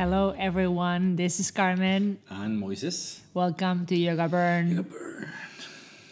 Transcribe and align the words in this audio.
Hello, 0.00 0.34
everyone. 0.38 1.16
This 1.16 1.40
is 1.40 1.50
Carmen. 1.50 2.16
And 2.30 2.56
Moises. 2.58 3.20
Welcome 3.34 3.84
to 3.84 3.94
Yoga 3.94 4.28
Burn. 4.30 4.70
Yoga 4.70 4.82
Burn. 4.84 5.28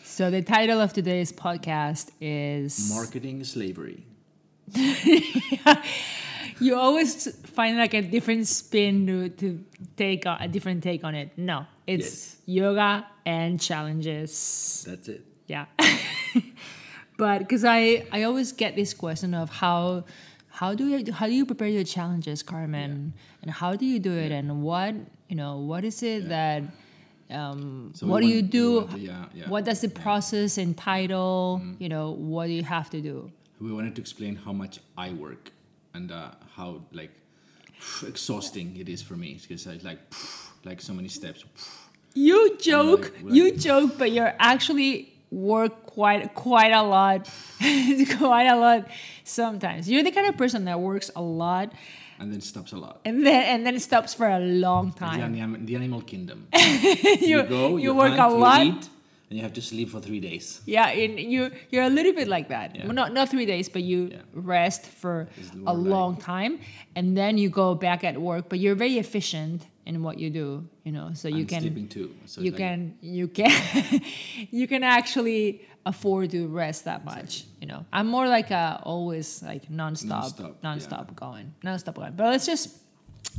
So, 0.04 0.30
the 0.30 0.42
title 0.42 0.78
of 0.78 0.92
today's 0.92 1.32
podcast 1.32 2.10
is 2.20 2.92
Marketing 2.92 3.42
slavery. 3.44 4.04
You 6.60 6.76
always 6.76 7.34
find 7.46 7.78
like 7.78 7.94
a 7.94 8.02
different 8.02 8.46
spin 8.46 9.06
to, 9.06 9.30
to 9.30 9.64
take 9.96 10.26
on, 10.26 10.42
a 10.42 10.48
different 10.48 10.82
take 10.82 11.02
on 11.02 11.14
it. 11.14 11.30
No, 11.38 11.64
it's 11.86 12.04
Yes. 12.04 12.36
yoga 12.44 13.06
and 13.24 13.58
challenges. 13.58 14.84
That's 14.86 15.08
it. 15.08 15.24
Yeah. 15.46 15.64
but 17.16 17.38
because 17.38 17.64
I, 17.64 18.04
I 18.12 18.24
always 18.24 18.52
get 18.52 18.76
this 18.76 18.92
question 18.92 19.32
of 19.32 19.48
how 19.48 20.04
how 20.58 20.74
do 20.74 20.84
you 20.92 21.12
how 21.18 21.26
do 21.30 21.34
you 21.40 21.46
prepare 21.46 21.68
your 21.78 21.84
challenges, 21.96 22.42
Carmen, 22.42 23.12
and 23.42 23.50
how 23.60 23.70
do 23.80 23.84
you 23.92 23.98
do 24.08 24.12
it, 24.24 24.32
and 24.38 24.62
what 24.62 24.94
you 25.30 25.36
know 25.36 25.52
what 25.70 25.84
is 25.90 26.02
it 26.02 26.28
that 26.28 26.62
um, 27.30 27.92
So 27.94 28.06
we 28.06 28.10
what 28.12 28.20
do 28.22 28.28
you 28.36 28.42
do? 28.42 28.80
we 28.80 28.86
to- 28.94 28.98
yeah, 28.98 29.24
yeah. 29.40 29.48
What 29.54 29.64
does 29.64 29.80
the 29.86 29.88
process 30.04 30.58
entitle? 30.58 31.60
You 31.78 31.88
know, 31.94 32.06
what 32.34 32.46
do 32.46 32.52
you 32.60 32.64
have 32.76 32.88
to 32.90 33.00
do? 33.00 33.30
We 33.60 33.72
wanted 33.72 33.94
to 33.96 34.00
explain 34.00 34.34
how 34.36 34.52
much 34.52 34.74
I 34.96 35.08
work 35.12 35.52
and 35.94 36.10
uh, 36.10 36.30
how 36.56 36.68
like 36.92 37.12
exhausting 38.06 38.76
it 38.76 38.88
is 38.88 39.02
for 39.02 39.14
me 39.16 39.38
because 39.40 39.66
I 39.66 39.78
like 39.82 40.00
like 40.64 40.80
so 40.80 40.92
many 40.92 41.08
steps. 41.08 41.44
You 42.14 42.56
joke, 42.58 43.12
like- 43.22 43.34
you 43.34 43.52
joke, 43.56 43.98
but 43.98 44.10
you're 44.12 44.34
actually 44.38 45.12
work 45.30 45.86
quite 45.86 46.34
quite 46.34 46.72
a 46.72 46.82
lot, 46.82 47.28
quite 48.18 48.46
a 48.46 48.56
lot. 48.56 48.88
Sometimes 49.28 49.88
you're 49.90 50.02
the 50.02 50.10
kind 50.10 50.26
of 50.26 50.36
person 50.36 50.64
that 50.64 50.80
works 50.80 51.10
a 51.14 51.20
lot 51.22 51.72
And 52.20 52.32
then 52.32 52.40
stops 52.40 52.72
a 52.72 52.76
lot. 52.76 52.96
and 53.04 53.24
then 53.26 53.42
and 53.52 53.60
then 53.66 53.78
stops 53.78 54.14
for 54.14 54.26
a 54.28 54.40
long 54.40 54.86
Like 54.86 54.94
the, 54.94 55.00
time. 55.06 55.20
anim- 55.34 55.66
the 55.66 55.74
animal 55.76 56.00
kingdom. 56.02 56.38
you, 57.20 57.42
go, 57.44 57.76
you 57.76 57.94
work 57.94 58.16
hunt, 58.16 58.32
a 58.32 58.36
lot. 58.36 58.66
you 58.66 58.72
eat, 58.72 58.88
and 59.30 59.36
you 59.38 59.42
have 59.42 59.52
to 59.52 59.62
sleep 59.62 59.88
for 59.90 60.00
three 60.00 60.20
days. 60.20 60.60
Yeah, 60.66 60.88
and 61.02 61.20
you 61.20 61.50
you're 61.70 61.84
a 61.84 61.94
little 61.98 62.14
bit 62.20 62.28
like 62.28 62.48
that. 62.48 62.74
Yeah. 62.74 62.84
Well, 62.86 62.94
not 63.00 63.12
not 63.12 63.28
three 63.28 63.46
days, 63.46 63.68
but 63.68 63.82
you 63.90 63.98
Yeah. 64.10 64.22
rest 64.32 64.82
for 65.02 65.28
a 65.66 65.74
long 65.74 66.16
time, 66.16 66.58
and 66.96 67.06
then 67.16 67.36
you 67.38 67.48
go 67.50 67.74
back 67.74 68.00
at 68.04 68.16
work. 68.16 68.44
But 68.50 68.58
you're 68.58 68.78
very 68.84 68.96
efficient 68.98 69.66
in 69.88 70.02
what 70.02 70.18
you 70.18 70.30
do. 70.30 70.68
You 70.84 70.92
know, 70.92 71.10
so 71.14 71.26
you 71.28 71.38
and 71.38 71.48
can 71.48 71.60
sleeping 71.62 71.88
too. 71.88 72.14
So 72.26 72.40
you 72.40 72.50
like- 72.52 72.58
can 72.58 72.96
you 73.00 73.26
can 73.28 73.50
you 74.50 74.66
can 74.68 74.82
actually 74.84 75.62
afford 75.86 76.30
to 76.30 76.46
rest 76.48 76.84
that 76.84 77.04
much. 77.04 77.44
You 77.60 77.66
know, 77.66 77.84
I'm 77.92 78.06
more 78.06 78.28
like 78.28 78.50
a 78.50 78.80
always 78.84 79.42
like 79.42 79.64
nonstop, 79.70 80.34
Nonstop, 80.38 80.54
nonstop, 80.62 81.06
yeah. 81.08 81.14
going, 81.24 81.54
non-stop 81.62 81.94
going. 81.94 82.12
But 82.12 82.26
let's 82.32 82.46
just 82.46 82.68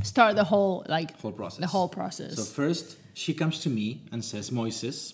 start 0.03 0.35
the 0.35 0.43
whole 0.43 0.85
like 0.89 1.09
whole 1.21 1.31
process. 1.31 1.59
the 1.59 1.67
whole 1.67 1.87
process. 1.89 2.35
So 2.35 2.43
first, 2.43 2.97
she 3.13 3.33
comes 3.33 3.59
to 3.65 3.69
me 3.69 4.01
and 4.11 4.23
says, 4.25 4.49
"Moises, 4.49 5.13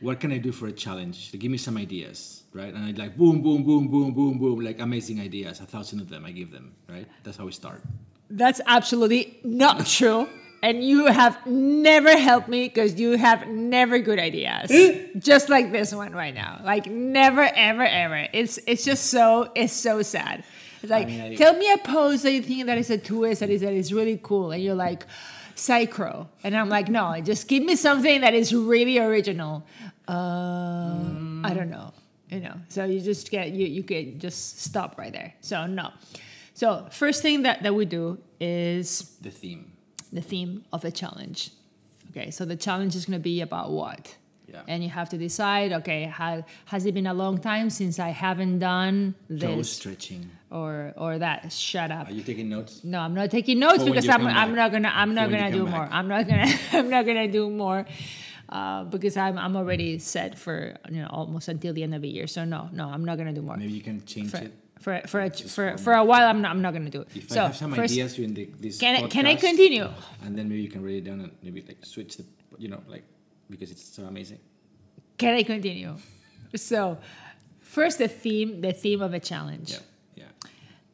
what 0.00 0.18
can 0.20 0.32
I 0.32 0.38
do 0.38 0.50
for 0.52 0.66
a 0.66 0.72
challenge? 0.72 1.30
Give 1.32 1.50
me 1.50 1.58
some 1.58 1.76
ideas, 1.76 2.42
right?" 2.52 2.74
And 2.74 2.82
I 2.88 2.90
like 3.02 3.16
boom, 3.16 3.42
boom, 3.42 3.62
boom, 3.64 3.86
boom, 3.88 4.12
boom, 4.12 4.38
boom, 4.38 4.56
like 4.60 4.80
amazing 4.80 5.20
ideas, 5.20 5.60
a 5.60 5.66
thousand 5.66 6.00
of 6.00 6.08
them. 6.08 6.24
I 6.24 6.32
give 6.32 6.50
them, 6.50 6.74
right? 6.88 7.06
That's 7.22 7.36
how 7.36 7.46
we 7.46 7.52
start. 7.52 7.80
That's 8.30 8.60
absolutely 8.66 9.38
not 9.44 9.86
true. 9.86 10.26
And 10.60 10.82
you 10.82 11.06
have 11.06 11.46
never 11.46 12.16
helped 12.18 12.48
me 12.48 12.64
because 12.68 12.98
you 12.98 13.16
have 13.16 13.46
never 13.46 14.00
good 14.00 14.18
ideas. 14.18 14.70
just 15.18 15.48
like 15.48 15.70
this 15.70 15.94
one 15.94 16.12
right 16.12 16.34
now. 16.34 16.60
Like 16.64 16.86
never, 16.86 17.42
ever, 17.54 17.84
ever. 17.84 18.26
It's 18.32 18.58
it's 18.66 18.84
just 18.84 19.06
so 19.06 19.52
it's 19.54 19.72
so 19.72 20.02
sad. 20.02 20.42
It's 20.82 20.90
like 20.90 21.06
mean, 21.06 21.20
I- 21.20 21.34
tell 21.36 21.54
me 21.54 21.70
a 21.72 21.78
pose 21.78 22.22
that 22.22 22.32
you 22.32 22.42
think 22.42 22.66
that 22.66 22.78
is 22.78 22.90
a 22.90 22.98
twist 22.98 23.40
that 23.40 23.50
is 23.50 23.60
that 23.60 23.72
is 23.72 23.92
really 23.92 24.18
cool, 24.22 24.50
and 24.52 24.62
you're 24.62 24.74
like 24.74 25.06
psychro, 25.54 26.26
and 26.44 26.56
I'm 26.56 26.68
like 26.68 26.88
no, 26.88 27.20
just 27.20 27.46
give 27.48 27.62
me 27.64 27.76
something 27.76 28.20
that 28.22 28.34
is 28.34 28.52
really 28.54 28.98
original. 28.98 29.64
Uh, 30.08 30.98
I 31.44 31.52
don't 31.54 31.70
know, 31.70 31.92
you 32.30 32.40
know. 32.40 32.54
So 32.68 32.84
you 32.84 33.00
just 33.00 33.30
get 33.30 33.50
you 33.50 33.66
you 33.66 33.82
can 33.82 34.18
just 34.18 34.60
stop 34.60 34.98
right 34.98 35.12
there. 35.12 35.34
So 35.40 35.66
no. 35.66 35.92
So 36.54 36.86
first 36.90 37.22
thing 37.22 37.42
that, 37.42 37.62
that 37.62 37.72
we 37.74 37.84
do 37.84 38.18
is 38.40 39.16
The 39.20 39.30
theme. 39.30 39.72
The 40.12 40.20
theme 40.20 40.64
of 40.72 40.82
the 40.82 40.90
challenge. 40.90 41.50
Okay, 42.10 42.30
so 42.30 42.44
the 42.44 42.56
challenge 42.56 42.96
is 42.96 43.04
going 43.06 43.18
to 43.18 43.22
be 43.22 43.40
about 43.40 43.70
what? 43.70 44.16
Yeah. 44.50 44.62
And 44.66 44.82
you 44.82 44.88
have 44.88 45.10
to 45.10 45.18
decide, 45.18 45.72
okay, 45.74 46.06
ha, 46.06 46.40
has 46.66 46.86
it 46.86 46.94
been 46.94 47.06
a 47.06 47.12
long 47.12 47.36
time 47.36 47.68
since 47.68 47.98
I 47.98 48.08
haven't 48.08 48.60
done 48.60 49.14
this? 49.28 49.42
Toe 49.42 49.62
stretching. 49.62 50.30
or 50.50 50.94
or 50.96 51.18
that? 51.18 51.52
Shut 51.52 51.90
up. 51.90 52.08
Are 52.08 52.12
you 52.12 52.22
taking 52.22 52.48
notes? 52.48 52.82
No, 52.82 52.98
I'm 53.00 53.12
not 53.12 53.30
taking 53.30 53.58
notes 53.58 53.80
For 53.82 53.90
because 53.90 54.08
I'm, 54.08 54.26
I'm 54.26 54.54
not 54.54 54.72
gonna 54.72 54.88
I'm 54.94 55.10
For 55.10 55.14
not 55.16 55.30
gonna 55.30 55.52
do 55.52 55.66
more. 55.66 55.80
back. 55.84 55.90
I'm 55.92 56.08
not 56.08 56.26
gonna 56.26 56.46
I'm 56.72 56.88
not 56.88 57.04
gonna 57.04 57.28
do 57.30 57.50
more 57.50 57.84
uh, 58.48 58.84
because 58.84 59.18
I'm 59.18 59.36
I'm 59.36 59.54
already 59.54 59.98
set 59.98 60.38
for 60.38 60.74
you 60.88 61.02
know 61.02 61.08
almost 61.10 61.48
until 61.48 61.74
the 61.74 61.82
end 61.82 61.94
of 61.94 62.00
the 62.00 62.08
year. 62.08 62.26
So 62.26 62.46
no, 62.46 62.70
no, 62.72 62.88
I'm 62.88 63.04
not 63.04 63.18
gonna 63.18 63.34
do 63.34 63.42
more. 63.42 63.58
Maybe 63.58 63.74
you 63.74 63.82
can 63.82 64.02
change 64.06 64.30
For 64.30 64.38
it. 64.38 64.52
For 64.80 65.00
for 65.06 65.20
a, 65.20 65.30
for, 65.30 65.76
for 65.78 65.92
a 65.92 66.04
while, 66.04 66.28
I'm 66.28 66.40
not 66.40 66.50
I'm 66.50 66.62
not 66.62 66.72
gonna 66.72 66.90
do 66.90 67.02
it. 67.02 67.08
If 67.14 67.30
so 67.30 67.40
I 67.40 67.46
have 67.46 67.56
some 67.56 67.74
first, 67.74 67.92
ideas 67.92 68.14
during 68.14 68.34
the, 68.34 68.48
this 68.60 68.78
can 68.78 68.96
I 68.96 69.08
can 69.08 69.26
I 69.26 69.34
continue? 69.34 69.88
And 70.24 70.36
then 70.36 70.48
maybe 70.48 70.62
you 70.62 70.68
can 70.68 70.84
write 70.84 70.94
it 70.96 71.04
down 71.04 71.20
and 71.20 71.32
maybe 71.42 71.64
like 71.66 71.84
switch 71.84 72.16
the, 72.16 72.24
you 72.58 72.68
know, 72.68 72.82
like 72.88 73.04
because 73.50 73.70
it's 73.70 73.86
so 73.86 74.04
amazing. 74.04 74.38
Can 75.16 75.34
I 75.34 75.42
continue? 75.42 75.96
So, 76.54 76.98
first 77.60 77.98
the 77.98 78.08
theme, 78.08 78.60
the 78.60 78.72
theme 78.72 79.02
of 79.02 79.12
a 79.14 79.20
challenge. 79.20 79.72
Yeah, 79.72 79.78
yeah. 80.14 80.50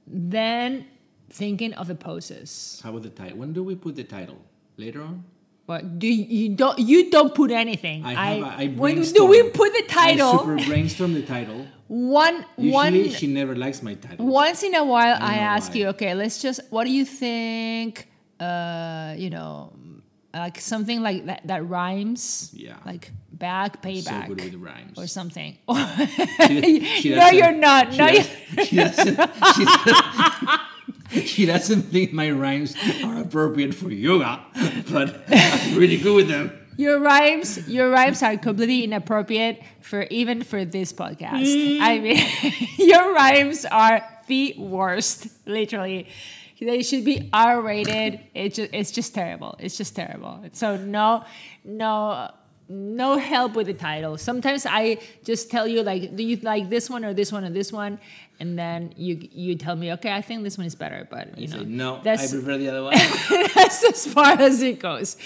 Then 0.06 0.86
thinking 1.30 1.74
of 1.74 1.88
the 1.88 1.94
poses. 1.94 2.80
How 2.82 2.90
about 2.90 3.02
the 3.02 3.10
title? 3.10 3.38
When 3.38 3.52
do 3.52 3.62
we 3.62 3.74
put 3.74 3.96
the 3.96 4.04
title? 4.04 4.38
Later 4.76 5.02
on. 5.02 5.24
But 5.66 5.98
do 5.98 6.06
you, 6.06 6.24
you 6.24 6.56
don't 6.56 6.78
you 6.78 7.10
don't 7.10 7.34
put 7.34 7.50
anything? 7.50 8.04
I 8.04 8.12
have. 8.12 8.44
I, 8.44 8.62
I 8.64 8.66
when 8.68 9.00
do 9.00 9.24
we 9.24 9.42
put 9.44 9.72
the 9.72 9.84
title? 9.88 10.28
I 10.28 10.38
super 10.38 10.66
brainstorm 10.66 11.14
the 11.14 11.22
title. 11.22 11.66
one 11.88 12.44
Usually, 12.56 12.72
one 12.72 13.08
she 13.10 13.26
never 13.26 13.54
likes 13.54 13.82
my 13.82 13.94
title. 13.94 14.26
once 14.26 14.62
in 14.62 14.74
a 14.74 14.84
while, 14.84 15.18
don't 15.18 15.22
I 15.28 15.34
ask 15.36 15.72
why. 15.72 15.78
you, 15.78 15.86
okay, 15.88 16.14
let's 16.14 16.40
just. 16.40 16.60
What 16.70 16.84
do 16.84 16.90
you 16.90 17.04
think? 17.04 18.08
Uh, 18.40 19.14
you 19.16 19.30
know, 19.30 19.72
like 20.32 20.60
something 20.60 21.02
like 21.02 21.26
that 21.26 21.46
that 21.46 21.66
rhymes. 21.68 22.50
Yeah. 22.54 22.76
Like 22.86 23.12
back, 23.32 23.82
payback. 23.82 24.26
So 24.28 24.34
good 24.34 24.44
with 24.44 24.54
rhymes. 24.54 24.98
or 24.98 25.06
something. 25.06 25.58
She- 26.48 26.84
she 27.00 27.14
no, 27.14 27.28
you're 27.30 27.52
not. 27.52 27.92
she 27.92 27.98
No, 27.98 28.08
doesn't- 28.08 28.66
She 28.66 28.76
doesn't. 28.76 29.30
She 29.54 29.64
doesn't, 29.64 31.26
she 31.26 31.46
doesn't 31.46 31.82
think 31.82 32.12
my 32.12 32.30
rhymes 32.30 32.74
are 33.04 33.20
appropriate 33.20 33.72
for 33.74 33.90
yoga, 33.90 34.40
but 34.90 35.22
I'm 35.28 35.76
really 35.78 35.96
good 35.98 36.16
with 36.16 36.28
them. 36.28 36.50
Your 36.76 36.98
rhymes, 37.00 37.68
your 37.68 37.90
rhymes 37.90 38.22
are 38.22 38.36
completely 38.36 38.84
inappropriate 38.84 39.62
for 39.80 40.02
even 40.04 40.42
for 40.42 40.64
this 40.64 40.92
podcast. 40.92 41.80
I 41.80 41.98
mm-hmm. 41.98 42.02
mean, 42.02 42.68
your 42.88 43.14
rhymes 43.14 43.64
are 43.64 44.02
the 44.26 44.54
worst. 44.58 45.28
Literally, 45.46 46.08
they 46.60 46.82
should 46.82 47.04
be 47.04 47.28
R-rated. 47.32 48.20
It 48.34 48.54
just, 48.54 48.70
it's 48.72 48.90
just 48.90 49.14
terrible. 49.14 49.56
It's 49.58 49.76
just 49.76 49.94
terrible. 49.94 50.44
So 50.52 50.76
no, 50.76 51.24
no, 51.64 52.30
no 52.68 53.18
help 53.18 53.54
with 53.54 53.66
the 53.66 53.74
title. 53.74 54.16
Sometimes 54.16 54.66
I 54.66 54.98
just 55.24 55.50
tell 55.50 55.66
you 55.66 55.82
like, 55.82 56.16
do 56.16 56.22
you 56.22 56.36
like 56.36 56.70
this 56.70 56.88
one 56.88 57.04
or 57.04 57.12
this 57.12 57.30
one 57.30 57.44
or 57.44 57.50
this 57.50 57.72
one, 57.72 57.98
and 58.40 58.58
then 58.58 58.94
you 58.96 59.28
you 59.30 59.54
tell 59.56 59.76
me, 59.76 59.92
okay, 59.92 60.12
I 60.12 60.22
think 60.22 60.42
this 60.42 60.56
one 60.56 60.66
is 60.66 60.74
better, 60.74 61.06
but 61.10 61.38
you 61.38 61.48
I 61.48 61.50
know, 61.50 61.58
say, 61.58 61.64
no, 61.64 61.96
I 61.96 62.16
prefer 62.16 62.58
the 62.58 62.68
other 62.68 62.82
one. 62.84 62.94
that's 63.54 63.84
as 63.84 64.06
far 64.06 64.32
as 64.32 64.62
it 64.62 64.78
goes. 64.78 65.16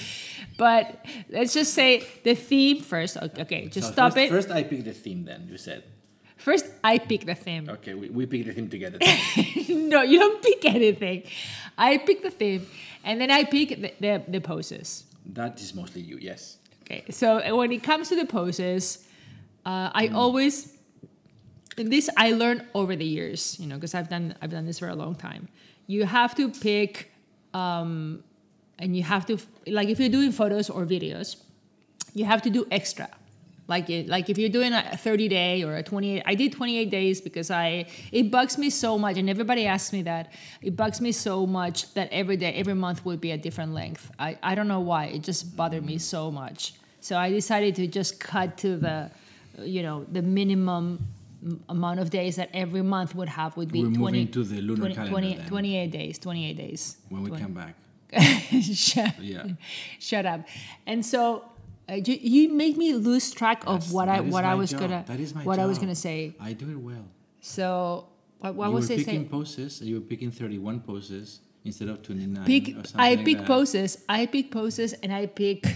But 0.59 1.07
let's 1.31 1.55
just 1.55 1.73
say 1.73 2.05
the 2.25 2.35
theme 2.35 2.83
first. 2.83 3.17
Okay, 3.17 3.69
just 3.69 3.93
stop 3.93 4.13
first, 4.13 4.25
it. 4.27 4.29
First, 4.29 4.51
I 4.51 4.65
pick 4.65 4.85
the 4.85 4.93
theme. 4.93 5.25
Then 5.25 5.49
you 5.51 5.57
said, 5.57 5.85
First, 6.37 6.67
I 6.85 6.99
pick 6.99 7.25
the 7.25 7.35
theme. 7.35 7.69
okay, 7.69 7.95
we, 7.95 8.11
we 8.11 8.27
pick 8.27 8.45
the 8.45 8.53
theme 8.53 8.69
together. 8.69 8.99
no, 9.69 10.03
you 10.03 10.19
don't 10.19 10.43
pick 10.43 10.65
anything. 10.67 11.23
I 11.77 11.99
pick 11.99 12.23
the 12.23 12.31
theme, 12.31 12.67
and 13.05 13.21
then 13.21 13.31
I 13.31 13.45
pick 13.45 13.71
the, 13.71 13.95
the, 13.99 14.23
the 14.29 14.41
poses. 14.41 15.05
that 15.27 15.61
is 15.61 15.75
mostly 15.75 16.03
you. 16.03 16.19
Yes. 16.21 16.59
Okay, 16.83 17.05
so 17.11 17.57
when 17.57 17.73
it 17.73 17.83
comes 17.83 18.09
to 18.11 18.17
the 18.17 18.27
poses, 18.27 19.07
uh, 19.65 19.91
I 19.95 20.09
always 20.09 20.79
and 21.79 21.93
this 21.93 22.11
I 22.17 22.33
learned 22.33 22.67
over 22.75 22.97
the 22.97 23.05
years, 23.05 23.59
you 23.61 23.67
know, 23.67 23.77
because 23.77 23.95
I've 23.95 24.09
done 24.09 24.35
I've 24.43 24.51
done 24.51 24.67
this 24.67 24.79
for 24.79 24.89
a 24.89 24.95
long 24.95 25.15
time. 25.15 25.49
You 25.87 26.05
have 26.05 26.35
to 26.35 26.51
pick, 26.51 27.13
um, 27.55 28.23
and 28.79 28.97
you 28.97 29.03
have 29.03 29.27
to 29.27 29.39
like 29.67 29.89
if 29.89 29.99
you're 30.01 30.09
doing 30.09 30.33
photos 30.33 30.71
or 30.71 30.85
videos, 30.85 31.37
you 32.15 32.25
have 32.25 32.43
to 32.43 32.51
do 32.51 32.67
extra. 32.71 33.09
Like 33.69 33.91
it, 33.91 34.09
like 34.09 34.31
if 34.31 34.39
you're 34.39 34.49
doing 34.49 34.73
a 34.73 34.97
30 34.97 35.29
day 35.29 35.63
or 35.63 35.77
a 35.77 35.83
28, 35.83 36.23
I 36.25 36.35
did 36.35 36.53
28 36.53 36.91
days 36.91 37.21
because 37.21 37.51
I 37.51 37.87
it 38.13 38.31
bugs 38.31 38.57
me 38.57 38.71
so 38.71 38.99
much, 38.99 39.19
and 39.19 39.29
everybody 39.29 39.67
asks 39.67 39.93
me 39.93 40.03
that. 40.03 40.33
It 40.63 40.75
bugs 40.75 41.03
me 41.03 41.13
so 41.13 41.47
much 41.47 41.93
that 41.93 42.09
every 42.11 42.39
day, 42.39 42.55
every 42.55 42.75
month 42.75 43.05
would 43.05 43.21
be 43.21 43.33
a 43.33 43.37
different 43.37 43.75
length. 43.75 44.11
I, 44.19 44.39
I 44.43 44.55
don't 44.55 44.69
know 44.69 44.81
why. 44.81 45.07
It 45.07 45.23
just 45.23 45.55
bothered 45.55 45.85
me 45.85 45.99
so 45.99 46.31
much. 46.31 46.75
So 47.01 47.19
I 47.19 47.31
decided 47.31 47.75
to 47.77 47.87
just 47.87 48.19
cut 48.21 48.57
to 48.59 48.77
the, 48.77 49.11
you 49.61 49.83
know, 49.83 50.05
the 50.11 50.23
minimum 50.23 51.07
amount 51.69 52.01
of 52.01 52.09
days 52.09 52.37
that 52.37 52.49
every 52.55 52.83
month 52.83 53.15
would 53.15 53.29
have 53.29 53.57
would 53.59 53.71
be 53.71 53.85
We're 53.85 53.95
20, 53.95 53.99
moving 53.99 54.29
to 54.33 54.45
the 54.45 54.61
lunar 54.63 54.81
20 54.81 54.95
calendar 54.95 55.13
20 55.13 55.37
then. 55.37 55.49
28 55.49 55.91
days, 55.91 56.19
28 56.19 56.57
days. 56.57 56.97
When 57.11 57.23
we 57.23 57.29
20 57.29 57.43
come 57.45 57.53
back. 57.53 57.75
shut, 58.63 59.21
Yeah. 59.21 59.47
shut 59.99 60.27
up. 60.27 60.47
And 60.87 61.05
so 61.05 61.45
uh, 61.91 61.95
you, 61.95 62.19
you 62.21 62.49
make 62.53 62.77
me 62.77 62.95
lose 62.95 63.31
track 63.31 63.63
of 63.67 63.81
That's- 63.81 63.93
what 63.93 64.09
I 64.09 64.21
what 64.21 64.45
I 64.45 64.55
was 64.55 64.71
job. 64.71 64.81
gonna 64.81 65.05
That 65.07 65.21
is 65.21 65.35
my 65.35 65.43
what 65.45 65.59
I 65.59 65.67
was 65.67 65.79
gonna 65.79 65.95
say. 65.95 66.35
I 66.41 66.53
do 66.53 66.71
it 66.71 66.77
well. 66.77 67.05
So 67.41 68.09
what, 68.39 68.55
what 68.55 68.69
you 68.69 68.75
was 68.75 68.89
were 68.89 68.95
I 68.95 68.99
picking 68.99 69.29
poses. 69.29 69.81
You 69.81 69.97
were 69.97 70.01
picking 70.01 70.31
31 70.31 70.81
poses 70.81 71.41
instead 71.65 71.89
of 71.89 72.03
29. 72.03 72.45
Pick. 72.45 72.69
or 72.69 72.73
something 72.87 73.01
I 73.01 73.15
like 73.15 73.25
pick 73.25 73.39
that. 73.39 73.47
poses. 73.47 74.05
I 74.09 74.27
pick 74.27 74.51
poses, 74.51 74.93
and 74.95 75.13
I 75.13 75.27
pick 75.27 75.67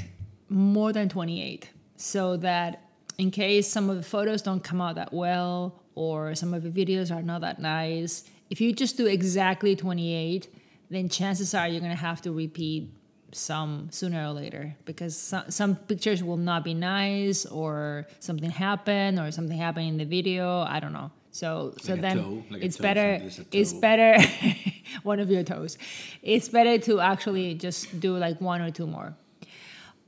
more 0.49 0.93
than 0.93 1.09
twenty 1.09 1.43
eight, 1.43 1.71
so 1.97 2.37
that 2.39 2.83
in 3.19 3.31
case 3.31 3.69
some 3.69 3.89
of 3.91 3.97
the 3.97 4.03
photos 4.03 4.43
don't 4.43 4.63
come 4.63 4.81
out 4.81 4.95
that 4.97 5.13
well, 5.13 5.81
or 5.95 6.35
some 6.35 6.53
of 6.55 6.63
the 6.63 6.71
videos 6.71 7.15
are 7.15 7.23
not 7.23 7.41
that 7.43 7.59
nice, 7.61 8.25
if 8.51 8.61
you 8.61 8.73
just 8.73 8.97
do 8.97 9.07
exactly 9.07 9.75
twenty 9.77 10.15
eight, 10.15 10.49
then 10.93 11.09
chances 11.09 11.55
are 11.55 11.67
you're 11.69 11.81
gonna 11.81 11.95
have 12.11 12.21
to 12.23 12.33
repeat 12.33 12.91
some 13.35 13.89
sooner 13.91 14.27
or 14.29 14.33
later 14.33 14.77
because 14.85 15.17
some, 15.17 15.51
some 15.51 15.75
pictures 15.75 16.23
will 16.23 16.37
not 16.37 16.63
be 16.65 16.75
nice 16.75 17.47
or 17.47 18.07
something 18.21 18.51
happened 18.51 19.19
or 19.19 19.31
something 19.33 19.57
happened 19.57 19.89
in 19.89 19.97
the 19.97 20.05
video. 20.05 20.61
I 20.61 20.81
don't 20.81 20.93
know. 20.93 21.11
So 21.31 21.73
so 21.81 21.93
Like 21.93 22.03
then 22.03 22.45
like 22.51 22.63
it's 22.63 22.77
better 22.77 23.19
there's 23.19 23.39
a 23.39 23.47
it's 23.53 23.73
better 23.73 24.19
one 25.03 25.19
of 25.19 25.31
your 25.31 25.43
toes. 25.45 25.79
It's 26.23 26.49
better 26.51 26.77
to 26.89 27.01
actually 27.01 27.55
just 27.55 27.99
do 28.01 28.19
like 28.19 28.39
one 28.41 28.61
or 28.61 28.71
two 28.71 28.87
more. 28.87 29.15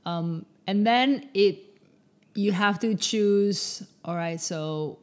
Um, 0.05 0.45
and 0.67 0.85
then 0.85 1.29
it 1.33 1.57
you 2.35 2.51
have 2.51 2.77
to 2.81 2.93
choose 2.95 3.81
all 4.03 4.15
right 4.15 4.39
so 4.39 4.99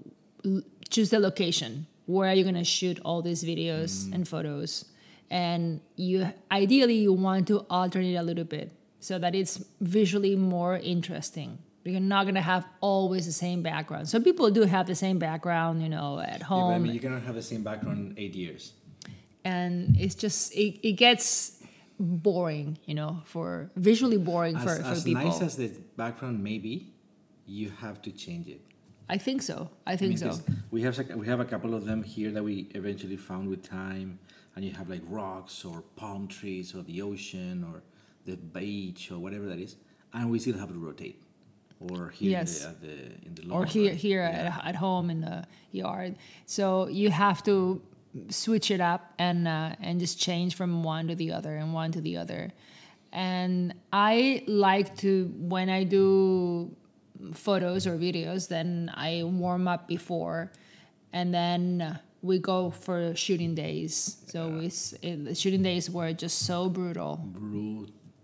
choose 0.90 1.10
the 1.10 1.18
location. 1.18 1.86
Where 2.06 2.28
are 2.30 2.34
you 2.34 2.42
going 2.44 2.56
to 2.56 2.64
shoot 2.64 3.00
all 3.04 3.22
these 3.22 3.42
videos 3.42 4.06
Mm. 4.06 4.14
and 4.14 4.28
photos 4.28 4.84
and 5.32 5.80
you 5.96 6.30
ideally 6.60 6.96
you 7.06 7.12
want 7.12 7.48
to 7.48 7.56
alternate 7.70 8.16
a 8.16 8.22
little 8.22 8.44
bit 8.44 8.70
so 9.00 9.18
that 9.18 9.34
it's 9.34 9.54
visually 9.80 10.36
more 10.36 10.76
interesting. 10.94 11.58
You're 11.84 12.00
not 12.00 12.24
going 12.24 12.36
to 12.36 12.46
have 12.54 12.64
always 12.80 13.24
the 13.26 13.32
same 13.32 13.60
background. 13.62 14.08
Some 14.08 14.22
people 14.22 14.48
do 14.58 14.62
have 14.62 14.86
the 14.86 14.94
same 14.94 15.18
background 15.18 15.82
you 15.82 15.88
know 15.88 16.20
at 16.20 16.42
home 16.42 16.70
Yeah, 16.70 16.76
I 16.76 16.78
mean, 16.78 16.94
you 16.94 17.00
cannot 17.00 17.22
have 17.22 17.34
the 17.34 17.42
same 17.52 17.62
background 17.70 17.98
in 17.98 18.24
eight 18.24 18.34
years. 18.44 18.62
and 19.44 19.96
it's 20.04 20.14
just 20.24 20.40
it, 20.54 20.70
it 20.88 20.92
gets 21.06 21.58
boring 21.98 22.78
you 22.90 22.94
know 23.00 23.12
for 23.32 23.70
visually 23.76 24.18
boring 24.30 24.56
As, 24.56 24.62
for, 24.64 24.74
for 24.82 24.94
as 24.96 25.04
people. 25.04 25.24
nice 25.24 25.40
as 25.48 25.56
the 25.56 25.68
background 25.96 26.36
may 26.48 26.58
be, 26.58 26.74
you 27.46 27.66
have 27.84 27.96
to 28.06 28.10
change 28.24 28.46
it. 28.56 28.60
i 29.16 29.18
think 29.26 29.40
so. 29.50 29.56
I 29.92 29.94
think 30.00 30.18
so. 30.24 30.30
We 30.74 30.80
have 30.86 30.94
we 31.22 31.26
have 31.32 31.40
a 31.46 31.48
couple 31.52 31.72
of 31.78 31.82
them 31.90 32.00
here 32.14 32.30
that 32.36 32.44
we 32.50 32.56
eventually 32.80 33.16
found 33.30 33.44
with 33.52 33.62
time, 33.68 34.18
and 34.54 34.64
you 34.64 34.72
have 34.72 34.88
like 34.90 35.02
rocks 35.08 35.64
or 35.64 35.82
palm 35.96 36.26
trees 36.28 36.74
or 36.74 36.82
the 36.82 37.00
ocean 37.02 37.64
or 37.72 37.82
the 38.24 38.36
beach 38.36 39.10
or 39.10 39.18
whatever 39.18 39.46
that 39.46 39.58
is, 39.58 39.76
and 40.14 40.30
we 40.30 40.38
still 40.38 40.56
have 40.58 40.68
to 40.68 40.78
rotate. 40.78 41.20
Or 41.90 42.10
here 42.10 42.30
Yes. 42.30 42.64
in 42.64 42.76
the, 42.80 42.86
the 42.86 42.94
in 43.26 43.34
the 43.34 43.54
or 43.54 43.64
here 43.64 43.90
right? 43.90 43.96
here 43.96 44.20
Yeah. 44.22 44.58
at, 44.62 44.66
at 44.68 44.74
home 44.76 45.10
in 45.10 45.20
the 45.20 45.44
yard 45.72 46.14
so 46.46 46.86
you 46.86 47.10
have 47.10 47.42
to 47.42 47.82
switch 48.28 48.70
it 48.70 48.80
up 48.80 49.12
and 49.18 49.48
uh, 49.48 49.74
and 49.80 49.98
just 49.98 50.16
change 50.20 50.54
from 50.54 50.84
one 50.84 51.08
to 51.08 51.16
the 51.16 51.32
other 51.32 51.56
and 51.56 51.72
one 51.74 51.90
to 51.90 52.00
the 52.00 52.16
other 52.18 52.52
and 53.12 53.74
i 53.92 54.44
like 54.46 54.96
to 54.98 55.32
when 55.38 55.68
i 55.70 55.82
do 55.82 56.70
photos 57.34 57.84
or 57.86 57.96
videos 57.98 58.46
then 58.46 58.88
i 58.94 59.22
warm 59.24 59.66
up 59.66 59.88
before 59.88 60.52
and 61.12 61.34
then 61.34 61.98
we 62.22 62.38
go 62.38 62.70
for 62.70 63.14
shooting 63.14 63.54
days 63.54 64.16
so 64.28 64.48
we 64.48 64.66
it, 65.02 65.24
the 65.24 65.34
shooting 65.34 65.62
days 65.62 65.90
were 65.90 66.12
just 66.12 66.46
so 66.46 66.68
brutal 66.68 67.16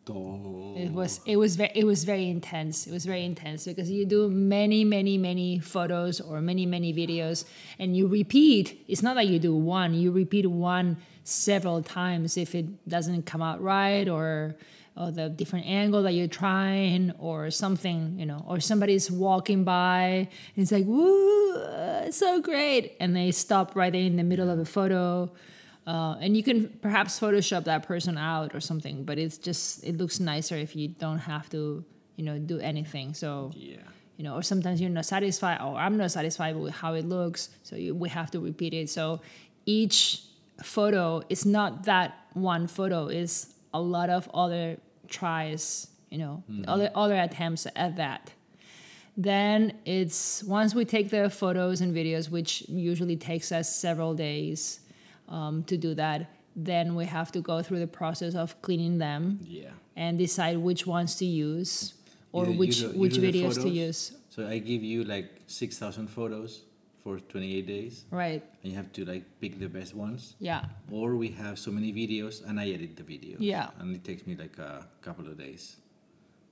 brutal. 0.09 0.75
it 0.77 0.91
was 0.91 1.21
it 1.27 1.37
was 1.37 1.57
very 1.57 1.71
it 1.75 1.85
was 1.85 2.05
very 2.05 2.29
intense. 2.29 2.87
It 2.87 2.93
was 2.93 3.05
very 3.05 3.25
intense 3.25 3.65
because 3.65 3.91
you 3.91 4.07
do 4.07 4.29
many 4.29 4.85
many 4.85 5.19
many 5.19 5.59
photos 5.59 6.21
or 6.21 6.41
many 6.41 6.67
many 6.67 6.93
videos 6.93 7.45
and 7.79 7.97
you 7.97 8.07
repeat. 8.07 8.85
It's 8.89 9.03
not 9.03 9.15
that 9.17 9.27
you 9.27 9.39
do 9.39 9.55
one. 9.55 9.95
You 9.95 10.11
repeat 10.13 10.47
one 10.47 10.97
several 11.25 11.83
times 11.83 12.37
if 12.37 12.55
it 12.55 12.89
doesn't 12.89 13.27
come 13.27 13.43
out 13.43 13.61
right 13.61 14.09
or 14.09 14.57
or 14.99 15.11
the 15.13 15.29
different 15.29 15.67
angle 15.67 16.03
that 16.03 16.13
you're 16.13 16.27
trying 16.27 17.13
or 17.19 17.51
something, 17.51 18.19
you 18.19 18.27
know, 18.27 18.45
or 18.49 18.59
somebody's 18.61 19.11
walking 19.11 19.63
by 19.65 20.29
and 20.57 20.63
it's 20.63 20.73
like, 20.73 20.85
woo, 20.87 22.11
so 22.11 22.41
great. 22.41 22.97
And 23.01 23.15
they 23.15 23.31
stop 23.31 23.77
right 23.77 23.93
there 23.93 24.03
in 24.03 24.17
the 24.17 24.25
middle 24.25 24.51
of 24.51 24.59
a 24.59 24.65
photo. 24.65 25.31
Uh, 25.87 26.17
and 26.21 26.37
you 26.37 26.43
can 26.43 26.69
perhaps 26.83 27.19
Photoshop 27.19 27.65
that 27.65 27.87
person 27.87 28.19
out 28.19 28.55
or 28.55 28.61
something, 28.61 29.05
but 29.05 29.19
it's 29.19 29.39
just 29.39 29.85
it 29.85 29.97
looks 29.97 30.21
nicer 30.21 30.57
if 30.57 30.77
you 30.77 30.89
don't 30.89 31.19
have 31.19 31.49
to, 31.51 31.85
you 32.17 32.25
know, 32.25 32.39
do 32.39 32.59
anything. 32.59 33.15
So 33.15 33.53
Yeah. 33.55 33.77
you 34.19 34.25
know, 34.25 34.35
or 34.35 34.43
sometimes 34.43 34.81
you're 34.81 34.91
not 34.91 35.07
satisfied, 35.07 35.61
or 35.63 35.77
I'm 35.77 35.97
not 35.97 36.11
satisfied 36.11 36.57
with 36.57 36.75
how 36.75 36.95
it 36.95 37.05
looks, 37.07 37.51
so 37.63 37.77
you, 37.77 37.95
we 37.95 38.09
have 38.11 38.31
to 38.33 38.41
repeat 38.41 38.75
it. 38.75 38.91
So 38.91 39.21
each 39.65 40.25
photo 40.63 41.23
is 41.29 41.47
not 41.47 41.85
that 41.85 42.19
one 42.35 42.67
photo; 42.67 43.07
is 43.07 43.55
a 43.73 43.81
lot 43.81 44.11
of 44.11 44.29
other 44.35 44.77
tries, 45.09 45.89
you 46.11 46.19
know, 46.19 46.43
other 46.67 46.91
other 46.95 47.17
attempts 47.19 47.67
at 47.77 47.97
that. 47.97 48.33
Then 49.17 49.73
it's 49.85 50.45
once 50.45 50.75
we 50.75 50.85
take 50.85 51.11
the 51.11 51.29
photos 51.29 51.81
and 51.81 51.95
videos, 51.95 52.31
which 52.31 52.63
usually 52.69 53.17
takes 53.17 53.51
us 53.51 53.75
several 53.75 54.15
days 54.15 54.81
um, 55.29 55.65
to 55.65 55.77
do 55.77 55.95
that. 55.95 56.31
Then 56.55 56.95
we 56.95 57.05
have 57.07 57.31
to 57.33 57.41
go 57.41 57.63
through 57.63 57.81
the 57.81 57.87
process 57.87 58.35
of 58.35 58.61
cleaning 58.63 58.99
them 58.99 59.39
Yeah. 59.45 59.71
and 59.97 60.19
decide 60.19 60.57
which 60.59 60.87
ones 60.87 61.17
to 61.17 61.25
use 61.25 61.95
or 62.33 62.47
you 62.47 62.59
which 62.59 62.79
do- 62.81 62.93
you 62.93 62.99
which 62.99 63.15
videos 63.15 63.55
to 63.63 63.69
use. 63.69 64.13
So 64.31 64.47
I 64.47 64.59
give 64.59 64.83
you 64.85 65.05
like 65.05 65.29
six 65.47 65.79
thousand 65.79 66.09
photos 66.09 66.63
for 67.09 67.19
twenty 67.33 67.51
eight 67.57 67.67
days, 67.67 68.05
Right. 68.11 68.43
and 68.63 68.67
you 68.73 68.77
have 68.77 68.93
to 68.93 69.05
like 69.13 69.25
pick 69.41 69.59
the 69.59 69.69
best 69.79 69.95
ones. 69.95 70.35
Yeah. 70.51 70.65
Or 70.93 71.17
we 71.17 71.29
have 71.43 71.59
so 71.59 71.71
many 71.71 71.91
videos, 71.93 72.45
and 72.47 72.61
I 72.61 72.67
edit 72.77 72.97
the 73.01 73.03
videos. 73.15 73.41
Yeah. 73.41 73.71
And 73.81 73.95
it 73.97 74.05
takes 74.05 74.27
me 74.27 74.35
like 74.37 74.59
a 74.59 74.87
couple 75.07 75.27
of 75.27 75.39
days, 75.39 75.77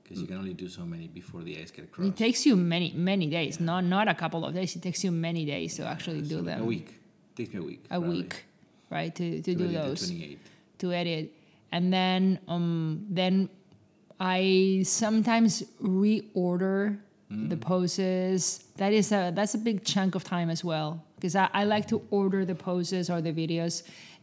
because 0.03 0.19
you 0.21 0.27
can 0.27 0.39
only 0.43 0.55
do 0.55 0.69
so 0.69 0.83
many 0.95 1.07
before 1.09 1.43
the 1.43 1.55
ice 1.61 1.71
get 1.71 1.93
crossed. 1.93 2.09
It 2.11 2.17
takes 2.17 2.47
you 2.49 2.57
many 2.57 2.89
many 2.97 3.27
days, 3.39 3.61
not 3.61 3.85
not 3.85 4.09
a 4.09 4.15
couple 4.15 4.45
of 4.47 4.55
days. 4.55 4.71
It 4.77 4.83
takes 4.89 5.05
you 5.05 5.13
many 5.13 5.45
days 5.45 5.77
to 5.77 5.83
actually 5.95 6.23
do 6.23 6.37
So 6.41 6.43
them. 6.49 6.63
A 6.63 6.65
week. 6.65 6.89
takes 7.37 7.53
me 7.53 7.61
a 7.61 7.67
week. 7.73 7.83
A 7.85 7.89
probably, 8.01 8.17
week, 8.23 8.35
right? 8.97 9.13
To 9.21 9.27
to 9.37 9.43
to 9.43 9.55
do 9.63 9.67
those. 9.69 10.01
28. 10.09 10.39
to 10.81 10.87
edit 10.93 11.27
and 11.73 11.85
then 11.93 12.39
um 12.49 13.05
then 13.21 13.49
i 14.21 14.81
sometimes 14.85 15.53
reorder 15.83 16.99
Mm. 17.33 17.49
the 17.51 17.57
poses 17.57 18.63
that 18.77 18.93
is 18.93 19.11
a 19.11 19.33
that's 19.35 19.55
a 19.55 19.59
big 19.59 19.83
chunk 19.85 20.15
of 20.15 20.23
time 20.23 20.49
as 20.49 20.63
well 20.63 21.03
because 21.17 21.35
I, 21.35 21.49
I 21.53 21.65
like 21.65 21.89
to 21.89 22.01
order 22.11 22.45
the 22.45 22.55
poses 22.55 23.11
or 23.11 23.21
the 23.21 23.33
videos 23.33 23.83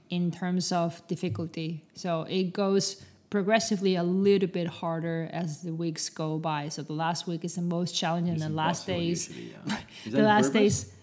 in 0.10 0.32
terms 0.32 0.72
of 0.72 1.06
difficulty 1.10 1.84
so 1.96 2.22
it 2.30 2.54
goes 2.54 3.04
progressively 3.30 3.96
a 3.98 4.04
little 4.04 4.48
bit 4.48 4.68
harder 4.68 5.28
as 5.34 5.64
the 5.64 5.74
weeks 5.74 6.08
go 6.08 6.38
by 6.38 6.70
so 6.70 6.82
the 6.82 6.94
last 6.94 7.28
week 7.28 7.44
is 7.44 7.56
the 7.56 7.62
most 7.62 7.92
challenging 7.94 8.36
It's 8.36 8.44
the 8.44 8.50
last 8.50 8.88
days 8.88 9.28
usually, 9.28 9.54
yeah. 9.68 9.78
The 10.12 10.22
last 10.22 10.54
purpose? 10.54 10.84
days 10.84 10.94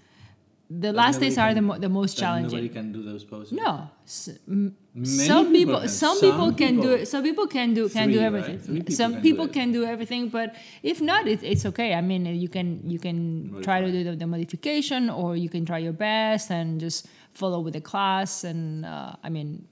the 0.73 0.93
last 0.93 1.19
days 1.21 1.37
are 1.37 1.53
the, 1.53 1.61
mo- 1.63 1.79
the 1.79 1.89
most 1.89 2.17
challenging 2.17 2.51
Nobody 2.53 2.69
can 2.69 2.93
do 2.93 3.03
those 3.03 3.25
poses. 3.25 3.51
no, 3.53 3.91
S- 4.05 4.31
m- 4.49 4.77
some 5.05 5.51
people, 5.53 5.81
can. 5.81 5.89
some 5.89 6.21
people 6.21 6.47
Some 6.47 6.55
can 6.55 6.81
do 6.81 6.93
it. 6.93 7.07
Some 7.09 7.23
people 7.25 7.47
can 7.49 7.75
do 7.75 7.89
can 7.89 8.09
do 8.09 8.15
Three, 8.15 8.19
right? 8.19 8.27
everything. 8.27 8.59
Three 8.61 8.77
people 8.79 8.95
some 8.95 9.13
can 9.15 9.23
people 9.23 9.45
it. 9.47 9.53
can 9.53 9.73
do 9.73 9.85
everything, 9.85 10.29
but 10.29 10.55
if 10.85 11.01
not, 11.01 11.27
it, 11.27 11.43
it's 11.43 11.67
okay. 11.67 11.95
I 11.95 12.01
mean, 12.01 12.25
you 12.27 12.49
can 12.49 12.81
you 12.89 12.99
can 13.01 13.61
try 13.63 13.81
to 13.81 13.91
do 13.91 14.05
the, 14.05 14.15
the 14.15 14.27
modification, 14.27 15.11
or 15.11 15.35
you 15.37 15.49
can 15.49 15.65
try 15.67 15.79
your 15.79 15.93
best 15.93 16.51
and 16.51 16.79
just 16.81 17.09
follow 17.35 17.59
with 17.61 17.75
the 17.75 17.81
class. 17.81 18.45
And 18.45 18.85
uh, 18.87 19.15
I 19.25 19.29
mean, 19.29 19.67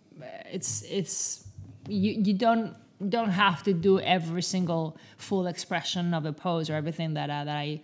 it's 0.51 0.83
it's 0.91 1.47
you 1.89 2.11
you 2.27 2.35
don't 2.35 2.75
don't 3.09 3.31
have 3.31 3.63
to 3.63 3.73
do 3.73 4.01
every 4.01 4.43
single 4.43 4.97
full 5.17 5.47
expression 5.47 6.13
of 6.13 6.27
a 6.27 6.33
pose 6.33 6.69
or 6.71 6.75
everything 6.75 7.15
that 7.15 7.31
uh, 7.31 7.45
that 7.45 7.57
I 7.57 7.81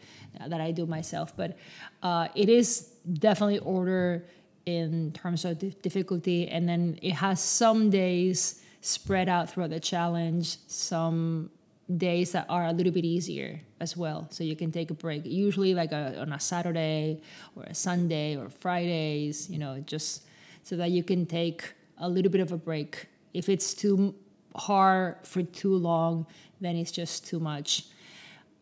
that 0.48 0.60
I 0.60 0.72
do 0.72 0.84
myself, 0.86 1.36
but 1.36 1.56
uh, 2.02 2.26
it 2.34 2.48
is 2.48 2.90
definitely 3.12 3.58
order 3.58 4.24
in 4.66 5.12
terms 5.12 5.44
of 5.44 5.58
dif- 5.58 5.82
difficulty, 5.82 6.48
and 6.48 6.68
then 6.68 6.98
it 7.02 7.12
has 7.12 7.40
some 7.40 7.90
days 7.90 8.62
spread 8.80 9.28
out 9.28 9.50
throughout 9.50 9.70
the 9.70 9.80
challenge, 9.80 10.56
some 10.66 11.50
days 11.96 12.32
that 12.32 12.46
are 12.48 12.66
a 12.66 12.72
little 12.72 12.92
bit 12.92 13.04
easier 13.04 13.60
as 13.80 13.96
well, 13.96 14.26
so 14.30 14.42
you 14.42 14.56
can 14.56 14.72
take 14.72 14.90
a 14.90 14.94
break. 14.94 15.26
Usually, 15.26 15.74
like 15.74 15.92
a, 15.92 16.18
on 16.20 16.32
a 16.32 16.40
Saturday 16.40 17.20
or 17.56 17.64
a 17.64 17.74
Sunday 17.74 18.36
or 18.36 18.48
Fridays, 18.48 19.50
you 19.50 19.58
know, 19.58 19.80
just 19.80 20.22
so 20.62 20.76
that 20.76 20.90
you 20.90 21.04
can 21.04 21.26
take 21.26 21.74
a 21.98 22.08
little 22.08 22.30
bit 22.30 22.40
of 22.40 22.52
a 22.52 22.56
break. 22.56 23.06
If 23.34 23.48
it's 23.48 23.74
too 23.74 24.14
hard 24.56 25.16
for 25.24 25.42
too 25.42 25.76
long, 25.76 26.26
then 26.60 26.76
it's 26.76 26.90
just 26.90 27.26
too 27.26 27.40
much. 27.40 27.84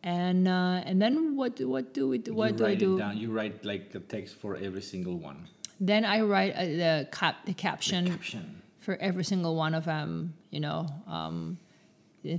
And 0.03 0.47
uh, 0.47 0.81
and 0.85 1.01
then 1.01 1.35
what 1.37 1.55
do 1.55 1.69
what 1.69 1.93
do 1.93 2.09
we 2.09 2.17
do? 2.17 2.33
What 2.33 2.51
you 2.51 2.57
do 2.57 2.65
I 2.65 2.67
write 2.69 2.79
do? 2.79 2.95
It 2.95 2.99
down. 2.99 3.17
You 3.17 3.31
write 3.31 3.63
like 3.63 3.95
a 3.95 3.99
text 3.99 4.35
for 4.35 4.57
every 4.57 4.81
single 4.81 5.17
one. 5.17 5.47
Then 5.79 6.03
I 6.05 6.21
write 6.21 6.53
uh, 6.55 6.65
the 6.65 7.07
cap 7.11 7.45
the 7.45 7.53
caption 7.53 8.07
Caption. 8.07 8.61
for 8.79 8.95
every 8.97 9.23
single 9.23 9.55
one 9.55 9.73
of 9.73 9.85
them. 9.85 10.33
You 10.51 10.59
know, 10.59 10.87
um, 11.07 11.57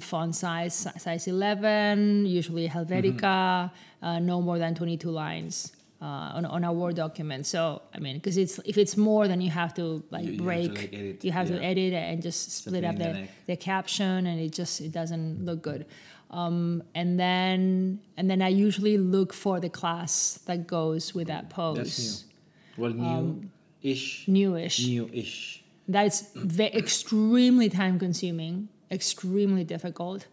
font 0.01 0.35
size 0.35 0.87
size 0.99 1.27
11, 1.27 2.27
usually 2.27 2.69
Helvetica, 2.69 3.71
uh, 4.03 4.19
no 4.19 4.41
more 4.43 4.59
than 4.59 4.75
22 4.75 5.11
lines. 5.11 5.73
Uh, 6.03 6.37
on, 6.37 6.45
on 6.45 6.65
a 6.65 6.73
Word 6.73 6.97
document, 6.97 7.47
so 7.47 7.81
I 7.95 7.99
mean, 7.99 8.17
because 8.17 8.37
it's 8.37 8.59
if 8.67 8.77
it's 8.77 8.95
more, 8.95 9.27
then 9.27 9.41
you 9.41 9.49
have 9.49 9.73
to 9.75 10.03
like 10.11 10.25
You- 10.27 10.33
you 10.33 10.39
have 10.39 10.39
to, 10.39 10.45
break, 10.45 10.69
like, 10.79 10.93
edit, 10.93 11.25
you 11.25 11.33
have 11.33 11.49
to 11.49 11.55
edit 11.65 11.93
it 11.95 12.05
and 12.11 12.23
just 12.23 12.53
split 12.53 12.83
pain 12.83 12.91
up 12.91 12.97
the 12.99 13.05
the, 13.13 13.29
the 13.47 13.57
caption, 13.57 14.27
and 14.27 14.39
it 14.39 14.53
just 14.53 14.83
it 14.83 14.93
doesn't 14.93 15.47
look 15.47 15.63
good. 15.63 15.87
Um, 16.31 16.83
and 16.95 17.19
then 17.19 18.01
and 18.17 18.29
then 18.31 18.43
I 18.43 18.49
usually 18.49 18.99
look 18.99 19.33
for 19.33 19.61
the 19.61 19.69
class 19.69 20.41
that 20.47 20.67
goes 20.67 21.15
with 21.15 21.29
that 21.29 21.51
pose. 21.51 21.77
That's 21.77 22.25
new. 22.79 22.83
Well, 22.83 22.93
new-ish. 22.93 24.27
Newish. 24.27 24.87
New-ish. 24.87 25.63
That's 25.87 26.33
ve- 26.35 26.73
extremely 26.73 27.69
time 27.69 27.99
consuming, 27.99 28.69
extremely 28.91 29.65
difficult. 29.65 30.27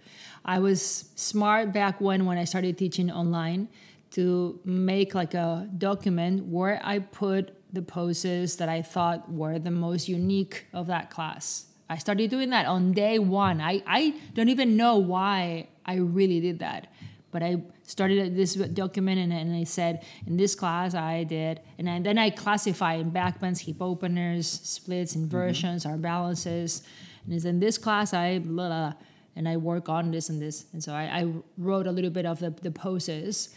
I 0.43 0.59
was 0.59 1.09
smart 1.15 1.71
back 1.71 2.01
when 2.01 2.25
when 2.25 2.37
I 2.37 2.45
started 2.45 2.77
teaching 2.77 3.11
online 3.11 3.67
to 4.11 4.59
make 4.65 5.13
like 5.13 5.33
a 5.33 5.69
document 5.77 6.45
where 6.47 6.81
I 6.83 6.99
put 6.99 7.53
the 7.71 7.81
poses 7.81 8.57
that 8.57 8.67
I 8.69 8.81
thought 8.81 9.31
were 9.31 9.59
the 9.59 9.71
most 9.71 10.09
unique 10.09 10.65
of 10.73 10.87
that 10.87 11.09
class. 11.09 11.67
I 11.91 11.97
started 11.97 12.29
doing 12.29 12.51
that 12.51 12.67
on 12.67 12.93
day 12.93 13.19
one. 13.19 13.59
I, 13.59 13.83
I 13.85 14.15
don't 14.33 14.47
even 14.47 14.77
know 14.77 14.95
why 14.95 15.67
I 15.85 15.95
really 15.95 16.39
did 16.39 16.59
that. 16.59 16.87
But 17.31 17.43
I 17.43 17.63
started 17.83 18.35
this 18.35 18.55
document 18.55 19.19
and, 19.19 19.33
and 19.33 19.53
I 19.53 19.65
said, 19.65 20.05
in 20.25 20.37
this 20.37 20.55
class 20.55 20.95
I 20.95 21.25
did, 21.25 21.59
and 21.77 22.05
then 22.05 22.17
I 22.17 22.29
classify 22.29 22.93
in 22.95 23.11
backbends, 23.11 23.59
hip 23.59 23.81
openers, 23.81 24.47
splits, 24.47 25.15
inversions, 25.15 25.85
our 25.85 25.97
balances. 25.97 26.83
And 27.25 27.33
it's 27.33 27.45
in 27.45 27.59
this 27.59 27.77
class 27.77 28.13
I 28.13 28.39
blah, 28.39 28.67
blah, 28.67 28.93
and 29.35 29.47
I 29.47 29.57
work 29.57 29.89
on 29.89 30.11
this 30.11 30.29
and 30.29 30.41
this. 30.41 30.65
And 30.71 30.81
so 30.81 30.93
I, 30.93 31.03
I 31.03 31.33
wrote 31.57 31.87
a 31.87 31.91
little 31.91 32.09
bit 32.09 32.25
of 32.25 32.39
the, 32.39 32.51
the 32.51 32.71
poses. 32.71 33.53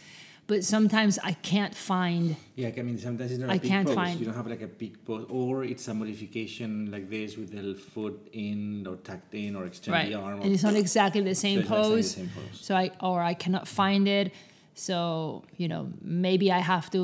But 0.47 0.63
sometimes 0.63 1.17
I 1.23 1.33
can't 1.33 1.73
find 1.73 2.35
Yeah, 2.55 2.69
I 2.77 2.81
mean, 2.83 2.99
sometimes 2.99 3.31
it's 3.31 3.39
not 3.41 3.49
a 3.49 3.53
I 3.53 3.57
big 3.57 3.69
can't 3.71 3.87
pose. 3.87 3.95
find- 3.95 4.19
You 4.19 4.25
don't 4.27 4.35
have 4.35 4.45
like 4.47 4.61
a 4.61 4.67
big 4.67 5.03
pose, 5.03 5.25
or 5.29 5.63
it's 5.63 5.87
a 5.87 5.93
modification 5.93 6.91
like 6.91 7.09
this 7.09 7.35
with 7.35 7.49
the 7.51 7.73
foot 7.73 8.27
in 8.33 8.85
or 8.87 8.95
tucked 8.97 9.33
in 9.33 9.55
or 9.55 9.65
extend 9.65 9.93
right 9.93 10.09
the 10.09 10.15
arm. 10.15 10.41
and 10.41 10.53
it's 10.53 10.61
not 10.63 10.75
exactly 10.75 11.21
the 11.21 11.33
same 11.35 11.57
not 11.59 11.63
exactly 11.65 11.87
the 11.87 11.95
pose 11.95 12.11
same 12.11 12.29
pose. 12.35 12.59
so 12.61 12.75
i 12.75 12.91
or 13.01 13.21
i 13.23 13.33
cannot 13.33 13.67
find 13.67 14.07
it 14.07 14.31
so 14.75 15.43
you 15.57 15.67
know 15.67 15.83
maybe 16.01 16.51
i 16.51 16.59
have 16.59 16.89
to 16.91 17.03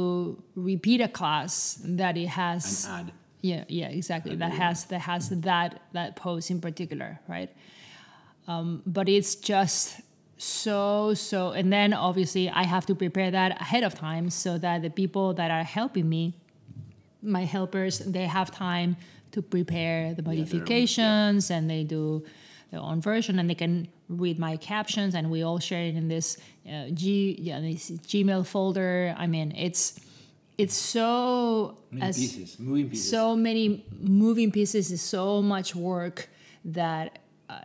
repeat 0.56 1.02
a 1.02 1.08
class 1.08 1.80
that 1.84 2.18
it 2.18 2.28
has 2.28 2.86
and 2.86 3.10
add. 3.10 3.14
yeah 3.42 3.64
yeah 3.68 3.88
exactly 3.88 4.36
that 4.36 4.52
has 4.52 4.86
that 4.86 5.00
has 5.00 5.30
that 5.30 5.82
that 5.94 6.16
pose 6.16 6.50
in 6.52 6.60
particular 6.62 7.20
right 7.28 7.50
um, 8.48 8.82
but 8.86 9.08
it's 9.10 9.34
just 9.36 10.02
so 10.42 11.14
so 11.14 11.52
and 11.52 11.72
then 11.72 11.94
obviously 11.94 12.50
i 12.50 12.64
have 12.64 12.86
to 12.86 12.96
prepare 12.96 13.30
that 13.30 13.62
ahead 13.62 13.84
of 13.84 13.94
time 13.94 14.30
so 14.30 14.58
that 14.58 14.82
the 14.82 14.90
people 14.90 15.34
that 15.34 15.52
are 15.52 15.64
helping 15.64 16.10
me 16.10 16.34
my 17.22 17.46
helpers 17.46 18.00
they 18.00 18.26
have 18.26 18.50
time 18.50 18.98
to 19.32 19.42
prepare 19.42 20.14
the 20.14 20.24
own, 20.28 20.34
yeah. 20.34 20.40
modifications 20.42 21.52
and 21.52 21.70
they 21.70 21.84
do 21.84 22.24
their 22.72 22.80
own 22.80 23.02
version 23.02 23.38
and 23.38 23.50
they 23.50 23.56
can 23.56 23.88
read 24.10 24.40
my 24.40 24.58
captions 24.58 25.14
and 25.16 25.30
we 25.30 25.44
all 25.44 25.60
share 25.60 25.84
it 25.84 25.96
in 25.96 26.08
this 26.08 26.38
uh, 26.68 26.90
G 26.94 27.38
yeah 27.40 27.60
this 27.60 27.92
Gmail 27.92 28.46
folder. 28.46 29.14
I 29.18 29.28
mean 29.28 29.54
it's 29.56 30.00
it's 30.58 30.76
so 30.76 31.78
Many 31.92 32.08
as 32.08 32.18
pieces, 32.18 32.60
moving 32.60 32.90
pieces. 32.90 33.10
so 33.10 33.36
many 33.36 33.86
moving 34.00 34.52
pieces 34.52 34.92
is 34.92 35.02
so 35.02 35.42
much 35.42 35.76
work 35.76 36.30
that 36.66 37.20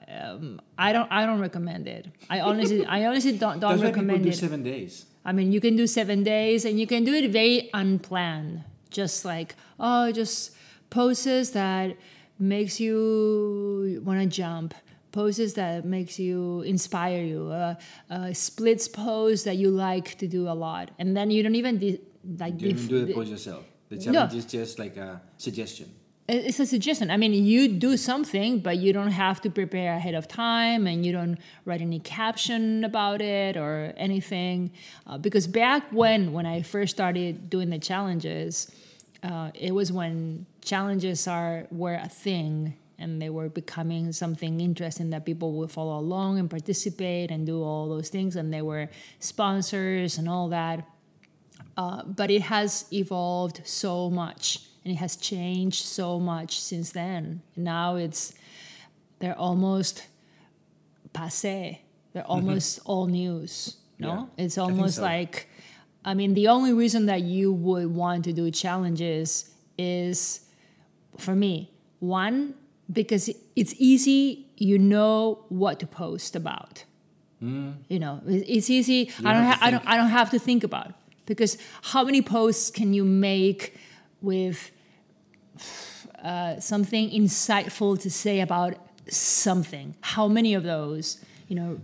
um, 0.08 0.60
I 0.78 0.92
don't 0.92 1.10
I 1.10 1.26
don't 1.26 1.40
recommend 1.40 1.86
it. 1.88 2.06
I 2.30 2.40
honestly 2.40 2.84
I 2.86 3.06
honestly 3.06 3.32
don't 3.38 3.60
don't 3.60 3.70
That's 3.70 3.82
why 3.82 3.88
people 3.90 4.02
recommend 4.02 4.24
do 4.24 4.30
it. 4.30 4.36
seven 4.36 4.62
days. 4.62 5.06
I 5.24 5.32
mean, 5.32 5.50
you 5.52 5.60
can 5.60 5.74
do 5.76 5.86
seven 5.86 6.22
days 6.22 6.64
and 6.64 6.78
you 6.78 6.86
can 6.86 7.04
do 7.04 7.12
it 7.12 7.30
very 7.30 7.70
unplanned. 7.74 8.62
Just 8.90 9.24
like, 9.24 9.54
oh, 9.80 10.12
just 10.12 10.52
poses 10.90 11.50
that 11.52 11.96
makes 12.38 12.78
you 12.80 14.00
want 14.04 14.20
to 14.20 14.26
jump. 14.26 14.74
Poses 15.12 15.54
that 15.54 15.84
makes 15.84 16.18
you 16.18 16.60
inspire 16.62 17.22
you. 17.24 17.48
Uh, 17.50 17.74
uh, 18.10 18.32
splits 18.32 18.86
pose 18.86 19.44
that 19.44 19.56
you 19.56 19.70
like 19.70 20.16
to 20.18 20.28
do 20.28 20.48
a 20.48 20.54
lot. 20.54 20.90
And 20.98 21.16
then 21.16 21.30
you 21.30 21.42
don't 21.42 21.54
even 21.56 21.78
de- 21.78 22.00
like 22.38 22.60
You 22.60 22.72
don't 22.74 22.86
do 22.86 23.04
the 23.06 23.14
pose 23.14 23.30
yourself. 23.30 23.64
The 23.88 23.98
challenge 23.98 24.34
is 24.34 24.44
just 24.46 24.78
like 24.78 24.96
a 24.96 25.20
suggestion. 25.38 25.90
It's 26.28 26.58
a 26.58 26.66
suggestion. 26.66 27.10
I 27.10 27.16
mean, 27.16 27.32
you 27.32 27.68
do 27.68 27.96
something, 27.96 28.60
but 28.60 28.78
you 28.78 28.92
don't 28.92 29.12
have 29.12 29.40
to 29.42 29.50
prepare 29.50 29.94
ahead 29.94 30.14
of 30.14 30.26
time, 30.26 30.86
and 30.86 31.06
you 31.06 31.12
don't 31.12 31.38
write 31.64 31.80
any 31.80 32.00
caption 32.00 32.84
about 32.84 33.20
it 33.20 33.56
or 33.56 33.92
anything. 33.96 34.72
Uh, 35.06 35.18
because 35.18 35.46
back 35.46 35.84
when 35.92 36.32
when 36.32 36.46
I 36.46 36.62
first 36.62 36.94
started 36.96 37.48
doing 37.48 37.70
the 37.70 37.78
challenges, 37.78 38.70
uh, 39.22 39.50
it 39.54 39.72
was 39.72 39.92
when 39.92 40.46
challenges 40.62 41.28
are 41.28 41.66
were 41.70 41.94
a 41.94 42.08
thing 42.08 42.76
and 42.98 43.20
they 43.20 43.28
were 43.28 43.50
becoming 43.50 44.10
something 44.10 44.58
interesting 44.58 45.10
that 45.10 45.26
people 45.26 45.52
would 45.52 45.70
follow 45.70 45.98
along 45.98 46.38
and 46.38 46.48
participate 46.48 47.30
and 47.30 47.46
do 47.46 47.62
all 47.62 47.88
those 47.88 48.08
things, 48.08 48.36
and 48.36 48.52
they 48.52 48.62
were 48.62 48.88
sponsors 49.20 50.18
and 50.18 50.28
all 50.28 50.48
that 50.48 50.84
uh, 51.76 52.02
but 52.04 52.30
it 52.30 52.42
has 52.42 52.86
evolved 52.92 53.60
so 53.64 54.10
much 54.10 54.60
and 54.86 54.92
it 54.94 54.98
has 54.98 55.16
changed 55.16 55.84
so 55.84 56.20
much 56.20 56.60
since 56.60 56.92
then. 56.92 57.42
Now 57.56 57.96
it's 57.96 58.32
they're 59.18 59.34
almost 59.38 60.06
passe. 61.12 61.80
They're 62.12 62.24
almost 62.24 62.78
all 62.84 63.06
news. 63.06 63.76
No, 63.98 64.08
Mm-hmm. 64.08 64.18
Yeah, 64.38 64.44
it's 64.44 64.58
I 64.58 64.62
almost 64.62 64.96
so. 64.96 65.02
like 65.02 65.48
I 66.04 66.14
mean 66.14 66.34
the 66.34 66.48
only 66.48 66.72
reason 66.72 67.06
that 67.06 67.22
you 67.22 67.52
would 67.52 67.88
want 67.94 68.24
to 68.26 68.32
do 68.32 68.50
challenges 68.50 69.50
is 69.76 70.40
for 71.18 71.34
me 71.34 71.70
one 71.98 72.54
because 72.92 73.28
it's 73.56 73.74
easy. 73.78 74.46
You 74.56 74.78
know 74.78 75.44
what 75.48 75.80
to 75.80 75.86
post 75.86 76.36
about. 76.36 76.84
You 77.40 77.98
know, 78.00 78.22
it's 78.26 78.70
easy. 78.70 79.10
I 79.24 79.32
don't. 79.34 79.42
have 79.44 79.58
Ha- 79.58 79.66
I 79.66 79.70
don't. 79.70 79.86
I 79.86 79.96
don't 79.98 80.08
have 80.20 80.30
to 80.30 80.38
think 80.38 80.64
about 80.64 80.86
it. 80.90 80.94
because 81.26 81.58
how 81.92 82.02
many 82.04 82.22
posts 82.22 82.70
can 82.70 82.92
you 82.94 83.04
make 83.04 83.76
with 84.20 84.70
uh, 86.22 86.60
something 86.60 87.10
insightful 87.10 88.00
to 88.00 88.10
say 88.10 88.40
about 88.40 88.74
something? 89.08 89.94
How 90.00 90.28
many 90.28 90.54
of 90.54 90.62
those? 90.62 91.20
You 91.48 91.54
know, 91.56 91.80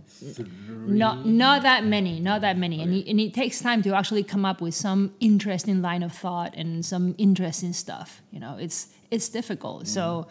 not 0.67 1.25
not 1.25 1.61
that 1.63 1.85
many, 1.85 2.19
not 2.19 2.41
that 2.41 2.57
many, 2.57 2.81
and 2.81 2.93
it, 2.93 3.07
and 3.07 3.17
it 3.17 3.33
takes 3.33 3.61
time 3.61 3.81
to 3.83 3.95
actually 3.95 4.23
come 4.23 4.43
up 4.43 4.59
with 4.59 4.75
some 4.75 5.13
interesting 5.21 5.81
line 5.81 6.03
of 6.03 6.11
thought 6.11 6.53
and 6.55 6.85
some 6.85 7.15
interesting 7.17 7.71
stuff. 7.71 8.21
You 8.31 8.41
know, 8.41 8.57
it's 8.59 8.89
it's 9.09 9.29
difficult. 9.29 9.87
So, 9.87 10.27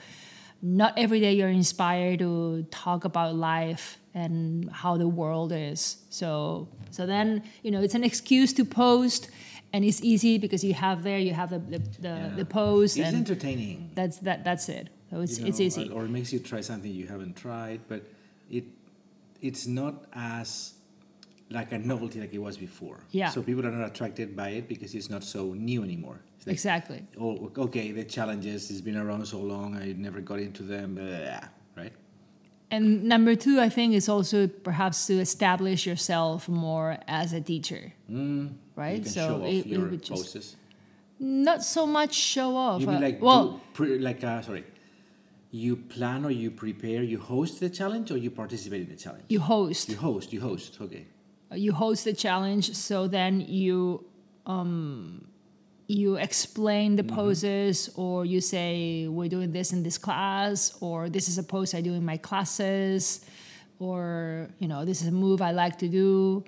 not 0.61 0.93
every 0.99 1.21
day 1.21 1.33
you're 1.33 1.49
inspired 1.49 2.19
to 2.19 2.67
talk 2.71 3.07
about 3.07 3.35
life 3.35 3.97
and 4.15 4.71
how 4.71 4.97
the 4.97 5.09
world 5.09 5.53
is. 5.53 5.97
So 6.11 6.69
so 6.91 7.07
then 7.07 7.43
you 7.63 7.71
know 7.71 7.81
it's 7.81 7.95
an 7.95 8.05
excuse 8.05 8.53
to 8.55 8.65
post, 8.65 9.31
and 9.73 9.85
it's 9.85 10.02
easy 10.02 10.38
because 10.38 10.62
you 10.64 10.75
have 10.75 11.02
there 11.02 11.19
you 11.19 11.33
have 11.35 11.50
the 11.50 11.59
the, 11.59 11.79
the, 12.00 12.09
Yeah. 12.09 12.29
the 12.37 12.45
post 12.45 12.97
It's 12.97 13.07
and 13.09 13.17
entertaining. 13.17 13.91
that's 13.95 14.19
that 14.19 14.45
that's 14.45 14.69
it. 14.69 14.88
So 15.11 15.21
it's 15.21 15.38
you 15.38 15.47
it's 15.47 15.61
easy. 15.61 15.88
Or, 15.91 16.02
or 16.02 16.05
it 16.05 16.11
makes 16.11 16.33
you 16.33 16.38
try 16.38 16.61
something 16.61 16.91
you 16.91 17.07
haven't 17.07 17.37
tried, 17.37 17.81
but 17.88 18.02
it 18.50 18.64
it's 19.41 19.67
not 19.67 20.05
as 20.14 20.75
like 21.50 21.71
a 21.73 21.79
novelty 21.79 22.19
like 22.21 22.33
it 22.33 22.38
was 22.38 22.57
before. 22.57 22.99
Yeah. 23.11 23.29
So 23.31 23.43
people 23.43 23.67
are 23.67 23.71
not 23.71 23.87
attracted 23.88 24.35
by 24.35 24.50
it 24.50 24.69
because 24.69 24.95
it's 24.95 25.11
not 25.11 25.23
so 25.23 25.52
new 25.52 25.83
anymore. 25.83 26.21
Like, 26.47 26.55
Exactly. 26.55 27.05
oh, 27.21 27.52
okay, 27.67 27.93
the 27.93 28.05
challenges 28.05 28.71
It's 28.71 28.81
been 28.81 28.97
around 28.97 29.26
so 29.26 29.38
long, 29.38 29.76
I 29.76 29.93
never 29.93 30.21
got 30.21 30.38
into 30.41 30.62
them, 30.64 30.95
blah, 30.97 31.05
blah, 31.05 31.19
blah, 31.19 31.41
right? 31.76 31.93
And 32.73 33.05
number 33.05 33.35
two, 33.37 33.61
I 33.61 33.69
think, 33.69 33.93
is 33.95 34.09
also 34.09 34.49
perhaps 34.49 35.07
to 35.09 35.21
establish 35.21 35.87
yourself 35.87 36.49
more 36.49 36.97
as 37.07 37.33
a 37.35 37.41
teacher, 37.41 37.93
Mm, 38.11 38.55
right? 38.76 38.97
You 38.97 39.02
can 39.02 39.12
so 39.12 39.29
show 39.29 39.35
off 39.43 39.49
it, 39.49 39.67
it 39.67 39.79
would 39.79 40.02
just 40.02 40.57
not 41.21 41.62
so 41.62 41.87
much 41.87 42.14
show 42.14 42.57
off. 42.57 42.81
You 42.81 42.87
mean 42.87 43.00
like 43.02 43.21
well, 43.23 43.61
pre, 43.75 43.99
like 43.99 44.25
uh, 44.25 44.41
sorry, 44.41 44.64
you 45.50 45.76
plan 45.76 46.25
or 46.25 46.31
you 46.31 46.50
prepare, 46.50 47.02
you 47.02 47.19
host 47.19 47.61
the 47.61 47.69
challenge 47.69 48.11
or 48.11 48.17
you 48.17 48.31
participate 48.31 48.81
in 48.81 48.88
the 48.88 48.97
challenge? 48.97 49.25
you 49.29 49.41
host. 49.41 49.91
You 49.91 49.97
host, 49.99 50.33
you 50.33 50.41
host. 50.41 50.79
Okay. 50.81 51.05
you 51.55 51.73
host 51.73 52.05
the 52.07 52.14
challenge 52.14 52.75
so 52.75 53.07
then 53.07 53.33
you 53.43 54.02
um 54.47 55.26
you 55.93 56.17
explain 56.17 56.97
the 56.97 57.05
poses 57.05 57.91
or 57.97 58.25
you 58.25 58.41
say 58.41 59.07
we're 59.09 59.29
doing 59.29 59.53
this 59.53 59.73
in 59.73 59.83
this 59.83 59.99
class 59.99 60.77
or 60.81 61.09
this 61.09 61.29
is 61.29 61.39
a 61.39 61.43
pose 61.43 61.75
i 61.75 61.81
do 61.81 61.93
in 61.93 62.05
my 62.05 62.17
classes 62.17 63.25
or 63.79 64.49
you 64.59 64.69
know 64.69 64.85
this 64.85 65.03
is 65.03 65.09
a 65.09 65.13
move 65.13 65.43
i 65.43 65.51
like 65.51 65.79
to 65.79 65.89
do 65.89 66.43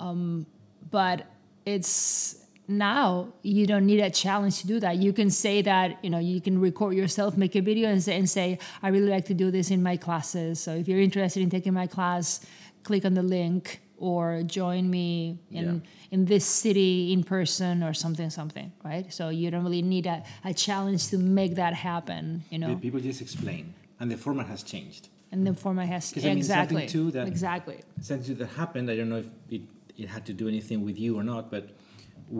um, 0.00 0.46
but 0.90 1.26
it's 1.66 2.44
now 2.66 3.32
you 3.42 3.66
don't 3.66 3.86
need 3.86 4.00
a 4.00 4.10
challenge 4.10 4.60
to 4.60 4.66
do 4.66 4.80
that. 4.80 4.96
You 4.96 5.12
can 5.12 5.30
say 5.30 5.62
that, 5.62 6.02
you 6.02 6.10
know, 6.10 6.18
you 6.18 6.40
can 6.40 6.58
record 6.58 6.94
yourself, 6.94 7.36
make 7.36 7.54
a 7.56 7.60
video 7.60 7.90
and 7.90 8.02
say, 8.02 8.16
and 8.16 8.28
say, 8.28 8.58
I 8.82 8.88
really 8.88 9.08
like 9.08 9.26
to 9.26 9.34
do 9.34 9.50
this 9.50 9.70
in 9.70 9.82
my 9.82 9.96
classes. 9.96 10.60
So 10.60 10.74
if 10.74 10.88
you're 10.88 11.00
interested 11.00 11.42
in 11.42 11.50
taking 11.50 11.74
my 11.74 11.86
class, 11.86 12.44
click 12.82 13.04
on 13.04 13.14
the 13.14 13.22
link 13.22 13.80
or 13.96 14.42
join 14.42 14.88
me 14.90 15.38
in 15.50 15.64
Yeah. 15.64 16.14
in 16.14 16.24
this 16.24 16.44
city 16.44 17.12
in 17.12 17.22
person 17.24 17.82
or 17.82 17.92
something 17.94 18.30
something 18.30 18.72
right 18.84 19.12
so 19.12 19.28
you 19.28 19.50
don't 19.50 19.64
really 19.68 19.82
need 19.82 20.06
a, 20.06 20.22
a 20.44 20.52
challenge 20.54 21.08
to 21.12 21.16
make 21.18 21.54
that 21.62 21.74
happen 21.74 22.42
you 22.50 22.58
know 22.58 22.74
people 22.76 23.00
just 23.00 23.20
explain, 23.20 23.72
and 24.00 24.10
the 24.10 24.16
format 24.16 24.46
has 24.54 24.62
changed. 24.62 25.08
and 25.32 25.46
the 25.46 25.54
format 25.64 25.86
has 25.94 26.12
'Cause, 26.12 26.24
I 26.24 26.34
mean, 26.34 26.42
something 26.42 26.78
exactly 26.78 26.86
too 26.96 27.06
that- 27.16 27.26
exactly 27.34 27.78
Something 28.00 28.34
that 28.40 28.50
happened, 28.62 28.86
I 28.92 28.96
don't 28.98 29.08
know 29.14 29.22
if 29.26 29.30
it, 29.56 29.62
it 30.02 30.08
had 30.14 30.24
to 30.30 30.32
do 30.40 30.46
anything 30.54 30.78
with 30.88 30.96
you 31.04 31.10
or 31.18 31.24
not, 31.32 31.44
but 31.54 31.64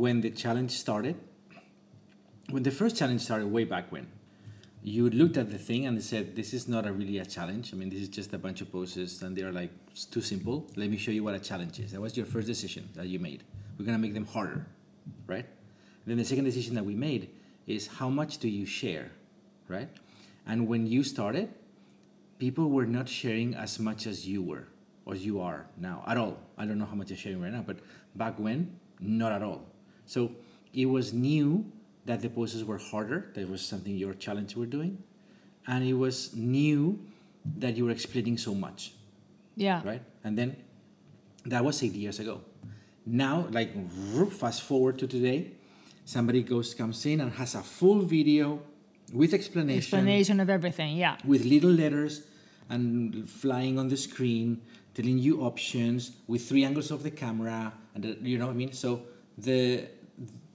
when 0.03 0.17
the 0.25 0.31
challenge 0.43 0.73
started, 0.85 1.17
when 2.55 2.63
the 2.69 2.71
first 2.81 2.97
challenge 3.01 3.21
started 3.29 3.47
way 3.57 3.65
back 3.65 3.91
when, 3.95 4.07
you 4.85 5.09
looked 5.09 5.39
at 5.39 5.51
the 5.51 5.57
thing 5.57 5.87
and 5.87 6.01
said, 6.03 6.37
"This 6.37 6.53
is 6.53 6.69
not 6.69 6.87
a 6.87 6.93
really 6.93 7.19
a 7.19 7.25
challenge. 7.25 7.73
I 7.73 7.77
mean, 7.77 7.89
this 7.89 8.03
is 8.03 8.09
just 8.09 8.35
a 8.35 8.39
bunch 8.39 8.61
of 8.61 8.71
poses, 8.71 9.23
and 9.23 9.35
they're 9.35 9.51
like 9.51 9.71
it's 9.91 10.05
too 10.05 10.21
simple. 10.21 10.71
Let 10.77 10.91
me 10.91 10.99
show 10.99 11.11
you 11.11 11.25
what 11.25 11.35
a 11.35 11.41
challenge 11.41 11.81
is." 11.81 11.93
That 11.93 12.03
was 12.03 12.17
your 12.17 12.27
first 12.27 12.47
decision 12.47 12.89
that 12.95 13.09
you 13.09 13.19
made. 13.19 13.43
We're 13.79 13.87
gonna 13.87 13.99
make 13.99 14.15
them 14.15 14.27
harder, 14.27 14.67
right? 15.27 15.47
then 16.07 16.19
the 16.19 16.25
second 16.25 16.45
decision 16.45 16.75
that 16.75 16.85
we 16.85 16.95
made 16.95 17.31
is 17.67 17.87
how 17.87 18.11
much 18.11 18.37
do 18.37 18.47
you 18.47 18.67
share, 18.67 19.11
right? 19.69 19.89
And 20.47 20.69
when 20.69 20.87
you 20.87 21.03
started, 21.03 21.49
people 22.39 22.69
were 22.69 22.85
not 22.85 23.09
sharing 23.09 23.55
as 23.55 23.79
much 23.79 24.07
as 24.07 24.29
you 24.29 24.43
were 24.43 24.69
or 25.07 25.15
you 25.15 25.41
are 25.41 25.67
now 25.79 26.05
at 26.07 26.19
all. 26.19 26.39
I 26.59 26.67
don't 26.67 26.79
know 26.79 26.85
how 26.85 26.95
much 26.95 27.09
you're 27.09 27.17
sharing 27.17 27.41
right 27.41 27.53
now, 27.53 27.63
but 27.67 27.79
back 28.17 28.39
when, 28.39 28.79
not 29.01 29.33
at 29.33 29.43
all. 29.43 29.65
So 30.05 30.33
it 30.75 30.87
was 30.87 31.15
new 31.15 31.65
that 32.05 32.21
the 32.21 32.29
poses 32.29 32.65
were 32.65 32.79
harder. 32.79 33.31
That 33.35 33.49
was 33.49 33.63
something 33.63 33.95
your 33.97 34.15
challenge 34.15 34.57
were 34.57 34.67
doing, 34.67 35.03
and 35.67 35.85
it 35.85 35.95
was 35.95 36.35
new 36.35 36.99
that 37.59 37.77
you 37.77 37.85
were 37.85 37.91
explaining 37.91 38.39
so 38.39 38.55
much, 38.55 38.95
yeah 39.57 39.83
right? 39.85 40.03
And 40.23 40.39
then 40.39 40.57
that 41.47 41.65
was 41.65 41.83
eight 41.83 41.93
years 41.93 42.19
ago. 42.19 42.41
Now, 43.07 43.47
like 43.51 43.71
fast 44.33 44.63
forward 44.63 44.99
to 44.99 45.07
today, 45.07 45.53
somebody 46.05 46.43
goes 46.43 46.75
comes 46.75 47.05
in 47.07 47.21
and 47.21 47.33
has 47.33 47.55
a 47.55 47.63
full 47.63 48.01
video 48.01 48.61
with 49.13 49.35
explanation 49.35 49.79
explanation 49.79 50.41
of 50.41 50.49
everything 50.49 50.97
yeah 50.97 51.17
with 51.27 51.45
little 51.45 51.71
letters 51.71 52.23
and 52.71 53.29
flying 53.29 53.79
on 53.79 53.89
the 53.89 53.97
screen, 53.97 54.61
telling 54.95 55.19
you 55.19 55.43
options 55.43 56.13
with 56.27 56.49
three 56.49 56.65
angles 56.65 56.91
of 56.91 57.03
the 57.03 57.11
camera, 57.11 57.73
and 57.95 58.17
you 58.23 58.39
know 58.39 58.47
what 58.47 58.53
I 58.53 58.57
mean. 58.57 58.73
So 58.73 59.03
the 59.37 59.85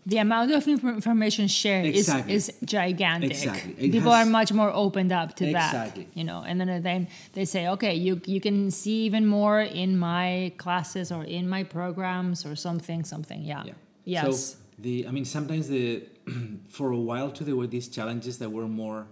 the 0.05 0.17
amount 0.17 0.51
of 0.51 0.67
information 0.67 1.47
shared 1.47 1.85
Exactly. 1.85 2.33
is, 2.33 2.49
is 2.49 2.55
gigantic. 2.65 3.31
Exactly. 3.31 3.73
It 3.77 3.91
People 3.91 4.11
has- 4.11 4.27
are 4.27 4.29
much 4.29 4.51
more 4.51 4.71
opened 4.73 5.11
up 5.11 5.35
to 5.35 5.45
Exactly. 5.45 6.03
that, 6.05 6.17
you 6.17 6.23
know. 6.23 6.43
And 6.47 6.59
then 6.59 6.81
then 6.81 7.07
they 7.33 7.45
say, 7.45 7.67
okay, 7.67 7.93
you 7.95 8.19
you 8.25 8.39
can 8.41 8.71
see 8.71 9.03
even 9.05 9.25
more 9.27 9.61
in 9.61 9.97
my 9.97 10.51
classes 10.57 11.11
or 11.11 11.23
in 11.23 11.47
my 11.49 11.63
programs 11.63 12.45
or 12.45 12.55
something, 12.55 13.03
something. 13.03 13.43
Yeah. 13.43 13.63
yeah. 13.65 13.73
Yes. 14.05 14.23
So 14.37 14.57
the 14.79 15.07
I 15.07 15.11
mean 15.11 15.25
sometimes 15.25 15.67
the 15.67 16.03
for 16.69 16.91
a 16.91 16.97
while 16.97 17.29
too 17.31 17.43
there 17.43 17.55
were 17.55 17.67
these 17.67 17.87
challenges 17.89 18.37
that 18.39 18.49
were 18.51 18.67
more 18.67 19.05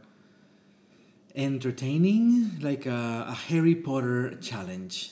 entertaining, 1.36 2.58
like 2.62 2.86
a, 2.86 3.25
a 3.27 3.34
Harry 3.34 3.75
Potter 3.75 4.36
challenge. 4.41 5.12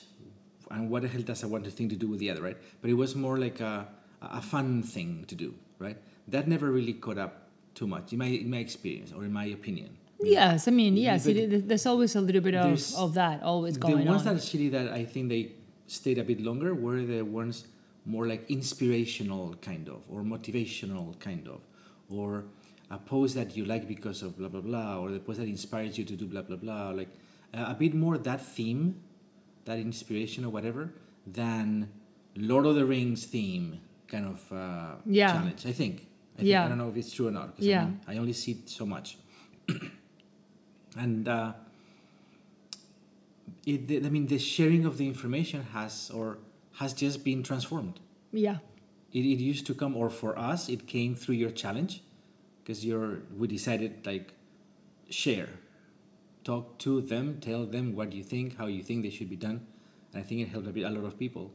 And 0.70 0.90
what 0.90 1.02
the 1.02 1.08
hell 1.08 1.22
does 1.22 1.42
a 1.44 1.48
one 1.48 1.62
thing 1.62 1.88
to 1.88 1.96
do 1.96 2.08
with 2.08 2.18
the 2.18 2.30
other, 2.30 2.42
right? 2.42 2.56
But 2.80 2.90
it 2.90 2.94
was 2.94 3.14
more 3.14 3.38
like 3.38 3.60
a, 3.60 3.86
a 4.20 4.42
fun 4.42 4.82
thing 4.82 5.24
to 5.28 5.34
do, 5.36 5.54
right? 5.78 5.98
That 6.28 6.48
never 6.48 6.70
really 6.70 6.94
caught 6.94 7.18
up 7.18 7.48
too 7.74 7.86
much, 7.86 8.12
in 8.12 8.18
my 8.18 8.26
in 8.26 8.50
my 8.50 8.58
experience 8.58 9.12
or 9.12 9.24
in 9.24 9.32
my 9.32 9.46
opinion. 9.46 9.90
yes, 10.20 10.66
I 10.66 10.70
mean, 10.70 10.96
yes, 10.96 11.26
it, 11.26 11.68
there's 11.68 11.86
always 11.86 12.16
a 12.16 12.20
little 12.20 12.40
bit 12.40 12.54
of, 12.54 12.94
of 12.96 13.14
that 13.14 13.42
always 13.42 13.76
going 13.76 13.94
on. 13.94 14.04
the 14.04 14.10
ones 14.10 14.26
on. 14.26 14.34
that 14.34 14.42
actually 14.42 14.70
that 14.70 14.88
I 14.92 15.04
think 15.04 15.28
they 15.28 15.52
stayed 15.86 16.18
a 16.18 16.24
bit 16.24 16.40
longer 16.40 16.74
were 16.74 17.02
the 17.02 17.22
ones 17.22 17.66
more 18.06 18.26
like 18.26 18.50
inspirational 18.50 19.54
kind 19.60 19.88
of 19.88 20.02
or 20.08 20.22
motivational 20.22 21.18
kind 21.18 21.48
of 21.48 21.60
or 22.08 22.44
a 22.90 22.98
post 22.98 23.34
that 23.34 23.56
you 23.56 23.64
like 23.64 23.88
because 23.88 24.22
of 24.22 24.38
blah 24.38 24.48
blah 24.48 24.60
blah 24.60 24.98
or 24.98 25.10
the 25.10 25.18
post 25.18 25.38
that 25.38 25.48
inspires 25.48 25.98
you 25.98 26.04
to 26.04 26.14
do 26.14 26.26
blah 26.26 26.42
blah 26.42 26.56
blah 26.56 26.90
like 26.90 27.08
uh, 27.52 27.66
a 27.68 27.74
bit 27.74 27.94
more 27.94 28.16
that 28.16 28.40
theme 28.40 29.00
that 29.64 29.78
inspiration 29.78 30.44
or 30.44 30.50
whatever 30.50 30.92
than 31.26 31.88
Lord 32.36 32.66
of 32.66 32.76
the 32.76 32.84
Rings 32.84 33.24
theme 33.24 33.80
kind 34.08 34.26
of 34.26 34.52
uh, 34.52 34.94
Yeah. 35.06 35.32
challenge 35.32 35.66
I 35.66 35.72
think 35.72 35.94
I, 36.34 36.38
think, 36.38 36.48
Yeah. 36.48 36.64
I 36.64 36.68
don't 36.68 36.78
know 36.78 36.88
if 36.90 36.96
it's 36.96 37.12
true 37.12 37.28
or 37.28 37.30
not. 37.30 37.54
Yeah. 37.58 37.82
I, 37.82 37.84
mean, 37.84 38.00
I 38.08 38.16
only 38.18 38.32
see 38.34 38.52
it 38.52 38.68
so 38.68 38.84
much 38.86 39.18
and 40.96 41.26
uh, 41.28 41.52
it, 43.66 43.86
the- 43.88 44.04
I 44.06 44.10
mean, 44.10 44.26
the 44.26 44.38
sharing 44.38 44.84
of 44.84 44.98
the 44.98 45.06
information 45.06 45.62
has 45.72 46.10
or 46.14 46.38
has 46.74 46.92
just 46.92 47.24
been 47.24 47.42
transformed. 47.42 48.00
yeah. 48.32 48.58
It, 49.12 49.20
it 49.20 49.38
used 49.38 49.66
to 49.68 49.74
come, 49.74 49.96
or 49.96 50.10
for 50.10 50.38
us, 50.38 50.68
it 50.68 50.86
came 50.86 51.14
through 51.14 51.36
your 51.36 51.50
challenge, 51.50 52.02
because 52.62 52.84
you're 52.84 53.20
we 53.38 53.46
decided 53.46 54.04
like 54.04 54.34
share, 55.08 55.48
talk 56.44 56.76
to 56.78 57.00
them, 57.00 57.38
tell 57.40 57.64
them 57.64 57.94
what 57.94 58.12
you 58.12 58.22
think, 58.22 58.58
how 58.58 58.66
you 58.66 58.82
think 58.82 59.04
they 59.04 59.10
should 59.10 59.30
be 59.30 59.36
done, 59.36 59.64
and 60.12 60.22
I 60.22 60.26
think 60.26 60.42
it 60.42 60.48
helped 60.48 60.66
a 60.66 60.70
bit 60.70 60.84
a 60.84 60.90
lot 60.90 61.04
of 61.04 61.18
people, 61.18 61.50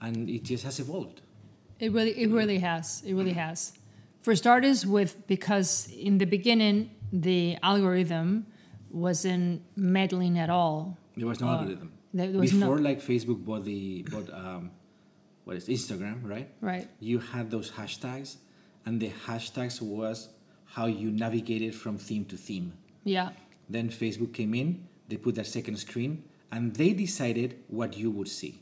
and 0.00 0.30
it 0.30 0.42
just 0.44 0.64
has 0.64 0.80
evolved. 0.80 1.20
It 1.80 1.92
really, 1.92 2.12
it 2.12 2.30
really 2.30 2.58
has. 2.58 3.02
It 3.06 3.14
really 3.14 3.32
has. 3.32 3.72
For 4.20 4.36
starters, 4.36 4.86
with 4.86 5.26
because 5.26 5.88
in 5.90 6.18
the 6.18 6.26
beginning 6.26 6.90
the 7.12 7.56
algorithm 7.62 8.46
wasn't 8.90 9.62
meddling 9.76 10.38
at 10.38 10.50
all. 10.50 10.98
There 11.16 11.26
was 11.26 11.40
no 11.40 11.48
Uh, 11.48 11.56
algorithm 11.58 11.92
there 12.12 12.30
was 12.30 12.52
no- 12.52 12.66
before, 12.66 12.78
like 12.80 13.00
Facebook 13.00 13.44
bought 13.44 13.64
the 13.64 14.02
bought 14.10 14.28
um, 14.32 14.70
what 15.44 15.56
is 15.56 15.66
Instagram, 15.68 16.16
right? 16.22 16.48
Right. 16.60 16.86
you 17.00 17.18
had 17.18 17.50
those 17.50 17.70
hashtags 17.70 18.36
and 18.86 19.00
the 19.00 19.10
hashtags 19.26 19.80
was 19.80 20.28
how 20.76 20.86
you 20.86 21.10
navigated 21.10 21.74
from 21.74 21.98
theme 21.98 22.24
to 22.26 22.36
theme 22.36 22.72
Yeah. 23.04 23.30
then 23.68 23.88
facebook 23.90 24.32
came 24.32 24.54
in 24.54 24.68
they 25.08 25.16
put 25.16 25.34
that 25.36 25.46
second 25.46 25.76
screen 25.78 26.22
and 26.52 26.74
they 26.80 26.92
decided 26.92 27.48
what 27.68 27.96
you 27.98 28.10
would 28.16 28.28
see 28.28 28.54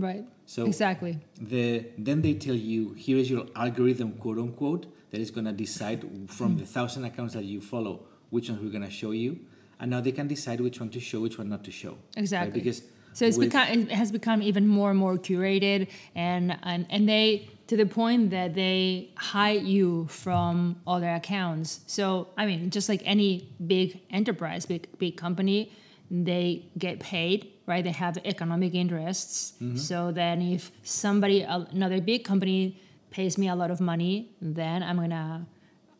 Right. 0.00 0.24
So- 0.46 0.66
exactly. 0.66 1.18
the 1.40 1.86
then 1.98 2.22
they 2.22 2.34
tell 2.34 2.54
you 2.54 2.94
here 2.94 3.18
is 3.18 3.30
your 3.30 3.46
algorithm 3.54 4.12
quote 4.12 4.38
unquote 4.38 4.86
that 5.10 5.20
is 5.20 5.30
going 5.30 5.46
to 5.46 5.52
decide 5.52 6.00
from 6.28 6.56
the 6.56 6.64
mm. 6.64 6.68
thousand 6.68 7.04
accounts 7.04 7.34
that 7.34 7.44
you 7.44 7.60
follow 7.60 7.94
which 8.30 8.48
ones 8.48 8.60
we're 8.62 8.70
going 8.70 8.84
to 8.84 8.90
show 8.90 9.10
you 9.10 9.38
and 9.80 9.90
now 9.90 10.00
they 10.00 10.12
can 10.12 10.28
decide 10.28 10.60
which 10.60 10.78
one 10.80 10.90
to 10.90 11.00
show 11.00 11.20
which 11.20 11.38
one 11.38 11.48
not 11.48 11.64
to 11.64 11.70
show 11.70 11.90
right? 11.90 11.98
Exactly. 12.16 12.60
because 12.60 12.82
So 13.12 13.26
it's 13.26 13.38
become 13.38 13.68
it 13.68 13.90
has 13.90 14.12
become 14.12 14.42
even 14.42 14.66
more 14.66 14.90
and 14.90 14.98
more 14.98 15.16
curated, 15.16 15.88
and 16.14 16.56
and 16.62 16.86
and 16.90 17.08
they 17.08 17.48
to 17.66 17.76
the 17.76 17.86
point 17.86 18.30
that 18.30 18.54
they 18.54 19.10
hide 19.16 19.62
you 19.62 20.06
from 20.08 20.80
other 20.86 21.10
accounts. 21.10 21.80
So 21.86 22.28
I 22.36 22.46
mean, 22.46 22.70
just 22.70 22.88
like 22.88 23.02
any 23.04 23.48
big 23.66 24.00
enterprise, 24.10 24.66
big 24.66 24.86
big 24.98 25.16
company, 25.16 25.72
they 26.10 26.66
get 26.78 27.00
paid, 27.00 27.52
right? 27.70 27.84
They 27.84 27.96
have 28.06 28.18
economic 28.34 28.74
interests. 28.74 29.54
Mm-hmm. 29.62 29.76
So 29.76 29.96
then 30.20 30.36
if 30.42 30.70
somebody 30.82 31.38
another 31.42 32.00
big 32.12 32.24
company 32.24 32.60
pays 33.10 33.38
me 33.38 33.46
a 33.48 33.56
lot 33.62 33.70
of 33.70 33.80
money, 33.80 34.14
then 34.58 34.82
I'm 34.82 34.96
gonna 34.96 35.46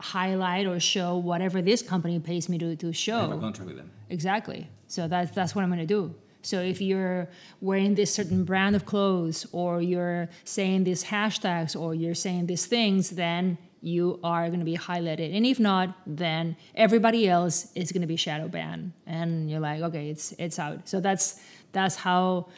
highlight 0.01 0.67
or 0.67 0.79
show 0.81 1.11
whatever 1.31 1.59
this 1.71 1.81
company 1.93 2.19
pays 2.19 2.49
me 2.49 2.57
to, 2.59 2.77
to 2.77 2.89
I 2.89 2.93
show. 2.93 3.21
have 3.21 3.33
a 3.33 3.39
contract 3.39 3.69
with 3.69 3.77
them 3.77 3.91
Exactly. 4.11 4.61
So 4.95 5.01
that's 5.13 5.31
that's 5.39 5.53
what 5.55 5.63
I'm 5.65 5.71
gonna 5.71 5.87
do. 5.87 6.03
So 6.43 6.57
if 6.73 6.81
you're 6.81 7.29
wearing 7.61 7.95
this 7.95 8.11
certain 8.19 8.45
brand 8.51 8.75
of 8.75 8.83
clothes, 8.93 9.47
or 9.53 9.71
you're 9.93 10.29
saying 10.45 10.85
these 10.85 11.05
hashtags, 11.05 11.73
or 11.81 11.95
you're 11.95 12.21
saying 12.27 12.47
these 12.47 12.67
things, 12.67 13.11
then 13.11 13.59
you 13.81 14.21
are 14.23 14.51
gonna 14.51 14.65
be 14.65 14.77
highlighted. 14.77 15.35
And 15.35 15.47
if 15.47 15.59
not, 15.59 15.97
then 16.07 16.57
everybody 16.75 17.29
else 17.29 17.73
is 17.75 17.93
gonna 17.93 18.07
be 18.07 18.17
shadow 18.17 18.49
banned, 18.49 18.93
and 19.07 19.51
you're 19.51 19.61
like, 19.61 19.81
okay, 19.83 20.11
it's 20.11 20.33
it's 20.39 20.59
out. 20.59 20.89
So 20.89 21.01
that's 21.01 21.41
that's 21.73 21.97
how 21.97 22.49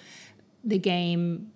the 0.65 0.79
game 0.79 1.53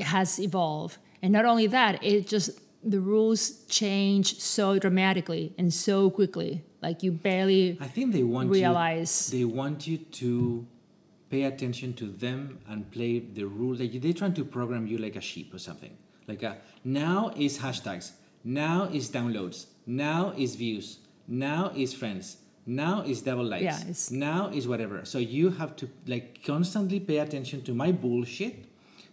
has 0.00 0.38
evolved. 0.38 0.98
And 1.22 1.32
not 1.32 1.44
only 1.44 1.66
that, 1.68 2.02
it 2.04 2.26
just 2.26 2.50
the 2.84 3.00
rules 3.00 3.64
change 3.66 4.38
so 4.40 4.78
dramatically 4.78 5.52
and 5.58 5.72
so 5.72 6.10
quickly. 6.10 6.64
Like 6.80 7.02
you 7.02 7.10
barely 7.12 7.76
I 7.80 7.86
think 7.86 8.12
they 8.12 8.22
want 8.22 8.50
realize. 8.50 9.32
you, 9.32 9.38
they 9.38 9.44
want 9.44 9.86
you 9.86 9.98
to 9.98 10.66
pay 11.28 11.42
attention 11.44 11.92
to 11.94 12.06
them 12.06 12.58
and 12.68 12.90
play 12.90 13.18
the 13.18 13.44
rule. 13.44 13.74
Like 13.74 14.00
they're 14.00 14.12
trying 14.12 14.34
to 14.34 14.44
program 14.44 14.86
you 14.86 14.98
like 14.98 15.16
a 15.16 15.20
sheep 15.20 15.52
or 15.52 15.58
something. 15.58 15.96
Like 16.26 16.42
a, 16.42 16.58
now 16.84 17.32
is 17.36 17.58
hashtags, 17.58 18.12
now 18.48 18.88
is 18.92 19.10
downloads, 19.10 19.66
now 19.86 20.32
is 20.36 20.56
views, 20.56 20.98
now 21.28 21.70
is 21.76 21.92
friends, 21.92 22.38
now 22.66 23.02
is 23.02 23.20
double 23.22 23.44
likes, 23.44 23.62
Yeah, 23.64 23.80
it's- 23.80 24.10
now 24.10 24.48
is 24.48 24.66
whatever. 24.66 25.04
So 25.04 25.18
you 25.18 25.50
have 25.50 25.76
to 25.76 25.88
like 26.06 26.42
constantly 26.44 26.98
pay 27.00 27.18
attention 27.18 27.62
to 27.62 27.74
my 27.74 27.92
bullshit 27.92 28.64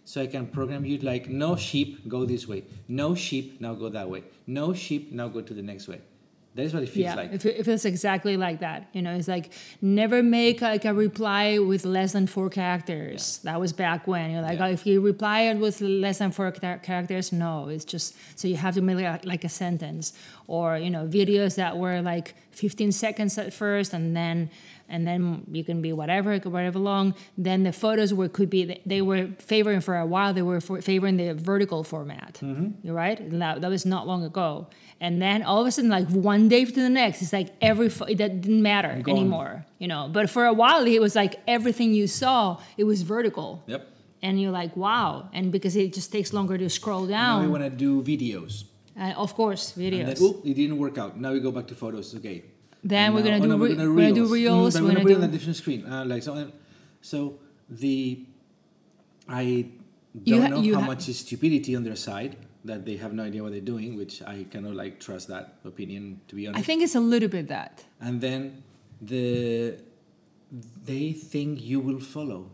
So 0.08 0.22
I 0.22 0.28
can 0.28 0.46
program 0.46 0.84
you 0.84 0.98
like 0.98 1.28
no 1.28 1.56
sheep, 1.56 2.06
go 2.08 2.24
this 2.24 2.46
way. 2.46 2.62
No 2.86 3.16
sheep, 3.16 3.60
now 3.60 3.74
go 3.74 3.88
that 3.88 4.08
way. 4.08 4.22
No 4.46 4.72
sheep, 4.72 5.10
now 5.10 5.26
go 5.26 5.40
to 5.42 5.52
the 5.52 5.62
next 5.62 5.88
way. 5.88 6.00
That 6.56 6.62
is 6.64 6.74
what 6.74 6.82
it 6.82 6.88
feels 6.88 7.04
yeah, 7.04 7.14
like. 7.14 7.32
it, 7.32 7.44
it 7.44 7.64
feels 7.64 7.84
exactly 7.84 8.36
like 8.36 8.60
that. 8.60 8.88
You 8.92 9.02
know, 9.02 9.14
it's 9.14 9.28
like 9.28 9.52
never 9.82 10.22
make 10.22 10.62
like 10.62 10.84
a 10.86 10.94
reply 10.94 11.58
with 11.58 11.84
less 11.84 12.12
than 12.12 12.26
four 12.26 12.48
characters. 12.48 13.38
That 13.44 13.60
was 13.60 13.72
back 13.74 14.06
when 14.06 14.30
you're 14.30 14.42
like, 14.42 14.58
Yeah. 14.58 14.66
oh, 14.66 14.70
if 14.70 14.86
you 14.86 15.00
reply 15.02 15.40
it 15.42 15.58
with 15.58 15.80
less 15.82 16.18
than 16.18 16.30
four 16.32 16.50
char- 16.52 16.78
characters, 16.78 17.30
no, 17.30 17.68
it's 17.68 17.84
just 17.84 18.16
so 18.38 18.48
you 18.48 18.56
have 18.56 18.74
to 18.74 18.80
make 18.80 18.96
like, 18.96 19.24
like 19.26 19.44
a 19.44 19.48
sentence 19.50 20.12
or 20.48 20.78
you 20.78 20.90
know 20.90 21.06
videos 21.06 21.56
that 21.56 21.76
were 21.76 22.00
like 22.02 22.34
15 22.52 22.90
seconds 22.92 23.36
at 23.38 23.52
first 23.52 23.92
and 23.92 24.16
then 24.16 24.48
and 24.88 25.06
then 25.06 25.44
you 25.50 25.64
can 25.64 25.82
be 25.82 25.92
whatever 25.92 26.38
whatever 26.38 26.78
long. 26.78 27.14
Then 27.36 27.62
the 27.64 27.72
photos 27.72 28.14
were 28.14 28.28
could 28.28 28.50
be 28.50 28.80
they 28.86 29.02
were 29.02 29.28
favoring 29.38 29.80
for 29.80 29.96
a 29.96 30.06
while. 30.06 30.32
They 30.32 30.42
were 30.42 30.60
for, 30.60 30.80
favoring 30.80 31.16
the 31.16 31.34
vertical 31.34 31.82
format. 31.84 32.38
Mm-hmm. 32.42 32.86
You're 32.86 32.94
right. 32.94 33.18
And 33.18 33.40
That, 33.42 33.60
that 33.60 33.70
was 33.70 33.84
not 33.86 34.06
long 34.06 34.22
ago. 34.24 34.68
And 35.00 35.20
then 35.20 35.42
all 35.42 35.60
of 35.60 35.66
a 35.66 35.70
sudden, 35.70 35.90
like 35.90 36.08
one 36.08 36.48
day 36.48 36.64
to 36.64 36.72
the 36.72 36.88
next, 36.88 37.20
it's 37.20 37.32
like 37.32 37.48
every 37.60 37.88
pho- 37.90 38.06
that 38.06 38.40
didn't 38.40 38.62
matter 38.62 39.02
anymore. 39.06 39.66
You 39.78 39.88
know. 39.88 40.08
But 40.10 40.30
for 40.30 40.44
a 40.46 40.52
while, 40.52 40.86
it 40.86 41.00
was 41.00 41.14
like 41.14 41.36
everything 41.46 41.92
you 41.92 42.06
saw, 42.06 42.58
it 42.78 42.84
was 42.84 43.02
vertical. 43.02 43.62
Yep. 43.66 43.86
And 44.22 44.40
you're 44.40 44.50
like, 44.50 44.74
wow. 44.76 45.28
And 45.34 45.52
because 45.52 45.76
it 45.76 45.92
just 45.92 46.10
takes 46.10 46.32
longer 46.32 46.56
to 46.56 46.68
scroll 46.70 47.04
Now 47.04 47.40
we 47.42 47.48
want 47.48 47.62
to 47.64 47.70
do 47.70 48.02
videos. 48.02 48.64
Uh, 48.98 49.12
of 49.16 49.34
course, 49.34 49.76
And 49.76 49.84
videos. 49.84 50.06
then, 50.06 50.16
oop, 50.22 50.46
it 50.46 50.54
didn't 50.54 50.78
work 50.78 50.96
out. 50.96 51.20
Now 51.20 51.32
we 51.32 51.40
go 51.40 51.52
back 51.52 51.66
to 51.68 51.74
photos. 51.74 52.14
Okay. 52.14 52.42
Then 52.84 53.14
we're 53.14 53.22
gonna 53.22 53.36
oh, 53.36 53.40
do 53.40 53.48
no, 53.48 53.56
re- 53.56 53.74
gonna 53.74 53.90
we're 53.90 54.02
gonna 54.02 54.14
do 54.14 54.26
Mm, 54.28 54.32
reels, 54.32 54.74
but 54.74 54.82
we're 54.82 54.88
we're 54.88 54.94
gonna 54.94 55.04
gonna 55.04 55.04
put 55.04 55.12
it 55.12 55.14
do- 55.14 55.22
on 55.22 55.28
a 55.28 55.32
different 55.32 55.56
screen. 55.56 55.86
Uh, 55.86 56.04
like 56.04 56.22
so, 56.22 56.50
so 57.00 57.38
the 57.68 58.24
I 59.28 59.66
don't 60.24 60.50
know 60.50 60.80
how 60.80 60.86
much 60.86 61.08
is 61.08 61.18
stupidity 61.18 61.74
on 61.74 61.82
their 61.84 61.96
side 61.96 62.36
that 62.64 62.84
they 62.84 62.96
have 62.96 63.12
no 63.12 63.22
idea 63.22 63.42
what 63.42 63.52
they're 63.52 63.60
doing, 63.60 63.96
which 63.96 64.22
I 64.22 64.44
cannot 64.50 64.74
like 64.74 65.00
trust 65.00 65.28
that 65.28 65.54
opinion 65.64 66.20
to 66.28 66.34
be 66.34 66.46
honest. 66.46 66.60
I 66.60 66.62
think 66.62 66.82
it's 66.82 66.94
a 66.94 67.00
little 67.00 67.28
bit 67.28 67.48
that. 67.48 67.84
and 68.00 68.20
then 68.20 68.62
the 69.00 69.78
they 70.84 71.12
think 71.12 71.62
you 71.62 71.80
will 71.80 72.00
follow. 72.00 72.50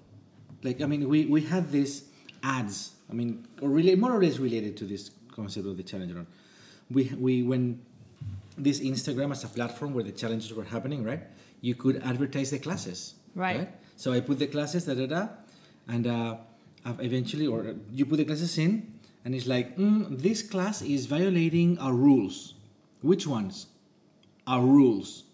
Like 0.62 0.80
I 0.80 0.86
mean, 0.86 1.08
we 1.08 1.26
we 1.26 1.42
had 1.42 1.70
these 1.70 2.04
ads. 2.42 2.92
I 3.10 3.14
mean, 3.14 3.46
or 3.60 3.68
really 3.68 3.94
more 3.96 4.12
or 4.12 4.22
less 4.22 4.38
related 4.38 4.76
to 4.78 4.84
this 4.84 5.10
concept 5.34 5.66
of 5.66 5.76
the 5.76 5.82
challenge 5.82 6.12
run. 6.12 6.26
We 6.90 7.12
we 7.18 7.42
when 7.42 7.80
this 8.58 8.80
Instagram 8.80 9.30
as 9.32 9.44
a 9.44 9.48
platform 9.48 9.94
where 9.94 10.04
the 10.04 10.12
challenges 10.12 10.52
were 10.52 10.64
happening, 10.64 11.04
right? 11.04 11.22
You 11.60 11.74
could 11.74 12.02
advertise 12.02 12.50
the 12.50 12.58
classes, 12.58 13.14
Right. 13.34 13.68
So 13.96 14.12
I 14.12 14.20
put 14.20 14.38
the 14.38 14.46
classes, 14.46 14.84
da 14.84 14.94
da 14.94 15.06
da, 15.06 15.28
and 15.88 16.06
uh, 16.06 16.36
eventually, 16.98 17.46
or 17.46 17.74
you 17.92 18.04
put 18.04 18.16
the 18.18 18.24
classes 18.24 18.58
in, 18.58 18.92
and 19.24 19.34
it's 19.34 19.46
like, 19.46 19.76
mm, 19.78 20.18
this 20.20 20.42
class 20.42 20.82
is 20.82 21.06
violating 21.06 21.78
our 21.78 21.94
rules. 21.94 22.54
Which 23.00 23.26
ones? 23.26 23.66
Our 24.46 24.62
rules. 24.62 25.24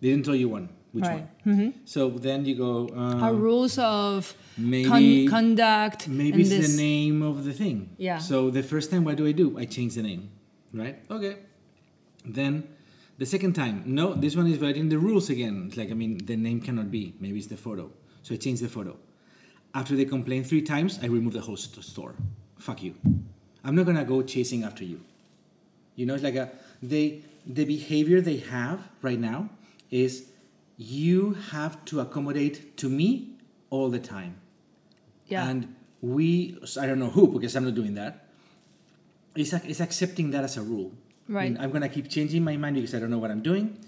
They 0.00 0.10
didn't 0.10 0.26
tell 0.26 0.34
you 0.36 0.48
one. 0.50 0.68
Which 0.92 1.04
Right. 1.06 1.26
one? 1.44 1.74
So 1.86 2.08
then 2.10 2.44
you 2.44 2.54
go. 2.54 2.88
Uh, 2.94 3.18
Our 3.24 3.34
rules 3.34 3.78
of 3.78 4.34
maybe- 4.56 5.26
con- 5.26 5.56
conduct. 5.56 6.06
Maybe 6.08 6.42
it's 6.42 6.50
this. 6.50 6.76
the 6.76 6.82
name 6.82 7.22
of 7.22 7.44
the 7.44 7.52
thing. 7.52 7.88
Yeah. 7.98 8.18
So 8.18 8.50
the 8.50 8.62
first 8.62 8.90
time, 8.92 9.02
what 9.04 9.16
do 9.16 9.26
I 9.26 9.32
do? 9.32 9.58
I 9.58 9.64
change 9.64 9.94
the 9.94 10.02
name, 10.02 10.28
right? 10.72 10.96
Okay. 11.10 11.36
Then 12.24 12.68
the 13.18 13.26
second 13.26 13.54
time, 13.54 13.82
no, 13.86 14.14
this 14.14 14.36
one 14.36 14.46
is 14.46 14.56
violating 14.56 14.88
the 14.88 14.98
rules 14.98 15.30
again. 15.30 15.66
It's 15.68 15.76
like, 15.76 15.90
I 15.90 15.94
mean, 15.94 16.18
the 16.24 16.36
name 16.36 16.60
cannot 16.60 16.90
be. 16.90 17.14
Maybe 17.20 17.38
it's 17.38 17.48
the 17.48 17.56
photo. 17.56 17.90
So 18.22 18.34
I 18.34 18.38
change 18.38 18.60
the 18.60 18.68
photo. 18.68 18.96
After 19.74 19.96
they 19.96 20.04
complain 20.04 20.44
three 20.44 20.62
times, 20.62 20.98
I 21.02 21.06
remove 21.06 21.32
the 21.32 21.40
whole 21.40 21.56
st- 21.56 21.84
store. 21.84 22.14
Fuck 22.58 22.82
you. 22.82 22.94
I'm 23.64 23.74
not 23.74 23.86
gonna 23.86 24.04
go 24.04 24.22
chasing 24.22 24.64
after 24.64 24.84
you. 24.84 25.00
You 25.96 26.06
know, 26.06 26.14
it's 26.14 26.22
like 26.22 26.36
a 26.36 26.50
they 26.82 27.22
the 27.46 27.64
behavior 27.64 28.20
they 28.20 28.38
have 28.38 28.80
right 29.02 29.18
now 29.18 29.50
is 29.90 30.26
you 30.76 31.34
have 31.50 31.84
to 31.86 32.00
accommodate 32.00 32.76
to 32.78 32.88
me 32.88 33.36
all 33.70 33.90
the 33.90 33.98
time. 33.98 34.40
Yeah. 35.26 35.48
And 35.48 35.74
we, 36.00 36.58
I 36.80 36.86
don't 36.86 36.98
know 36.98 37.10
who, 37.10 37.28
because 37.28 37.54
I'm 37.56 37.64
not 37.64 37.74
doing 37.74 37.94
that. 37.94 38.26
It's, 39.34 39.52
it's 39.52 39.80
accepting 39.80 40.30
that 40.32 40.44
as 40.44 40.56
a 40.56 40.62
rule. 40.62 40.92
I 41.28 41.32
Right. 41.32 41.52
mean, 41.52 41.60
I'm 41.60 41.70
going 41.70 41.82
to 41.82 41.88
keep 41.88 42.08
changing 42.08 42.44
my 42.44 42.56
mind 42.56 42.76
because 42.76 42.94
I 42.94 42.98
don't 42.98 43.10
know 43.10 43.18
what 43.18 43.30
I'm 43.30 43.42
doing. 43.42 43.78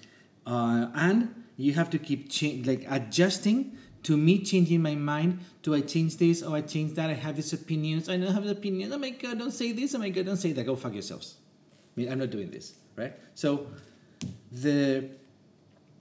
Uh, 0.47 0.89
and 0.95 1.35
you 1.57 1.75
have 1.75 1.91
to 1.91 1.99
keep 1.99 2.31
cha- 2.31 2.63
like 2.65 2.87
adjusting 2.89 3.77
to 4.05 4.17
me 4.17 4.39
changing 4.43 4.81
my 4.81 4.95
mind. 4.95 5.41
Do 5.63 5.75
I 5.75 5.81
change 5.81 6.17
this? 6.17 6.43
Oh, 6.43 6.55
I 6.55 6.61
change 6.63 6.95
that. 6.95 7.11
I 7.11 7.15
have 7.15 7.37
these 7.37 7.53
opinions. 7.53 8.09
I 8.09 8.17
don't 8.17 8.33
have 8.33 8.45
the 8.45 8.53
opinions. 8.53 8.93
Oh 8.95 8.99
my 8.99 9.11
God, 9.11 9.39
don't 9.39 9.51
say 9.53 9.73
this. 9.73 9.95
Oh 9.95 9.99
my 9.99 10.09
God, 10.11 10.25
don't 10.27 10.37
say 10.37 10.53
that. 10.53 10.65
Go 10.65 10.77
fuck 10.77 10.93
yourselves. 10.95 11.35
I 11.97 12.01
mean, 12.01 12.13
I'm 12.13 12.19
not 12.19 12.31
doing 12.31 12.51
this, 12.51 12.75
right? 12.95 13.13
So, 13.35 13.67
the 14.53 15.09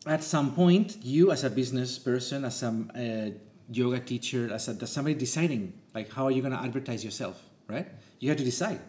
at 0.06 0.24
some 0.24 0.54
point, 0.54 0.98
you 1.04 1.32
as 1.32 1.44
a 1.44 1.50
business 1.50 1.98
person, 1.98 2.46
as 2.46 2.62
a 2.62 2.68
uh, 2.70 3.32
yoga 3.72 4.00
teacher, 4.00 4.54
as, 4.54 4.68
a, 4.68 4.78
as 4.80 4.92
somebody 4.92 5.16
deciding, 5.16 5.74
like, 5.96 6.12
how 6.12 6.26
are 6.26 6.32
you 6.32 6.42
going 6.42 6.54
to 6.54 6.62
advertise 6.62 7.04
yourself, 7.04 7.42
right? 7.68 7.88
You 8.20 8.30
have 8.30 8.38
to 8.38 8.44
decide. 8.44 8.80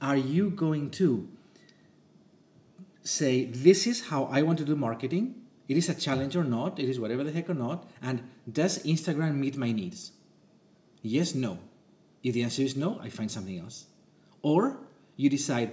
Are 0.00 0.16
you 0.16 0.50
going 0.50 0.90
to 0.92 1.28
say, 3.02 3.46
this 3.46 3.86
is 3.86 4.08
how 4.08 4.24
I 4.24 4.42
want 4.42 4.58
to 4.58 4.64
do 4.64 4.76
marketing? 4.76 5.34
It 5.68 5.76
is 5.76 5.88
a 5.88 5.94
challenge 5.94 6.36
or 6.36 6.44
not, 6.44 6.78
it 6.78 6.88
is 6.88 7.00
whatever 7.00 7.24
the 7.24 7.32
heck 7.32 7.48
or 7.48 7.54
not, 7.54 7.88
and 8.02 8.22
does 8.50 8.82
Instagram 8.84 9.36
meet 9.36 9.56
my 9.56 9.72
needs? 9.72 10.12
Yes, 11.02 11.34
no. 11.34 11.58
If 12.22 12.34
the 12.34 12.42
answer 12.42 12.62
is 12.62 12.76
no, 12.76 12.98
I 13.02 13.08
find 13.08 13.30
something 13.30 13.58
else. 13.58 13.86
Or 14.42 14.78
you 15.16 15.28
decide, 15.28 15.70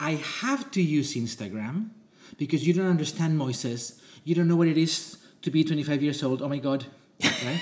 I 0.00 0.12
have 0.12 0.70
to 0.72 0.82
use 0.82 1.14
Instagram 1.14 1.90
because 2.38 2.66
you 2.66 2.72
don't 2.72 2.86
understand 2.86 3.38
Moises. 3.38 4.00
You 4.24 4.34
don't 4.34 4.48
know 4.48 4.56
what 4.56 4.68
it 4.68 4.78
is 4.78 5.18
to 5.42 5.50
be 5.50 5.64
25 5.64 6.02
years 6.02 6.22
old. 6.22 6.42
Oh 6.42 6.48
my 6.48 6.58
God. 6.58 6.86
Right? 7.22 7.60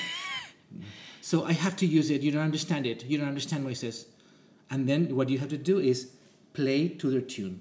so 1.20 1.44
I 1.44 1.52
have 1.52 1.76
to 1.76 1.86
use 1.86 2.10
it. 2.10 2.22
You 2.22 2.30
don't 2.30 2.42
understand 2.42 2.86
it. 2.86 3.04
You 3.04 3.18
don't 3.18 3.28
understand 3.28 3.66
Moises. 3.66 4.06
And 4.70 4.88
then 4.88 5.14
what 5.16 5.28
you 5.28 5.38
have 5.38 5.50
to 5.50 5.58
do 5.58 5.78
is 5.78 6.12
play 6.54 6.88
to 6.88 7.10
their 7.10 7.20
tune. 7.20 7.60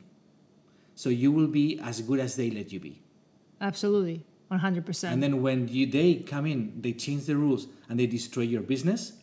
So 1.02 1.10
you 1.10 1.32
will 1.32 1.48
be 1.48 1.80
as 1.80 2.00
good 2.02 2.20
as 2.20 2.36
they 2.36 2.52
let 2.52 2.72
you 2.72 2.80
be. 2.80 3.02
Absolutely. 3.60 4.24
100%. 4.52 5.12
And 5.12 5.24
then 5.24 5.42
when 5.42 5.68
you, 5.68 5.88
they 5.88 6.18
come 6.18 6.46
in, 6.46 6.80
they 6.80 6.94
change 6.94 7.26
the 7.26 7.36
rules 7.36 7.66
and 7.90 8.00
they 8.00 8.06
destroy 8.06 8.44
your 8.44 8.62
business. 8.62 9.14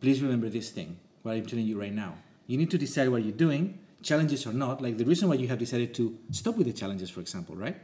Please 0.00 0.20
remember 0.20 0.48
this 0.48 0.70
thing, 0.70 0.98
what 1.22 1.36
I'm 1.36 1.46
telling 1.46 1.66
you 1.66 1.78
right 1.80 1.92
now. 1.92 2.14
You 2.48 2.58
need 2.58 2.68
to 2.72 2.78
decide 2.78 3.10
what 3.10 3.22
you're 3.22 3.40
doing, 3.46 3.78
challenges 4.02 4.44
or 4.44 4.52
not. 4.52 4.82
Like 4.82 4.98
the 4.98 5.04
reason 5.04 5.28
why 5.28 5.36
you 5.36 5.46
have 5.46 5.58
decided 5.60 5.94
to 5.94 6.18
stop 6.32 6.56
with 6.56 6.66
the 6.66 6.72
challenges, 6.72 7.10
for 7.10 7.20
example, 7.20 7.54
right? 7.54 7.76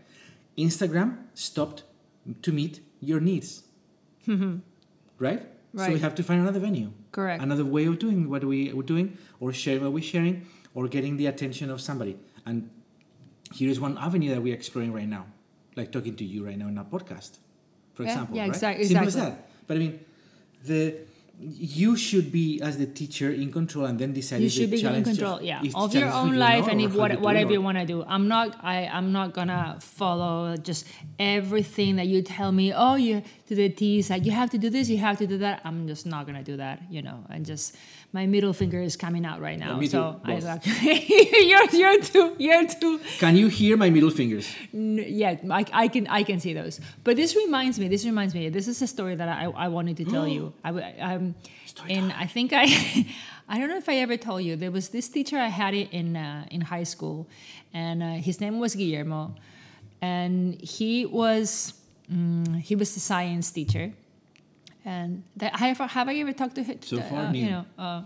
Instagram 0.59 1.19
stopped 1.35 1.85
to 2.43 2.51
meet 2.51 2.81
your 3.01 3.21
needs. 3.21 3.63
right? 5.21 5.43
So 5.77 5.93
we 5.93 6.01
have 6.01 6.17
to 6.17 6.25
find 6.25 6.41
another 6.41 6.59
venue. 6.59 6.91
Correct. 7.13 7.41
Another 7.41 7.65
way 7.65 7.87
of 7.87 8.01
doing 8.01 8.29
what 8.29 8.43
we 8.43 8.73
were 8.73 8.83
doing, 8.83 9.19
or 9.39 9.53
sharing 9.53 9.85
what 9.85 9.93
we're 9.93 10.03
sharing, 10.03 10.47
or 10.75 10.89
getting 10.89 11.17
the 11.17 11.27
attention 11.27 11.71
of 11.71 11.81
somebody. 11.81 12.19
And 12.47 12.71
here's 13.53 13.79
one 13.81 13.99
avenue 13.99 14.31
that 14.35 14.43
we're 14.43 14.55
exploring 14.55 14.93
right 14.93 15.09
now, 15.09 15.27
like 15.77 15.93
talking 15.93 16.15
to 16.17 16.25
you 16.25 16.47
right 16.47 16.57
now 16.57 16.69
in 16.69 16.79
our 16.79 16.85
podcast, 16.85 17.39
for 17.95 18.03
Yeah, 18.05 18.09
example. 18.11 18.37
yeah, 18.37 18.43
right? 18.43 18.49
exact- 18.51 18.85
Simple 18.85 19.07
as 19.09 19.15
exactly. 19.15 19.37
that. 19.37 19.51
But 19.67 19.77
I 19.77 19.81
mean, 19.81 20.01
the 20.65 20.95
you 21.39 21.97
should 21.97 22.33
be 22.33 22.63
as 22.63 22.79
the 22.79 22.87
teacher 22.87 23.31
in 23.31 23.53
control, 23.53 23.85
and 23.85 23.99
then 23.99 24.13
decide. 24.15 24.41
you 24.41 24.49
should 24.49 24.71
be 24.71 24.83
in 24.83 25.05
control 25.05 25.43
yeah 25.43 25.61
of 25.75 25.95
your 25.95 26.09
own 26.09 26.29
for 26.29 26.35
you 26.35 26.41
or 26.41 26.49
life 26.49 26.67
and 26.67 26.81
if 26.81 26.95
what, 26.95 27.11
you 27.11 27.17
do 27.17 27.21
it 27.21 27.25
whatever 27.25 27.53
you 27.53 27.61
want 27.61 27.77
to 27.77 27.85
do 27.85 28.03
i'm 28.05 28.27
not 28.27 28.57
i 28.65 28.87
i'm 28.87 29.13
not 29.13 29.35
gonna 29.35 29.77
follow 29.81 30.57
just 30.57 30.87
everything 31.19 31.97
that 31.97 32.07
you 32.07 32.23
tell 32.23 32.53
me 32.53 32.73
oh 32.73 32.95
you 32.95 33.23
to 33.47 33.55
the 33.55 33.69
t's 33.69 34.11
like 34.11 34.25
you 34.25 34.33
have 34.33 34.51
to 34.51 34.59
do 34.59 34.69
this 34.71 34.89
you 34.89 34.99
have 34.99 35.19
to 35.19 35.27
do 35.27 35.39
that. 35.39 35.61
I'm 35.65 35.87
just 35.87 36.07
not 36.07 36.27
gonna 36.27 36.43
do 36.43 36.57
that 36.57 36.83
you 36.91 37.03
know 37.03 37.25
and 37.31 37.47
just 37.47 37.77
my 38.13 38.27
middle 38.27 38.53
finger 38.53 38.81
is 38.81 38.97
coming 38.97 39.25
out 39.25 39.41
right 39.41 39.59
now 39.59 39.77
me 39.77 39.87
so 39.87 40.21
too, 40.25 40.33
i 40.33 40.39
like 40.39 40.63
you're 41.51 41.67
you're 41.73 42.01
too 42.03 42.35
you're 42.39 42.67
too. 42.67 43.01
Can 43.19 43.37
you 43.37 43.49
hear 43.49 43.77
my 43.77 43.91
middle 43.91 44.11
fingers? 44.11 44.47
N- 44.75 45.05
yeah 45.07 45.37
I, 45.51 45.65
I 45.73 45.89
can 45.89 46.07
i 46.09 46.23
can 46.23 46.41
see 46.41 46.55
those. 46.55 46.81
But 47.05 47.17
this 47.17 47.37
reminds 47.37 47.79
me 47.79 47.89
this 47.89 48.05
reminds 48.05 48.35
me 48.35 48.49
this 48.49 48.69
is 48.69 48.83
a 48.83 48.87
story 48.87 49.15
that 49.15 49.29
i, 49.29 49.45
I 49.45 49.69
wanted 49.69 49.97
to 49.99 50.05
tell 50.15 50.27
you. 50.27 50.53
I, 50.65 50.71
um, 51.01 51.35
and 51.89 52.13
i 52.13 52.27
think 52.27 52.53
i 52.53 52.65
i 53.49 53.59
don't 53.59 53.69
know 53.69 53.77
if 53.77 53.89
i 53.89 53.97
ever 53.97 54.17
told 54.17 54.43
you 54.43 54.57
there 54.57 54.71
was 54.71 54.89
this 54.89 55.09
teacher 55.09 55.37
i 55.39 55.49
had 55.49 55.75
it 55.75 55.89
in 55.93 56.17
uh, 56.17 56.47
in 56.51 56.61
high 56.63 56.85
school 56.85 57.29
and 57.75 58.03
uh, 58.03 58.15
his 58.15 58.41
name 58.41 58.59
was 58.59 58.75
guillermo 58.75 59.35
and 60.01 60.61
he 60.61 61.07
was 61.07 61.75
mm, 62.13 62.61
he 62.61 62.75
was 62.75 62.97
a 62.97 63.01
science 63.01 63.51
teacher 63.51 63.93
and 64.85 65.25
that, 65.37 65.55
have, 65.57 65.79
have 65.79 66.09
i 66.09 66.15
ever 66.15 66.33
talked 66.33 66.55
to 66.55 66.63
him 66.63 66.79
So 66.83 67.01
far, 67.01 67.27
uh, 67.27 67.33
you 67.33 67.51
know 67.51 67.65
uh, 67.79 68.03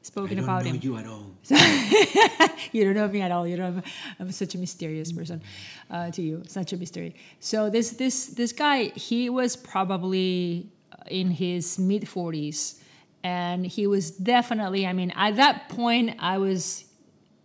I 0.00 0.02
spoken 0.02 0.36
don't 0.36 0.44
about 0.44 0.64
know 0.64 0.70
him 0.72 0.80
you 0.82 0.96
at 0.96 1.06
all. 1.06 1.26
you 2.72 2.84
don't 2.84 2.94
know 2.94 3.08
me 3.08 3.20
at 3.20 3.32
all. 3.32 3.46
You 3.46 3.56
don't. 3.56 3.84
I'm 4.20 4.30
such 4.30 4.54
a 4.54 4.58
mysterious 4.58 5.10
person 5.12 5.42
uh, 5.90 6.10
to 6.12 6.22
you. 6.22 6.42
Such 6.46 6.72
a 6.72 6.76
mystery. 6.76 7.14
So 7.40 7.68
this 7.68 7.90
this 7.90 8.26
this 8.26 8.52
guy, 8.52 8.84
he 8.94 9.28
was 9.28 9.56
probably 9.56 10.68
in 11.10 11.30
his 11.30 11.78
mid 11.78 12.02
40s, 12.02 12.78
and 13.24 13.66
he 13.66 13.86
was 13.86 14.10
definitely. 14.10 14.86
I 14.86 14.92
mean, 14.92 15.12
at 15.16 15.36
that 15.36 15.68
point, 15.68 16.16
I 16.18 16.38
was 16.38 16.84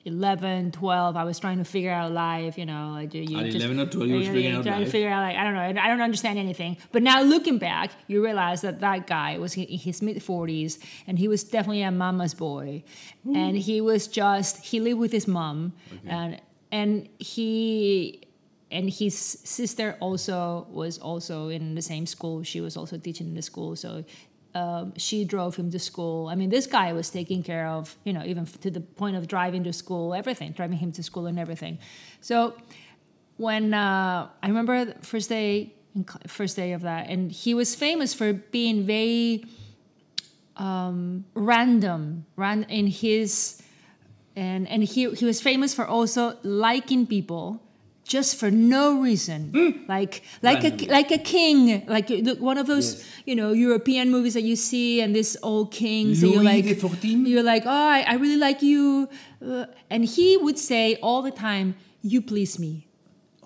11, 0.05 0.71
12, 0.73 1.15
I 1.15 1.23
was 1.23 1.39
trying 1.39 1.59
to 1.59 1.63
figure 1.63 1.91
out 1.91 2.11
life, 2.11 2.57
you 2.57 2.65
know, 2.65 2.91
like 2.91 3.13
you 3.13 3.21
At 3.39 3.45
just, 3.45 3.57
11 3.57 3.79
or 3.79 3.85
12, 3.85 4.07
you 4.09 4.15
you're 4.17 4.33
figuring 4.33 4.55
out 4.55 4.63
trying 4.63 4.79
life. 4.79 4.85
to 4.87 4.91
figure 4.91 5.09
out 5.09 5.21
like 5.21 5.37
I 5.37 5.43
don't 5.45 5.53
know, 5.53 5.81
I 5.81 5.87
don't 5.87 6.01
understand 6.01 6.37
anything. 6.37 6.77
But 6.91 7.03
now 7.03 7.21
looking 7.21 7.57
back, 7.57 7.91
you 8.07 8.23
realize 8.23 8.61
that 8.61 8.81
that 8.81 9.07
guy 9.07 9.37
was 9.37 9.55
in 9.55 9.65
his 9.67 10.01
mid 10.01 10.17
40s 10.17 10.77
and 11.07 11.17
he 11.17 11.27
was 11.27 11.43
definitely 11.43 11.83
a 11.83 11.91
mama's 11.91 12.33
boy, 12.33 12.83
and 13.33 13.57
he 13.57 13.79
was 13.81 14.07
just 14.07 14.57
he 14.57 14.79
lived 14.81 14.99
with 14.99 15.11
his 15.11 15.27
mom, 15.27 15.73
and 16.05 16.41
and 16.71 17.07
he 17.19 18.21
and 18.71 18.89
his 18.89 19.15
sister 19.15 19.95
also 19.99 20.67
was 20.71 20.97
also 20.97 21.47
in 21.49 21.75
the 21.75 21.81
same 21.81 22.05
school. 22.05 22.43
She 22.43 22.59
was 22.59 22.75
also 22.75 22.97
teaching 22.97 23.27
in 23.27 23.35
the 23.35 23.41
school, 23.41 23.75
so 23.75 24.03
um, 24.55 24.93
she 24.97 25.25
drove 25.25 25.55
him 25.55 25.71
to 25.71 25.79
school. 25.79 26.27
I 26.27 26.35
mean, 26.35 26.49
this 26.49 26.67
guy 26.67 26.93
was 26.93 27.09
taking 27.09 27.43
care 27.43 27.67
of, 27.67 27.95
you 28.03 28.13
know, 28.13 28.23
even 28.23 28.45
to 28.45 28.69
the 28.69 28.81
point 28.81 29.15
of 29.15 29.27
driving 29.27 29.63
to 29.63 29.73
school, 29.73 30.13
everything, 30.13 30.51
driving 30.51 30.77
him 30.77 30.91
to 30.93 31.03
school 31.03 31.25
and 31.25 31.39
everything. 31.39 31.79
So 32.21 32.55
when 33.37 33.73
uh, 33.73 34.29
I 34.41 34.47
remember 34.47 34.85
the 34.85 34.93
first 35.01 35.29
day, 35.29 35.73
first 36.27 36.55
day 36.55 36.73
of 36.73 36.81
that, 36.81 37.09
and 37.09 37.31
he 37.31 37.53
was 37.53 37.75
famous 37.75 38.13
for 38.13 38.33
being 38.33 38.85
very 38.85 39.45
um, 40.57 41.25
random, 41.33 42.25
ran 42.35 42.63
in 42.63 42.87
his, 42.87 43.61
and 44.35 44.67
and 44.67 44.83
he 44.83 45.09
he 45.11 45.25
was 45.25 45.41
famous 45.41 45.73
for 45.73 45.85
also 45.85 46.37
liking 46.43 47.07
people 47.07 47.61
just 48.13 48.31
for 48.39 48.49
no 48.51 48.83
reason, 49.07 49.39
like 49.95 50.13
like 50.47 50.61
Randomly. 50.63 50.87
a 50.87 50.97
like 50.97 51.09
a 51.19 51.21
king, 51.35 51.57
like 51.95 52.07
one 52.51 52.57
of 52.61 52.67
those 52.71 52.87
Yes. 52.93 53.03
you 53.29 53.35
know 53.39 53.49
European 53.67 54.05
movies 54.15 54.33
that 54.37 54.45
you 54.51 54.55
see, 54.69 55.01
and 55.03 55.09
this 55.15 55.31
old 55.41 55.67
king. 55.81 56.13
So 56.15 56.25
you're 56.33 56.43
like 56.53 56.65
you're 57.33 57.47
like, 57.53 57.63
oh, 57.65 57.87
I, 57.97 57.99
I 58.13 58.15
really 58.23 58.37
like 58.47 58.59
you, 58.71 59.09
uh, 59.41 59.65
and 59.89 60.01
he 60.05 60.37
would 60.45 60.59
say 60.69 60.85
all 61.01 61.21
the 61.29 61.35
time, 61.47 61.67
"You 62.11 62.19
please 62.21 62.53
me," 62.65 62.73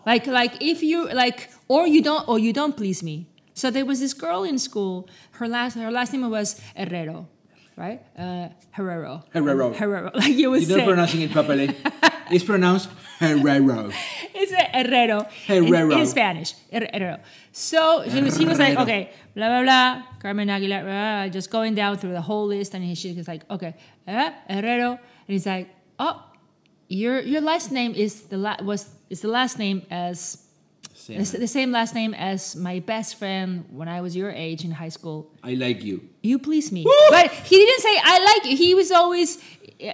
like 0.05 0.27
like 0.39 0.53
if 0.61 0.83
you 0.83 0.97
like, 1.23 1.49
or 1.67 1.87
you 1.87 2.01
don't, 2.09 2.27
or 2.27 2.37
you 2.45 2.51
don't 2.59 2.75
please 2.75 2.99
me. 3.09 3.15
So 3.53 3.71
there 3.71 3.85
was 3.91 3.99
this 3.99 4.13
girl 4.13 4.43
in 4.43 4.57
school. 4.59 5.07
Her 5.39 5.47
last 5.47 5.75
her 5.75 5.91
last 5.91 6.11
name 6.13 6.29
was 6.29 6.59
Herrero, 6.75 7.25
right? 7.75 7.99
Uh, 8.17 8.49
Herrero. 8.77 9.23
Herrero. 9.33 9.73
Herrero. 9.73 10.11
Like 10.21 10.35
you 10.41 10.51
would 10.51 10.61
You're 10.67 10.77
not 10.77 10.87
pronouncing 10.91 11.21
it 11.21 11.31
properly. 11.31 11.67
it's 12.31 12.43
pronounced 12.43 12.89
Herrero. 13.19 13.93
It's 14.39 14.51
a 14.51 14.65
Herrero. 14.77 15.27
in- 15.49 15.65
Herrero. 15.65 15.99
In, 15.99 16.05
Spanish. 16.05 16.53
Her- 16.71 16.87
Herrero. 16.93 17.19
So 17.51 18.01
he 18.01 18.21
was, 18.21 18.37
he 18.37 18.45
was 18.45 18.59
like, 18.59 18.77
okay, 18.77 19.09
blah, 19.35 19.47
blah, 19.49 19.63
blah, 19.63 20.03
Carmen 20.21 20.49
Aguilar, 20.49 20.83
blah, 20.83 20.91
blah, 21.25 21.27
just 21.29 21.49
going 21.49 21.73
down 21.73 21.97
through 21.97 22.13
the 22.13 22.21
whole 22.21 22.45
list. 22.45 22.73
And 22.75 22.83
he, 22.83 22.93
she 22.93 23.13
was 23.13 23.27
like, 23.27 23.41
okay, 23.49 23.75
eh, 24.07 24.31
Herrero. 24.49 24.91
And 24.91 24.99
he's 25.27 25.45
like, 25.47 25.67
oh, 25.97 26.23
your 26.87 27.19
your 27.19 27.41
last 27.41 27.71
name 27.71 27.93
is 27.95 28.21
the 28.29 28.37
la- 28.37 28.61
was 28.61 28.87
is 29.09 29.19
the 29.21 29.27
last 29.27 29.57
name 29.59 29.81
as 29.91 30.37
Same. 30.93 31.17
the 31.17 31.47
same 31.47 31.71
last 31.71 31.93
name 31.95 32.13
as 32.13 32.55
my 32.55 32.79
best 32.79 33.17
friend 33.17 33.65
when 33.71 33.89
I 33.89 33.99
was 34.01 34.15
your 34.15 34.31
age 34.31 34.63
in 34.63 34.71
high 34.71 34.89
school. 34.89 35.27
I 35.43 35.55
like 35.55 35.83
you. 35.83 36.07
You 36.21 36.39
please 36.39 36.71
me. 36.71 36.85
But 37.09 37.31
he 37.31 37.55
didn't 37.57 37.81
say 37.81 37.95
I 38.03 38.23
like 38.23 38.51
you. 38.51 38.55
He 38.55 38.73
was 38.75 38.91
always 38.91 39.41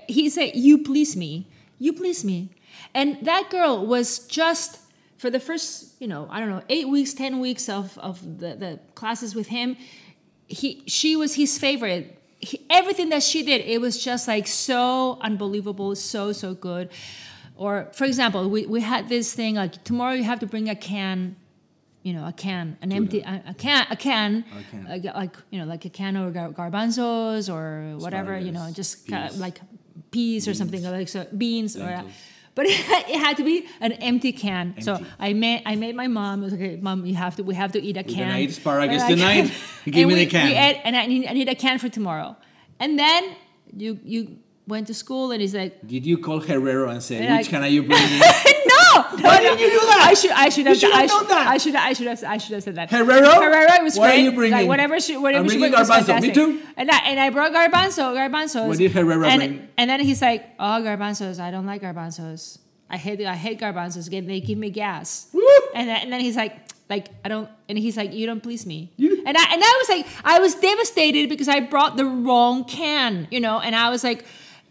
he 0.07 0.29
said 0.29 0.51
you 0.55 0.83
please 0.83 1.15
me. 1.15 1.47
You 1.83 1.91
please 1.91 2.23
me. 2.23 2.49
And 2.93 3.17
that 3.25 3.49
girl 3.49 3.85
was 3.85 4.19
just 4.27 4.79
for 5.17 5.29
the 5.29 5.39
first, 5.39 6.01
you 6.01 6.07
know, 6.07 6.29
I 6.31 6.39
don't 6.39 6.49
know, 6.49 6.63
eight 6.69 6.87
weeks, 6.87 7.13
ten 7.13 7.41
weeks 7.41 7.67
of, 7.67 7.97
of 7.97 8.39
the, 8.39 8.55
the 8.55 8.79
classes 8.95 9.35
with 9.35 9.47
him, 9.47 9.75
he 10.47 10.83
she 10.87 11.17
was 11.17 11.35
his 11.35 11.57
favorite. 11.57 12.03
He, 12.39 12.65
everything 12.69 13.09
that 13.09 13.21
she 13.21 13.43
did, 13.43 13.59
it 13.65 13.81
was 13.81 14.01
just 14.01 14.29
like 14.29 14.47
so 14.47 15.17
unbelievable, 15.19 15.93
so 15.95 16.31
so 16.31 16.53
good. 16.53 16.89
Or 17.57 17.89
for 17.91 18.05
example, 18.05 18.49
we, 18.49 18.65
we 18.65 18.79
had 18.79 19.09
this 19.09 19.33
thing 19.33 19.55
like 19.55 19.83
tomorrow 19.83 20.13
you 20.13 20.23
have 20.23 20.39
to 20.39 20.47
bring 20.47 20.69
a 20.69 20.75
can 20.75 21.35
you 22.03 22.11
know, 22.11 22.27
a 22.27 22.33
can, 22.33 22.77
an 22.81 22.91
empty, 22.91 23.21
a, 23.21 23.41
a 23.47 23.53
can, 23.53 23.87
a 23.89 23.95
can, 23.95 24.43
A 24.59 24.63
can. 24.69 24.83
Like, 24.89 25.03
like 25.15 25.35
you 25.51 25.59
know, 25.59 25.65
like 25.65 25.85
a 25.85 25.89
can 25.89 26.17
of 26.17 26.33
gar- 26.33 26.51
garbanzos 26.51 27.53
or 27.53 27.97
whatever, 27.97 28.37
you 28.37 28.51
know, 28.51 28.69
just 28.73 29.07
kind 29.07 29.29
of 29.29 29.39
like 29.39 29.61
peas 30.11 30.47
or 30.47 30.53
something 30.53 30.83
like 30.83 31.07
so 31.07 31.25
beans 31.37 31.75
or. 31.75 32.03
But 32.55 32.67
it 32.67 32.75
had, 32.89 33.09
it 33.09 33.17
had 33.17 33.37
to 33.37 33.43
be 33.43 33.65
an 33.81 33.93
empty 33.93 34.31
can. 34.31 34.75
So 34.81 35.03
I 35.19 35.33
made 35.33 35.63
I 35.65 35.75
made 35.75 35.95
my 35.95 36.07
mom. 36.07 36.41
Was 36.41 36.53
okay, 36.53 36.77
mom, 36.79 37.05
you 37.05 37.15
have 37.15 37.35
to 37.37 37.43
we 37.43 37.55
have 37.55 37.71
to 37.71 37.81
eat 37.81 37.97
a 37.97 38.03
can. 38.03 38.27
gonna 38.29 38.39
eat 38.39 38.51
asparagus 38.51 39.03
tonight. 39.07 39.51
Give 39.85 40.07
me 40.07 40.13
we, 40.13 40.25
the 40.25 40.27
can. 40.27 40.47
We 40.49 40.55
ate, 40.55 40.81
and 40.83 40.95
I 40.95 41.05
need 41.07 41.27
I 41.27 41.33
need 41.33 41.49
a 41.49 41.55
can 41.55 41.79
for 41.79 41.89
tomorrow. 41.89 42.35
And 42.79 42.99
then 42.99 43.35
you 43.75 43.99
you 44.03 44.37
went 44.67 44.87
to 44.87 44.93
school 44.93 45.31
and 45.31 45.41
he's 45.41 45.55
like, 45.55 45.85
Did 45.85 46.05
you 46.05 46.17
call 46.17 46.41
Herrero 46.41 46.89
and 46.91 47.01
say, 47.01 47.25
And 47.25 47.37
which 47.37 47.47
I- 47.47 47.51
can 47.51 47.63
are 47.63 47.67
you 47.67 47.83
bringing? 47.89 48.21
No, 48.95 49.29
Why 49.29 49.39
didn't 49.41 49.59
you 49.59 49.69
do 49.69 49.79
that? 49.79 50.05
I 50.09 50.13
should, 50.13 50.31
I 50.31 50.49
should 50.49 50.67
have, 50.67 50.77
should 50.77 50.91
have 50.91 51.03
I 51.03 51.07
should, 51.07 51.27
that. 51.29 51.47
I 51.47 51.57
should, 51.57 51.75
I 51.75 51.93
should 51.93 52.07
have, 52.07 52.23
I 52.23 52.37
should 52.37 52.53
have 52.53 52.63
said 52.63 52.75
that. 52.75 52.89
Herrero? 52.89 53.31
Herrero 53.31 53.83
was 53.83 53.93
great. 53.95 53.99
What 53.99 54.11
are 54.11 54.17
you 54.17 54.31
bringing? 54.31 54.57
Like 54.57 54.67
whatever 54.67 54.99
she, 54.99 55.17
whatever 55.17 55.43
I'm 55.43 55.49
she 55.49 55.57
bringing 55.59 55.77
garbanzo. 55.77 56.21
Me 56.21 56.31
too. 56.31 56.61
And 56.77 56.89
I, 56.89 56.97
and 57.05 57.19
I 57.19 57.29
brought 57.29 57.51
garbanzo, 57.51 58.13
garbanzos. 58.15 58.67
What 58.67 58.77
did 58.77 58.91
Herrero 58.91 59.25
and, 59.27 59.39
bring? 59.39 59.67
And 59.77 59.89
then 59.89 59.99
he's 59.99 60.21
like, 60.21 60.45
oh, 60.59 60.81
garbanzos. 60.83 61.39
I 61.39 61.51
don't 61.51 61.65
like 61.65 61.81
garbanzos. 61.81 62.59
I 62.89 62.97
hate, 62.97 63.25
I 63.25 63.35
hate 63.35 63.59
garbanzos. 63.59 64.09
They 64.09 64.39
give 64.41 64.57
me 64.57 64.69
gas. 64.69 65.27
Woo! 65.33 65.41
And 65.73 65.89
then, 65.89 65.97
and 66.03 66.13
then 66.13 66.19
he's 66.21 66.35
like, 66.35 66.55
like 66.89 67.07
I 67.25 67.29
don't, 67.29 67.49
and 67.67 67.77
he's 67.77 67.97
like, 67.97 68.13
you 68.13 68.25
don't 68.27 68.41
please 68.43 68.65
me. 68.65 68.91
You- 68.97 69.23
And 69.25 69.37
I, 69.37 69.53
and 69.53 69.63
I 69.63 69.79
was 69.81 69.89
like, 69.89 70.07
I 70.23 70.39
was 70.39 70.55
devastated 70.55 71.29
because 71.29 71.47
I 71.47 71.61
brought 71.61 71.97
the 71.97 72.05
wrong 72.05 72.65
can, 72.65 73.27
you 73.31 73.39
know. 73.39 73.59
And 73.59 73.75
I 73.75 73.89
was 73.89 74.03
like, 74.03 74.25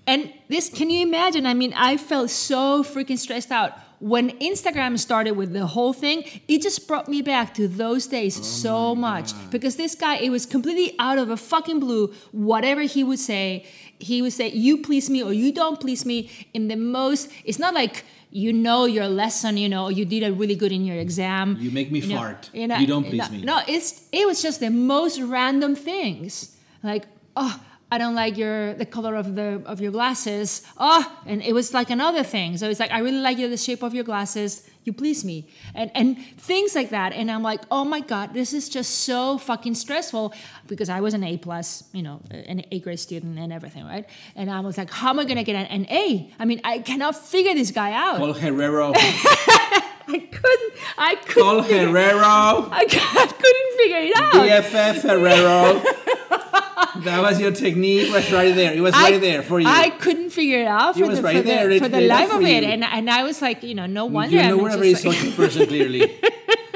and 0.07 0.33
this, 0.49 0.69
can 0.69 0.91
you 0.91 1.03
imagine? 1.07 1.47
I 1.47 1.55
mean, 1.55 1.73
I 1.75 1.97
felt 1.97 2.31
so 2.31 2.83
freaking 2.85 3.19
stressed 3.19 3.51
out 3.51 3.73
when 4.03 4.31
Instagram 4.41 4.99
started 4.99 5.33
with 5.33 5.53
the 5.53 5.67
whole 5.67 5.93
thing. 5.93 6.25
It 6.49 6.61
just 6.61 6.89
brought 6.89 7.09
me 7.09 7.23
back 7.23 7.55
to 7.55 7.69
those 7.69 8.09
days 8.09 8.37
oh 8.39 8.43
so 8.43 8.95
much 8.95 9.33
because 9.51 9.77
this 9.77 9.95
guy, 9.95 10.17
it 10.17 10.31
was 10.31 10.45
completely 10.45 10.95
out 10.99 11.19
of 11.19 11.31
a 11.31 11.37
fucking 11.37 11.79
blue. 11.79 12.13
Whatever 12.33 12.83
he 12.83 13.05
would 13.05 13.21
say, 13.21 13.65
he 14.01 14.21
would 14.21 14.33
say, 14.33 14.49
"You 14.51 14.79
please 14.79 15.09
me" 15.09 15.23
or 15.23 15.33
"You 15.33 15.53
don't 15.53 15.79
please 15.79 16.05
me." 16.05 16.29
In 16.53 16.67
the 16.67 16.77
most, 16.77 17.31
it's 17.45 17.61
not 17.61 17.75
like 17.75 18.05
you 18.33 18.53
know 18.53 18.87
your 18.87 19.07
lesson, 19.07 19.57
you 19.57 19.69
know, 19.69 19.89
you 19.89 20.05
did 20.05 20.23
it 20.25 20.33
really 20.33 20.57
good 20.57 20.73
in 20.73 20.85
your 20.85 20.97
exam. 20.97 21.57
You 21.61 21.71
make 21.71 21.93
me 21.93 22.01
know, 22.01 22.17
fart. 22.17 22.51
You 22.53 22.67
don't 22.67 23.05
please 23.05 23.31
no, 23.31 23.37
me. 23.37 23.45
No, 23.45 23.61
it's 23.69 24.09
it 24.11 24.27
was 24.27 24.43
just 24.43 24.59
the 24.59 24.71
most 24.71 25.21
random 25.21 25.77
things. 25.77 26.57
Like, 26.83 27.05
oh, 27.37 27.61
I 27.93 27.99
don't 27.99 28.15
like 28.15 28.39
your 28.39 28.73
the 28.73 28.87
color 28.87 29.17
of 29.17 29.35
the 29.35 29.61
of 29.67 29.83
your 29.83 29.93
glasses. 29.93 30.63
Oh, 30.79 31.05
and 31.27 31.43
it 31.43 31.53
was 31.53 31.75
like 31.75 31.91
another 31.91 32.23
thing. 32.23 32.57
So 32.57 32.71
it's 32.71 32.81
like 32.81 32.91
I 32.91 33.01
really 33.01 33.19
like 33.19 33.37
the 33.37 33.57
shape 33.59 33.83
of 33.83 33.93
your 33.93 34.03
glasses. 34.03 34.67
You 34.85 34.95
please 34.95 35.27
me, 35.27 35.47
and 35.75 35.91
and 35.95 36.17
things 36.39 36.75
like 36.75 36.89
that. 36.89 37.13
And 37.13 37.31
I'm 37.31 37.43
like, 37.43 37.61
oh 37.71 37.85
my 37.85 38.01
god, 38.01 38.33
this 38.33 38.55
is 38.55 38.71
just 38.71 39.01
so 39.01 39.37
fucking 39.37 39.75
stressful 39.75 40.33
because 40.69 40.89
I 40.89 41.03
was 41.03 41.13
an 41.13 41.23
A 41.23 41.37
plus, 41.37 41.85
you 41.93 42.03
know, 42.03 42.23
an 42.31 42.65
A 42.71 42.81
grade 42.81 42.99
student 42.99 43.39
and 43.39 43.53
everything, 43.53 43.85
right? 43.85 44.09
And 44.37 44.51
I 44.51 44.61
was 44.61 44.79
like, 44.79 44.89
how 44.89 45.11
am 45.11 45.19
I 45.19 45.27
gonna 45.27 45.45
get 45.45 45.57
an, 45.57 45.87
A? 45.91 46.33
I 46.39 46.47
mean, 46.47 46.63
I 46.65 46.79
cannot 46.79 47.15
figure 47.15 47.53
this 47.53 47.73
guy 47.73 47.93
out. 47.93 48.17
Call 48.17 48.33
Herrero. 48.33 48.95
I 48.97 50.19
couldn't. 50.19 50.73
I 50.97 51.15
couldn't. 51.17 51.43
Call 51.43 51.63
Herrero. 51.63 52.69
I 52.73 52.85
couldn't 52.89 53.73
figure 53.81 54.03
it 54.09 54.17
out. 54.17 54.33
BFF 54.33 54.97
Herrero. 55.05 56.59
that 57.05 57.21
was 57.23 57.41
your 57.41 57.53
technique. 57.53 58.09
It 58.09 58.13
was 58.13 58.31
right 58.33 58.55
there. 58.55 58.73
It 58.75 58.81
was 58.81 58.95
right 58.95 59.21
there 59.21 59.43
for 59.43 59.61
you. 59.61 59.67
I 59.69 59.91
couldn't 59.91 60.31
figure 60.31 60.61
it 60.63 60.67
out 60.67 60.97
It 60.97 61.01
for 61.01 61.07
was 61.09 61.19
the, 61.19 61.23
right 61.25 61.37
for 61.39 61.43
there. 61.43 61.69
the, 61.69 61.79
for 61.79 61.89
the 61.89 62.01
life 62.03 62.33
of 62.33 62.43
it, 62.43 62.63
you. 62.63 62.69
and 62.71 62.85
and 62.85 63.11
I 63.11 63.23
was 63.23 63.41
like, 63.43 63.63
you 63.63 63.75
know, 63.75 63.87
no 63.87 64.07
wonder. 64.07 64.37
you 64.37 64.43
know, 64.43 64.57
I'm 64.59 64.63
we're 64.63 64.71
a 64.71 64.77
very 64.77 64.93
like- 64.95 65.03
social 65.03 65.33
person, 65.41 65.67
clearly. 65.67 66.19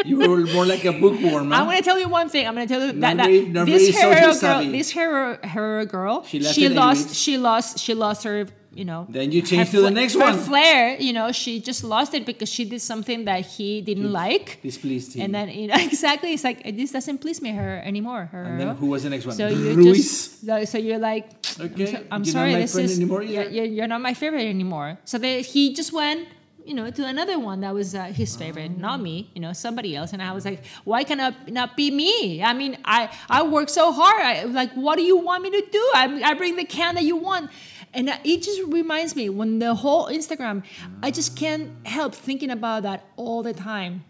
you 0.04 0.18
were 0.18 0.40
more 0.52 0.64
like 0.66 0.84
a 0.84 0.92
bookworm. 0.92 1.50
huh? 1.50 1.56
I'm 1.60 1.66
gonna 1.66 1.82
tell 1.82 1.98
you 1.98 2.08
one 2.08 2.28
thing. 2.28 2.46
I'm 2.46 2.54
gonna 2.54 2.66
tell 2.66 2.80
you 2.84 2.92
that, 3.00 3.16
that 3.16 3.26
very- 3.26 3.64
this 3.66 3.96
hero 3.98 4.20
girl, 4.20 4.34
savvy. 4.34 4.70
this 4.72 4.90
hero 4.90 5.38
hero 5.42 5.84
girl, 5.86 6.24
She 6.24 6.42
she 6.42 6.68
lost, 6.68 7.14
she 7.14 7.38
lost, 7.38 7.78
she 7.78 7.94
lost 7.94 8.24
her. 8.24 8.46
You 8.76 8.84
know. 8.84 9.06
Then 9.08 9.32
you 9.32 9.40
change 9.40 9.70
to 9.70 9.80
the 9.80 9.90
next 9.90 10.14
her 10.14 10.20
one. 10.20 10.38
flair, 10.38 10.96
you 11.00 11.12
know, 11.18 11.32
she 11.32 11.52
just 11.70 11.82
lost 11.82 12.12
it 12.18 12.24
because 12.26 12.50
she 12.56 12.64
did 12.72 12.82
something 12.92 13.24
that 13.24 13.40
he 13.54 13.80
didn't 13.80 14.12
like. 14.12 14.60
Displeased 14.62 15.14
him. 15.16 15.22
And 15.24 15.34
then 15.34 15.48
you 15.60 15.66
know 15.68 15.74
exactly, 15.90 16.34
it's 16.34 16.44
like 16.44 16.58
this 16.76 16.92
doesn't 16.92 17.18
please 17.24 17.40
me 17.40 17.50
her 17.60 17.72
anymore. 17.90 18.22
Her 18.34 18.44
And 18.44 18.60
then 18.60 18.76
who 18.76 18.86
was 18.94 19.00
the 19.04 19.10
next 19.10 19.24
one? 19.26 19.34
So 19.34 19.48
you 19.48 19.72
Ruiz. 19.74 20.40
just 20.44 20.72
so- 20.72 20.78
you're 20.78 20.98
like, 21.10 21.24
Okay, 21.58 21.86
I'm, 21.86 21.92
so, 21.96 22.04
I'm 22.10 22.24
sorry, 22.24 22.54
this 22.54 22.76
is 22.76 22.98
anymore 22.98 23.22
you're, 23.22 23.48
you're, 23.56 23.64
you're 23.76 23.86
not 23.94 24.02
my 24.02 24.12
favorite 24.12 24.44
anymore. 24.56 24.98
So 25.04 25.16
they, 25.16 25.40
he 25.40 25.72
just 25.72 25.90
went, 25.92 26.28
you 26.66 26.74
know, 26.74 26.90
to 26.90 27.02
another 27.06 27.38
one 27.38 27.60
that 27.64 27.72
was 27.72 27.94
uh, 27.94 28.04
his 28.20 28.36
favorite, 28.36 28.72
Oh. 28.76 28.80
not 28.88 29.00
me, 29.00 29.30
you 29.34 29.40
know, 29.40 29.52
somebody 29.54 29.96
else. 29.96 30.12
And 30.12 30.20
I 30.20 30.32
was 30.32 30.44
like, 30.44 30.60
why 30.84 31.04
can 31.04 31.18
it 31.20 31.34
not 31.48 31.76
be 31.80 31.90
me? 31.90 32.42
I 32.42 32.52
mean, 32.52 32.76
I 32.84 33.08
I 33.30 33.40
work 33.56 33.68
so 33.70 33.84
hard. 34.00 34.20
I 34.20 34.44
like, 34.44 34.72
what 34.74 34.96
do 35.00 35.02
you 35.12 35.16
want 35.28 35.40
me 35.44 35.50
to 35.58 35.62
do? 35.78 35.84
I, 35.94 36.04
I 36.30 36.34
bring 36.34 36.56
the 36.56 36.64
can 36.78 36.94
that 36.96 37.04
you 37.04 37.16
want. 37.16 37.50
And 37.96 38.10
it 38.24 38.42
just 38.42 38.60
reminds 38.68 39.16
me 39.16 39.30
when 39.30 39.58
the 39.58 39.74
whole 39.74 40.06
Instagram, 40.08 40.62
I 41.02 41.10
just 41.10 41.34
can't 41.34 41.70
help 41.86 42.14
thinking 42.14 42.50
about 42.50 42.82
that 42.82 43.06
all 43.16 43.42
the 43.42 43.54
time. 43.54 44.04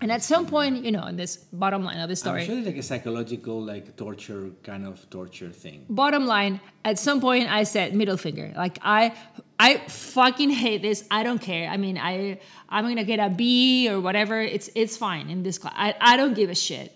And 0.00 0.12
at 0.12 0.22
some 0.22 0.46
point, 0.46 0.84
you 0.84 0.92
know, 0.92 1.06
in 1.06 1.16
this 1.16 1.36
bottom 1.52 1.82
line 1.82 1.98
of 1.98 2.08
the 2.08 2.16
story, 2.16 2.44
it's 2.44 2.66
like 2.66 2.76
a 2.76 2.82
psychological, 2.82 3.60
like 3.60 3.96
torture 3.96 4.50
kind 4.62 4.86
of 4.86 5.08
torture 5.08 5.50
thing. 5.50 5.86
bottom 5.88 6.26
line, 6.26 6.60
at 6.84 6.98
some 6.98 7.20
point 7.20 7.50
I 7.50 7.64
said 7.64 7.94
middle 7.94 8.16
finger. 8.16 8.52
Like 8.56 8.78
I 8.82 9.14
I 9.58 9.78
fucking 9.88 10.50
hate 10.50 10.82
this. 10.82 11.04
I 11.10 11.22
don't 11.22 11.40
care. 11.40 11.68
I 11.70 11.76
mean, 11.76 11.96
I 11.96 12.38
I'm 12.68 12.84
gonna 12.84 13.04
get 13.04 13.18
a 13.18 13.30
B 13.30 13.88
or 13.88 14.00
whatever. 14.00 14.40
It's 14.40 14.68
it's 14.74 14.96
fine 14.96 15.30
in 15.30 15.42
this 15.42 15.58
class. 15.58 15.74
I, 15.76 15.94
I 16.00 16.16
don't 16.16 16.34
give 16.34 16.50
a 16.50 16.54
shit. 16.54 16.92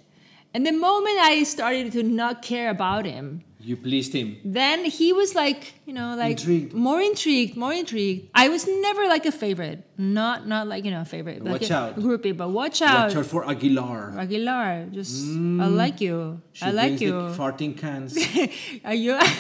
And 0.52 0.66
the 0.66 0.72
moment 0.72 1.18
I 1.20 1.44
started 1.44 1.92
to 1.92 2.02
not 2.02 2.42
care 2.42 2.68
about 2.68 3.06
him, 3.06 3.42
You 3.60 3.76
pleased 3.76 4.12
him. 4.14 4.36
then 4.44 4.84
he 4.84 5.12
was 5.12 5.34
like, 5.34 5.74
you 5.84 5.92
know, 5.92 6.14
like 6.16 6.38
Intrigued. 6.38 6.72
more 6.74 7.00
intrigued, 7.00 7.56
more 7.56 7.72
intrigued. 7.72 8.30
I 8.32 8.48
was 8.48 8.66
never 8.68 9.08
like 9.08 9.26
a 9.26 9.32
favorite, 9.32 9.82
not 9.98 10.46
not 10.46 10.68
like 10.68 10.84
you 10.84 10.92
know 10.92 11.00
a 11.02 11.04
favorite, 11.04 11.42
like 11.42 11.60
Watch 11.62 11.70
out. 11.70 11.96
groupie, 11.98 12.36
but 12.36 12.50
watch 12.50 12.80
out, 12.82 13.08
Watch 13.08 13.16
out 13.16 13.26
for 13.26 13.42
Aguilar. 13.50 14.14
Aguilar. 14.16 14.86
Just 14.92 15.26
I 15.64 15.66
like 15.66 16.00
you, 16.00 16.40
She 16.52 16.64
I 16.66 16.70
like 16.70 17.00
you. 17.00 17.10
The 17.12 17.34
farting 17.34 17.76
cans. 17.76 18.16
Are 18.84 18.94
you? 18.94 19.14
I 19.20 19.36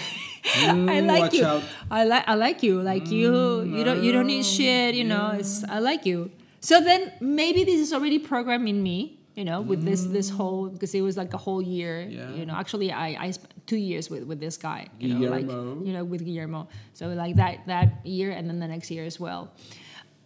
Mm, 0.48 1.06
like 1.06 1.20
watch 1.20 1.34
you. 1.34 1.44
out. 1.44 1.62
I 1.90 2.04
like 2.04 2.24
I 2.26 2.34
like 2.34 2.62
you. 2.62 2.80
Like 2.82 3.10
you 3.10 3.62
you 3.62 3.84
don't 3.84 4.02
you 4.02 4.12
don't 4.12 4.26
need 4.26 4.44
shit, 4.44 4.94
you 4.94 5.04
know. 5.04 5.32
It's 5.38 5.62
I 5.64 5.78
like 5.78 6.06
you. 6.06 6.30
So 6.60 6.80
then 6.80 7.12
maybe 7.20 7.64
this 7.64 7.78
is 7.80 7.92
already 7.92 8.18
programmed 8.18 8.68
in 8.68 8.82
me, 8.82 9.18
you 9.34 9.44
know, 9.44 9.60
with 9.60 9.84
this 9.84 10.04
this 10.04 10.30
whole 10.30 10.68
because 10.68 10.94
it 10.94 11.02
was 11.02 11.16
like 11.16 11.34
a 11.34 11.38
whole 11.38 11.60
year. 11.62 12.02
Mm. 12.06 12.12
Yeah. 12.16 12.30
You 12.34 12.46
know, 12.46 12.54
actually 12.54 12.90
I 12.90 13.08
I 13.26 13.30
spent 13.32 13.52
two 13.68 13.76
years 13.90 14.10
with 14.10 14.24
with 14.30 14.40
this 14.40 14.56
guy. 14.56 14.88
You 14.98 15.14
know, 15.14 15.30
like 15.36 15.46
you 15.86 15.92
know, 15.94 16.02
with 16.12 16.24
Guillermo. 16.24 16.66
So 16.98 17.08
like 17.24 17.36
that 17.36 17.54
that 17.66 17.88
year 18.04 18.30
and 18.32 18.48
then 18.48 18.58
the 18.58 18.66
next 18.74 18.90
year 18.90 19.04
as 19.04 19.20
well. 19.20 19.52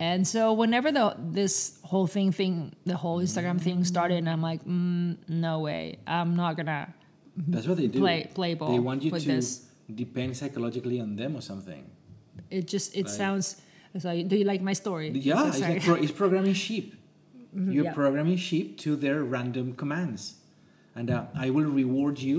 And 0.00 0.26
so 0.26 0.52
whenever 0.62 0.90
the 0.90 1.14
this 1.18 1.78
whole 1.84 2.06
thing 2.06 2.32
thing 2.32 2.72
the 2.86 2.96
whole 2.96 3.18
Instagram 3.20 3.60
thing 3.60 3.84
started, 3.84 4.16
and 4.22 4.28
I'm 4.34 4.42
like, 4.50 4.64
mm, 4.64 5.16
no 5.28 5.60
way, 5.60 5.98
I'm 6.06 6.34
not 6.34 6.56
gonna 6.56 6.94
That's 7.36 7.66
what 7.66 7.76
they 7.76 7.86
do. 7.88 8.00
Play- 8.00 8.28
play 8.34 8.54
ball 8.54 8.72
They 8.72 8.78
want 8.90 9.02
you 9.02 9.10
to 9.10 9.18
this. 9.20 9.66
depend 10.02 10.36
psychologically 10.36 10.98
on 11.00 11.16
them 11.16 11.36
or 11.36 11.42
something. 11.42 11.84
it 12.50 12.64
just 12.74 12.96
it 12.96 13.04
Like- 13.06 13.14
sounds 13.22 13.46
so 14.02 14.08
do 14.30 14.34
you 14.40 14.44
like 14.52 14.62
my 14.70 14.72
story 14.72 15.08
Yeah, 15.10 15.40
So 15.42 15.48
it's, 15.48 15.60
like 15.60 15.82
pro- 15.84 16.00
it's 16.04 16.12
programming 16.22 16.54
sheep. 16.66 16.86
You're 17.74 17.84
yeah. 17.88 17.92
programming 18.00 18.38
sheep 18.48 18.66
to 18.84 18.96
their 18.96 19.18
random 19.34 19.74
commands. 19.80 20.22
And 20.96 21.10
uh, 21.10 21.24
I 21.44 21.50
will 21.56 21.70
reward 21.82 22.18
you 22.18 22.36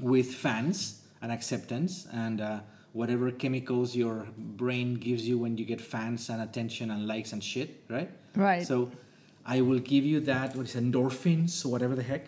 with 0.00 0.34
fans 0.34 1.02
and 1.22 1.32
acceptance 1.32 2.06
and 2.12 2.40
uh, 2.40 2.60
whatever 2.92 3.30
chemicals 3.30 3.94
your 3.94 4.26
brain 4.36 4.94
gives 4.94 5.26
you 5.28 5.38
when 5.38 5.56
you 5.56 5.64
get 5.64 5.80
fans 5.80 6.28
and 6.30 6.42
attention 6.42 6.90
and 6.90 7.06
likes 7.06 7.32
and 7.32 7.42
shit, 7.42 7.82
right? 7.88 8.10
Right. 8.34 8.66
So 8.66 8.90
I 9.44 9.60
will 9.60 9.78
give 9.78 10.04
you 10.04 10.20
that, 10.20 10.56
what 10.56 10.66
is 10.66 10.74
endorphins, 10.74 11.64
whatever 11.64 11.94
the 11.94 12.02
heck. 12.02 12.24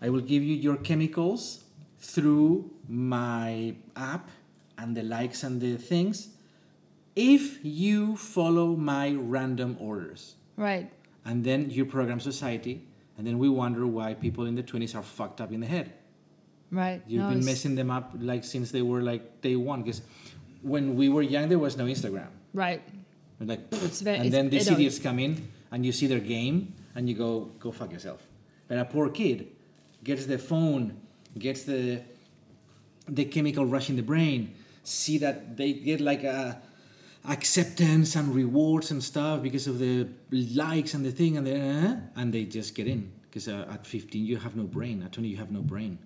I 0.00 0.10
will 0.10 0.20
give 0.20 0.42
you 0.42 0.54
your 0.54 0.76
chemicals 0.76 1.64
through 1.98 2.70
my 2.88 3.74
app 3.96 4.28
and 4.78 4.96
the 4.96 5.02
likes 5.02 5.42
and 5.42 5.60
the 5.60 5.76
things 5.76 6.28
if 7.16 7.64
you 7.64 8.16
follow 8.16 8.74
my 8.76 9.12
random 9.12 9.76
orders. 9.80 10.34
right 10.56 10.90
And 11.24 11.44
then 11.44 11.70
you 11.70 11.86
program 11.86 12.20
society, 12.20 12.86
and 13.16 13.26
then 13.26 13.38
we 13.38 13.48
wonder 13.48 13.86
why 13.86 14.14
people 14.14 14.44
in 14.46 14.54
the 14.54 14.62
20s 14.62 14.94
are 14.94 15.02
fucked 15.02 15.40
up 15.40 15.52
in 15.52 15.60
the 15.60 15.66
head. 15.66 15.92
Right 16.76 17.02
You've 17.06 17.22
No, 17.22 17.28
been 17.28 17.38
it's- 17.38 17.46
messing 17.54 17.74
them 17.74 17.90
up 17.90 18.14
like 18.20 18.44
since 18.44 18.70
they 18.70 18.82
were 18.82 19.02
like 19.02 19.40
day 19.40 19.56
one. 19.56 19.82
Because 19.82 20.02
when 20.62 20.96
we 20.96 21.08
were 21.08 21.22
young, 21.22 21.48
there 21.48 21.58
was 21.58 21.76
no 21.76 21.84
Instagram. 21.86 22.28
right 22.52 22.82
We're 23.38 23.46
like, 23.46 23.60
It's 23.72 24.00
very- 24.00 24.18
and 24.18 24.30
then 24.32 24.48
these 24.50 24.68
idiots 24.68 24.98
come 24.98 25.18
in, 25.18 25.48
and 25.72 25.84
you 25.86 25.92
see 25.92 26.06
their 26.06 26.20
game, 26.20 26.74
and 26.94 27.08
you 27.08 27.14
go, 27.16 27.50
go 27.58 27.72
fuck 27.72 27.90
yourself. 27.92 28.20
But 28.68 28.78
a 28.78 28.84
poor 28.84 29.08
kid 29.10 29.48
gets 30.04 30.26
the 30.26 30.38
phone, 30.38 30.84
gets 31.38 31.62
the 31.64 32.00
the 33.08 33.24
chemical 33.26 33.66
rush 33.66 33.90
in 33.90 33.96
the 33.96 34.02
brain, 34.02 34.54
see 34.82 35.18
that 35.18 35.56
they 35.58 35.72
get 35.74 36.00
like 36.00 36.24
a 36.24 36.62
acceptance 37.26 38.16
and 38.16 38.34
rewards 38.34 38.90
and 38.90 39.02
stuff 39.02 39.42
because 39.42 39.66
of 39.66 39.78
the 39.78 40.06
likes 40.30 40.94
and 40.94 41.04
the 41.04 41.10
thing 41.10 41.36
and 41.36 41.46
the 41.46 41.58
uh, 41.58 41.96
and 42.16 42.32
they 42.32 42.44
just 42.44 42.74
get 42.74 42.86
in 42.86 43.10
because 43.22 43.48
uh, 43.48 43.66
at 43.72 43.86
15 43.86 44.24
you 44.24 44.36
have 44.36 44.54
no 44.56 44.64
brain 44.64 45.02
at 45.02 45.12
20 45.12 45.28
you 45.28 45.36
have 45.38 45.50
no 45.50 45.62
brain 45.62 45.98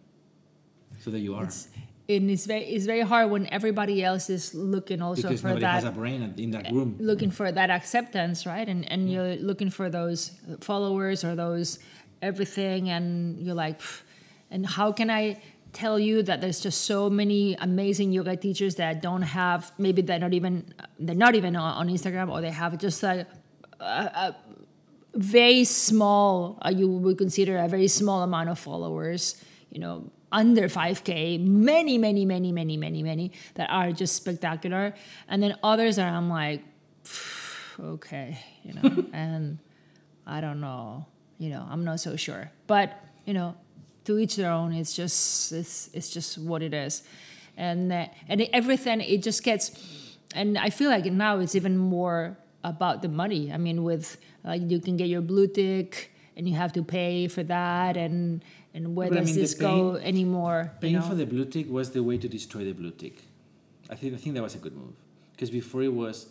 so 1.08 1.12
there 1.12 1.20
you 1.20 1.34
are. 1.34 1.44
It's 1.44 1.68
and 2.08 2.30
it's 2.30 2.46
very 2.46 2.64
it's 2.64 2.86
very 2.86 3.00
hard 3.00 3.30
when 3.30 3.46
everybody 3.52 4.02
else 4.02 4.30
is 4.30 4.54
looking 4.54 5.02
also 5.02 5.22
because 5.22 5.40
for 5.40 5.48
nobody 5.48 5.62
that 5.62 5.74
has 5.74 5.84
a 5.84 5.90
brain 5.90 6.34
in 6.36 6.50
that 6.50 6.70
room. 6.72 6.96
looking 6.98 7.30
for 7.30 7.50
that 7.52 7.70
acceptance 7.70 8.46
right? 8.46 8.68
And 8.68 8.90
and 8.90 9.10
you're 9.12 9.36
looking 9.36 9.70
for 9.70 9.90
those 9.90 10.32
followers 10.60 11.24
or 11.24 11.34
those 11.34 11.78
everything 12.22 12.90
and 12.90 13.38
you're 13.38 13.54
like 13.54 13.80
and 14.50 14.66
how 14.66 14.90
can 14.90 15.08
i 15.08 15.40
tell 15.72 15.98
you 15.98 16.22
that 16.22 16.40
there's 16.40 16.60
just 16.60 16.82
so 16.84 17.08
many 17.08 17.54
amazing 17.60 18.10
yoga 18.10 18.36
teachers 18.36 18.74
that 18.76 19.00
don't 19.00 19.22
have 19.22 19.70
maybe 19.78 20.02
they're 20.02 20.18
not 20.18 20.32
even 20.32 20.64
they're 20.98 21.14
not 21.14 21.36
even 21.36 21.54
on, 21.54 21.74
on 21.76 21.88
instagram 21.88 22.28
or 22.28 22.40
they 22.40 22.50
have 22.50 22.76
just 22.78 23.02
like 23.04 23.26
very 25.18 25.64
small 25.64 26.58
uh, 26.64 26.70
you 26.70 26.88
would 26.88 27.18
consider 27.18 27.58
a 27.58 27.68
very 27.68 27.88
small 27.88 28.22
amount 28.22 28.48
of 28.48 28.58
followers 28.58 29.42
you 29.70 29.80
know 29.80 30.10
under 30.30 30.68
5k 30.68 31.40
many 31.40 31.98
many 31.98 32.24
many 32.24 32.52
many 32.52 32.76
many 32.76 33.02
many 33.02 33.32
that 33.54 33.68
are 33.70 33.92
just 33.92 34.14
spectacular. 34.16 34.94
And 35.28 35.42
then 35.42 35.56
others 35.62 35.96
that 35.96 36.12
i'm 36.12 36.28
like 36.28 36.62
okay 37.80 38.38
you 38.62 38.74
know 38.74 39.04
and 39.12 39.58
i 40.26 40.40
don't 40.40 40.60
know 40.60 41.06
you 41.38 41.50
know 41.50 41.66
i'm 41.70 41.84
not 41.84 42.00
so 42.00 42.16
sure. 42.16 42.50
But 42.66 43.02
you 43.24 43.34
know 43.34 43.56
to 44.04 44.18
each 44.18 44.36
their 44.36 44.50
own 44.50 44.72
it's 44.72 44.94
just 44.94 45.52
it's 45.52 45.90
it's 45.92 46.10
just 46.10 46.38
what 46.38 46.62
it 46.62 46.74
is. 46.74 47.02
And 47.56 47.92
uh, 47.92 48.06
and 48.28 48.42
everything 48.52 49.00
it 49.00 49.22
just 49.22 49.42
gets 49.42 49.72
and 50.34 50.58
i 50.58 50.68
feel 50.68 50.90
like 50.90 51.06
now 51.06 51.38
it's 51.38 51.54
even 51.54 51.78
more 51.78 52.36
about 52.64 53.02
the 53.02 53.08
money. 53.08 53.52
I 53.52 53.56
mean 53.56 53.82
with 53.82 54.18
like 54.44 54.62
you 54.70 54.80
can 54.80 54.96
get 54.96 55.08
your 55.08 55.20
blue 55.20 55.46
tick 55.48 56.12
and 56.36 56.48
you 56.48 56.54
have 56.54 56.72
to 56.72 56.82
pay 56.82 57.28
for 57.28 57.42
that 57.44 57.96
and 57.96 58.44
and 58.74 58.94
where 58.94 59.08
But 59.08 59.18
I 59.18 59.20
does 59.22 59.30
mean, 59.30 59.40
this 59.42 59.54
go 59.54 59.92
paying- 59.94 60.04
anymore 60.06 60.70
you 60.74 60.80
Paying 60.80 60.94
know? 60.96 61.02
for 61.02 61.14
the 61.14 61.26
blue 61.26 61.44
tick 61.46 61.68
was 61.70 61.90
the 61.90 62.02
way 62.02 62.18
to 62.18 62.28
destroy 62.28 62.64
the 62.64 62.72
blue 62.72 62.90
tick. 62.92 63.22
I 63.90 63.94
think 63.94 64.14
I 64.14 64.16
think 64.18 64.34
that 64.36 64.42
was 64.42 64.54
a 64.54 64.58
good 64.58 64.76
move 64.76 64.94
because 65.32 65.50
before 65.50 65.82
it 65.82 65.92
was, 65.92 66.26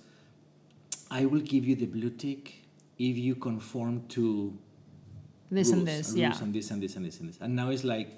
I 1.10 1.26
will 1.26 1.42
give 1.42 1.66
you 1.66 1.76
the 1.76 1.86
blue 1.88 2.10
tick 2.12 2.64
if 3.00 3.18
you 3.18 3.36
conform 3.36 4.04
to 4.10 4.54
this 5.52 5.72
and 5.72 5.88
this 5.88 6.10
and 6.10 6.18
yeah 6.20 6.38
and 6.42 6.54
this 6.54 6.72
and 6.72 6.82
this 6.84 6.96
and 6.96 7.06
this 7.06 7.20
and 7.20 7.30
this. 7.30 7.38
And 7.42 7.56
now 7.56 7.70
it's 7.70 7.84
like 7.84 8.10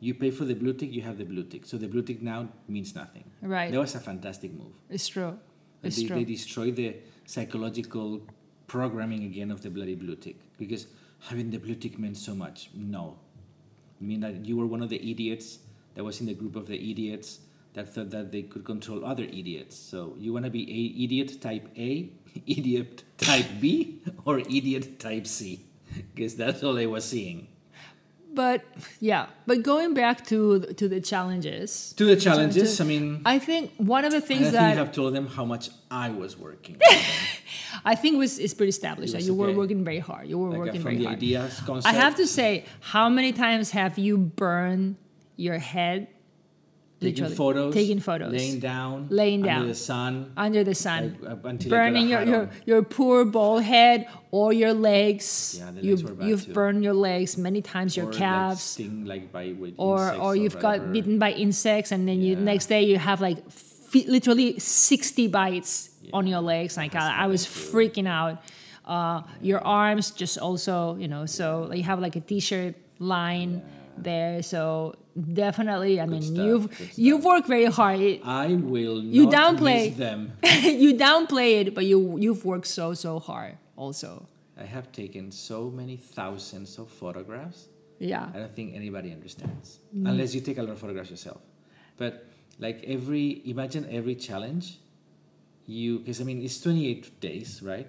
you 0.00 0.14
pay 0.14 0.30
for 0.30 0.44
the 0.44 0.54
blue 0.54 0.72
tick, 0.74 0.92
you 0.92 1.02
have 1.02 1.18
the 1.18 1.24
blue 1.24 1.42
tick. 1.44 1.66
So 1.66 1.76
the 1.76 1.88
blue 1.88 2.02
tick 2.02 2.22
now 2.22 2.48
means 2.68 2.94
nothing. 2.94 3.24
Right. 3.42 3.70
That 3.72 3.80
was 3.80 3.94
a 3.94 4.00
fantastic 4.00 4.52
move. 4.52 4.72
it's 4.90 5.08
true 5.08 5.38
it's 5.82 5.96
they, 5.96 6.04
true 6.06 6.16
they 6.16 6.24
destroy 6.24 6.70
the 6.72 6.96
psychological 7.24 8.20
programming 8.68 9.24
again 9.24 9.50
of 9.50 9.62
the 9.62 9.70
bloody 9.70 9.96
blue 9.96 10.14
tick 10.14 10.36
because 10.58 10.86
having 11.28 11.50
the 11.50 11.58
blue 11.58 11.74
tick 11.74 11.98
meant 11.98 12.16
so 12.16 12.34
much. 12.34 12.70
No, 12.74 13.18
I 14.00 14.04
mean 14.04 14.20
that 14.20 14.46
you 14.46 14.56
were 14.56 14.66
one 14.66 14.82
of 14.82 14.90
the 14.90 15.10
idiots 15.10 15.58
that 15.94 16.04
was 16.04 16.20
in 16.20 16.26
the 16.26 16.34
group 16.34 16.54
of 16.54 16.68
the 16.68 16.78
idiots 16.90 17.40
that 17.74 17.92
thought 17.92 18.10
that 18.10 18.30
they 18.30 18.42
could 18.42 18.64
control 18.64 19.04
other 19.04 19.24
idiots. 19.24 19.76
So 19.76 20.14
you 20.18 20.32
want 20.32 20.44
to 20.44 20.50
be 20.50 20.62
a 20.62 21.04
idiot 21.04 21.40
type 21.40 21.68
A, 21.76 22.10
idiot 22.46 23.02
type 23.16 23.46
B, 23.60 24.00
or 24.24 24.38
idiot 24.38 25.00
type 25.00 25.26
C, 25.26 25.60
because 26.14 26.36
that's 26.36 26.62
all 26.62 26.78
I 26.78 26.86
was 26.86 27.04
seeing. 27.04 27.48
But 28.38 28.58
yeah 29.00 29.26
but 29.50 29.58
going 29.72 29.90
back 29.94 30.16
to 30.30 30.60
to 30.80 30.84
the 30.94 31.00
challenges 31.12 31.92
To 32.00 32.04
the 32.12 32.18
challenges, 32.26 32.80
I 32.80 32.84
mean, 32.92 33.06
i 33.34 33.36
think 33.48 33.62
one 33.96 34.04
of 34.08 34.12
the 34.18 34.24
things 34.30 34.44
that 34.52 34.70
you 34.72 34.78
have 34.84 34.92
told 34.98 35.10
them 35.16 35.26
how 35.36 35.44
much 35.54 35.64
I 35.90 36.10
was 36.10 36.36
working. 36.46 36.76
I 37.92 37.94
think 37.94 38.18
was 38.18 38.38
is 38.38 38.52
pretty 38.54 38.68
established. 38.68 39.12
That 39.14 39.22
you 39.22 39.34
were 39.34 39.52
working 39.52 39.84
very 39.84 40.02
hard. 40.08 40.28
You 40.28 40.38
were 40.38 40.50
like 40.50 40.58
uh, 40.58 40.64
working 40.64 40.82
from 40.82 40.90
very 40.92 40.96
the 40.98 41.04
hard. 41.04 41.16
ideas, 41.16 41.52
I 41.92 41.94
have 42.04 42.14
to 42.16 42.26
say, 42.26 42.50
how 42.92 43.08
many 43.08 43.32
times 43.32 43.70
have 43.70 43.98
you 43.98 44.18
burned 44.18 44.96
your 45.36 45.58
head 45.58 46.08
taking 47.00 47.28
photos, 47.28 47.74
taking 47.74 48.00
photos, 48.00 48.32
laying 48.32 48.60
down, 48.60 49.06
Laying 49.10 49.48
under 49.48 49.68
the 49.68 49.74
sun, 49.74 50.32
under 50.36 50.64
the 50.64 50.74
sun, 50.74 51.16
like, 51.20 51.30
uh, 51.30 51.48
until 51.48 51.74
I 51.74 51.76
got 51.76 51.84
burning 51.92 52.08
your, 52.08 52.22
your, 52.22 52.50
your 52.66 52.82
poor 52.82 53.24
bald 53.24 53.62
head 53.62 54.08
or 54.30 54.52
your 54.52 54.72
legs. 54.72 55.56
Yeah, 55.58 55.70
the 55.70 55.82
you've 55.82 56.00
legs 56.00 56.10
were 56.10 56.16
bad 56.16 56.28
you've 56.28 56.46
too. 56.46 56.52
burned 56.52 56.84
your 56.84 56.94
legs 56.94 57.36
many 57.38 57.62
times, 57.62 57.96
your 57.96 58.06
or, 58.06 58.10
like, 58.10 58.18
calves. 58.18 58.62
sting 58.62 59.04
like 59.04 59.30
by 59.32 59.54
or 59.76 60.12
or 60.14 60.34
you've 60.36 60.58
got 60.58 60.92
bitten 60.92 61.18
by 61.18 61.32
insects 61.32 61.92
and 61.92 62.08
then 62.08 62.20
you 62.20 62.36
next 62.36 62.66
day 62.66 62.82
you 62.82 62.98
have 62.98 63.20
like 63.20 63.38
literally 63.94 64.58
60 64.58 65.28
bites 65.28 65.90
on 66.12 66.26
your 66.26 66.40
legs. 66.40 66.76
Like 66.76 66.94
I, 66.94 67.24
I 67.24 67.26
was 67.26 67.46
freaking 67.46 68.06
out. 68.08 68.42
Uh, 68.84 69.22
your 69.42 69.60
arms 69.66 70.10
just 70.10 70.38
also 70.38 70.96
you 70.96 71.06
know 71.06 71.26
so 71.26 71.70
you 71.74 71.82
have 71.82 72.00
like 72.00 72.16
a 72.16 72.20
t-shirt 72.20 72.74
line 72.98 73.62
there 74.04 74.42
so 74.42 74.94
definitely 75.32 76.00
i 76.00 76.06
mean 76.06 76.22
stuff, 76.22 76.44
you've 76.44 76.92
you've 76.98 77.24
worked 77.24 77.46
very 77.48 77.66
hard 77.66 78.00
It- 78.00 78.20
I 78.24 78.46
will 78.54 79.02
You 79.02 79.24
not 79.26 79.34
downplay. 79.34 79.88
miss 79.88 79.96
them. 79.96 80.32
you 80.82 80.94
downplay 80.94 81.60
it 81.62 81.74
but 81.74 81.84
you 81.84 81.98
you've 82.18 82.44
worked 82.44 82.66
so 82.66 82.94
so 82.94 83.18
hard 83.18 83.54
also 83.76 84.26
I 84.60 84.64
have 84.64 84.90
taken 84.90 85.30
so 85.30 85.70
many 85.70 85.96
thousands 85.96 86.78
of 86.82 86.88
photographs. 86.90 87.68
Yeah. 88.00 88.26
I 88.34 88.38
don't 88.40 88.50
think 88.58 88.74
anybody 88.74 89.12
understands 89.12 89.78
Mm. 89.94 90.08
unless 90.10 90.34
you 90.34 90.40
take 90.40 90.58
a 90.58 90.62
lot 90.66 90.72
of 90.72 90.80
photographs 90.80 91.10
yourself. 91.10 91.40
But 91.96 92.26
like 92.58 92.82
every, 92.82 93.40
imagine 93.46 93.86
every 93.88 94.16
challenge, 94.16 94.80
you 95.66 95.98
because 96.00 96.20
I 96.20 96.24
mean 96.24 96.42
it's 96.42 96.60
28 96.60 97.20
days, 97.20 97.62
right? 97.62 97.86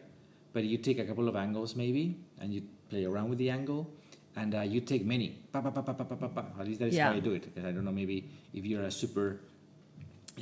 But 0.53 0.63
you 0.63 0.77
take 0.77 0.99
a 0.99 1.05
couple 1.05 1.27
of 1.27 1.35
angles 1.35 1.75
maybe, 1.75 2.17
and 2.39 2.53
you 2.53 2.61
play 2.89 3.03
around 3.05 3.29
with 3.29 3.39
the 3.39 3.49
angle, 3.49 3.89
and 4.39 4.55
uh, 4.55 4.61
you 4.63 4.79
take 4.79 5.03
many. 5.05 5.35
Pa, 5.51 5.59
pa, 5.59 5.69
pa, 5.69 5.81
pa, 5.83 5.93
pa, 5.93 6.05
pa, 6.07 6.15
pa, 6.15 6.27
pa. 6.31 6.43
At 6.59 6.65
least 6.67 6.79
that 6.79 6.87
is 6.87 6.97
how 6.97 7.11
I 7.11 7.19
do 7.19 7.33
it. 7.35 7.43
Because 7.43 7.65
I 7.67 7.71
don't 7.75 7.83
know, 7.83 7.91
maybe 7.91 8.23
if 8.53 8.63
you're 8.63 8.83
a 8.87 8.91
super 8.91 9.41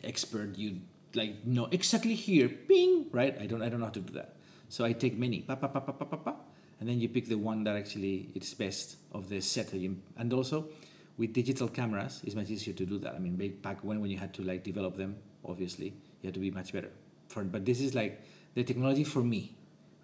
expert, 0.03 0.57
you 0.57 0.81
like 1.17 1.41
know 1.45 1.65
exactly 1.71 2.13
here, 2.13 2.47
ping, 2.47 3.07
right? 3.11 3.33
I 3.41 3.47
don't, 3.49 3.61
I 3.65 3.69
don't 3.69 3.79
know 3.81 3.89
how 3.89 3.97
to 3.97 4.05
do 4.05 4.13
that. 4.13 4.37
So 4.69 4.85
I 4.85 4.93
take 4.93 5.17
many, 5.17 5.41
pa, 5.41 5.55
pa, 5.55 5.67
pa, 5.67 5.79
pa, 5.79 5.93
pa, 5.93 6.05
pa, 6.05 6.17
pa, 6.17 6.33
and 6.79 6.87
then 6.87 6.99
you 7.01 7.09
pick 7.09 7.25
the 7.25 7.39
one 7.41 7.63
that 7.65 7.75
actually 7.75 8.29
it's 8.35 8.53
best 8.53 8.97
of 9.13 9.29
the 9.29 9.41
set. 9.41 9.73
And 9.73 10.33
also, 10.33 10.69
with 11.17 11.33
digital 11.33 11.67
cameras, 11.67 12.21
it's 12.23 12.35
much 12.35 12.51
easier 12.51 12.75
to 12.75 12.85
do 12.85 12.99
that. 12.99 13.15
I 13.15 13.19
mean, 13.19 13.35
back- 13.35 13.61
back 13.63 13.77
when 13.83 13.99
when 14.01 14.11
you 14.11 14.19
had 14.21 14.33
to 14.37 14.43
like 14.43 14.61
develop 14.63 14.95
them, 14.95 15.17
obviously, 15.41 15.97
you 16.21 16.27
had 16.29 16.35
to 16.35 16.39
be 16.39 16.51
much 16.51 16.71
better. 16.71 16.91
For 17.29 17.43
but 17.43 17.65
this 17.65 17.81
is 17.81 17.95
like 17.95 18.21
the 18.53 18.63
technology 18.63 19.03
for 19.03 19.23
me, 19.23 19.56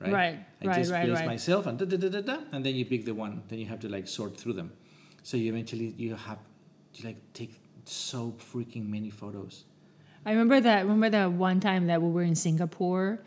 right? 0.04 0.14
Right, 0.14 0.40
I 0.62 0.66
right, 0.68 0.78
just 0.78 0.92
right, 0.92 1.06
place 1.06 1.18
right. 1.20 1.26
myself 1.26 1.66
and 1.66 1.78
da, 1.80 1.86
da, 1.86 1.98
da, 1.98 2.10
da, 2.10 2.22
da, 2.22 2.38
and 2.52 2.66
then 2.66 2.76
you 2.76 2.86
pick 2.86 3.06
the 3.06 3.14
one. 3.14 3.44
Then 3.48 3.60
you 3.60 3.66
have 3.68 3.80
to 3.82 3.90
like 3.90 4.08
sort 4.08 4.38
through 4.38 4.54
them. 4.54 4.72
So 5.24 5.38
you 5.38 5.52
eventually 5.52 5.94
you 5.98 6.16
have 6.16 6.40
to 6.94 7.08
like 7.08 7.18
take 7.34 7.54
so 7.86 8.36
freaking 8.40 8.88
many 8.90 9.10
photos. 9.10 9.66
I 10.26 10.32
remember 10.32 10.60
that. 10.62 10.84
Remember 10.84 11.10
that 11.10 11.32
one 11.32 11.60
time 11.60 11.88
that 11.88 12.02
we 12.02 12.10
were 12.10 12.24
in 12.24 12.36
Singapore, 12.36 13.20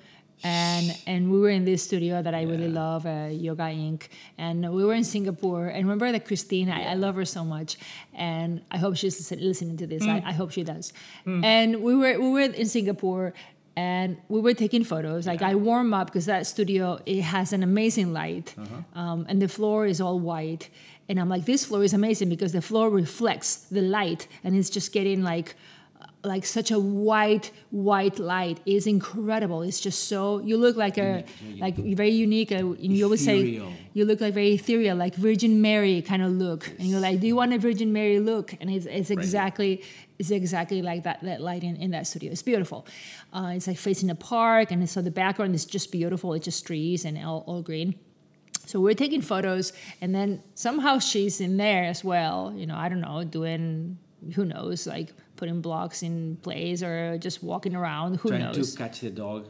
and 0.42 0.96
and 1.06 1.30
we 1.30 1.38
were 1.38 1.50
in 1.50 1.64
this 1.64 1.82
studio 1.82 2.22
that 2.22 2.34
I 2.34 2.42
really 2.42 2.68
love, 2.68 3.04
uh, 3.06 3.28
Yoga 3.30 3.64
Inc. 3.64 4.08
And 4.38 4.72
we 4.72 4.84
were 4.84 4.94
in 4.94 5.04
Singapore, 5.04 5.68
and 5.68 5.84
remember 5.84 6.10
that 6.12 6.26
Christine, 6.26 6.70
I, 6.70 6.92
I 6.92 6.94
love 6.94 7.14
her 7.16 7.24
so 7.24 7.44
much, 7.44 7.76
and 8.14 8.62
I 8.70 8.78
hope 8.78 8.96
she's 8.96 9.30
listening 9.30 9.76
to 9.78 9.86
this. 9.86 10.04
I, 10.04 10.22
I 10.24 10.32
hope 10.32 10.52
she 10.52 10.62
does. 10.62 10.92
And 11.26 11.82
we 11.82 11.94
were 11.94 12.18
we 12.18 12.30
were 12.30 12.40
in 12.40 12.66
Singapore. 12.66 13.34
And 13.76 14.16
we 14.28 14.40
were 14.40 14.54
taking 14.54 14.84
photos. 14.84 15.26
Like 15.26 15.42
I 15.42 15.54
warm 15.54 15.92
up 15.92 16.06
because 16.06 16.26
that 16.26 16.46
studio 16.46 16.98
it 17.04 17.20
has 17.20 17.52
an 17.52 17.62
amazing 17.62 18.12
light, 18.14 18.54
um, 18.94 19.26
and 19.28 19.40
the 19.42 19.48
floor 19.48 19.86
is 19.86 20.00
all 20.00 20.18
white. 20.18 20.70
And 21.08 21.20
I'm 21.20 21.28
like, 21.28 21.44
this 21.44 21.64
floor 21.66 21.84
is 21.84 21.92
amazing 21.92 22.28
because 22.30 22.52
the 22.52 22.62
floor 22.62 22.88
reflects 22.90 23.56
the 23.56 23.82
light, 23.82 24.26
and 24.42 24.56
it's 24.56 24.70
just 24.70 24.92
getting 24.92 25.22
like 25.22 25.54
like 26.26 26.44
such 26.44 26.70
a 26.70 26.78
white 26.78 27.50
white 27.70 28.18
light 28.18 28.60
is 28.66 28.86
incredible. 28.86 29.62
It's 29.62 29.80
just 29.80 30.08
so 30.08 30.40
you 30.40 30.56
look 30.56 30.76
like 30.76 30.98
a 30.98 31.24
like 31.58 31.76
very 31.76 32.10
unique 32.10 32.52
uh, 32.52 32.56
and 32.56 32.92
you 32.96 33.04
always 33.04 33.24
say 33.24 33.62
you 33.92 34.04
look 34.04 34.20
like 34.20 34.34
very 34.34 34.52
ethereal 34.54 34.96
like 34.96 35.14
virgin 35.14 35.62
mary 35.62 36.02
kind 36.02 36.22
of 36.22 36.32
look. 36.32 36.68
And 36.78 36.88
you're 36.88 37.00
like 37.00 37.20
do 37.20 37.26
you 37.26 37.36
want 37.36 37.52
a 37.52 37.58
virgin 37.58 37.92
mary 37.92 38.20
look? 38.20 38.54
And 38.60 38.68
it's, 38.70 38.86
it's 38.86 39.10
exactly 39.10 39.82
it's 40.18 40.30
exactly 40.30 40.82
like 40.82 41.04
that 41.04 41.22
that 41.22 41.40
light 41.40 41.62
in, 41.62 41.76
in 41.76 41.90
that 41.92 42.06
studio. 42.06 42.32
It's 42.32 42.42
beautiful. 42.42 42.86
Uh, 43.32 43.52
it's 43.54 43.66
like 43.66 43.78
facing 43.78 44.10
a 44.10 44.14
park 44.14 44.70
and 44.70 44.88
so 44.88 45.00
the 45.00 45.10
background 45.10 45.54
is 45.54 45.64
just 45.64 45.92
beautiful. 45.92 46.34
It's 46.34 46.44
just 46.44 46.66
trees 46.66 47.04
and 47.04 47.16
all, 47.24 47.44
all 47.46 47.62
green. 47.62 47.94
So 48.66 48.80
we're 48.80 48.94
taking 48.94 49.22
photos, 49.22 49.72
and 50.00 50.12
then 50.12 50.42
somehow 50.56 50.98
she's 50.98 51.40
in 51.40 51.56
there 51.56 51.84
as 51.84 52.02
well. 52.02 52.52
You 52.56 52.66
know, 52.66 52.74
I 52.74 52.88
don't 52.88 53.00
know, 53.00 53.22
doing 53.22 53.96
who 54.34 54.44
knows, 54.44 54.88
like 54.88 55.12
putting 55.36 55.60
blocks 55.60 56.02
in 56.02 56.36
place 56.42 56.82
or 56.82 57.18
just 57.18 57.42
walking 57.42 57.74
around. 57.74 58.16
Who 58.16 58.28
trying 58.30 58.42
knows? 58.42 58.72
to 58.72 58.78
catch 58.78 59.00
the 59.00 59.10
dog. 59.10 59.48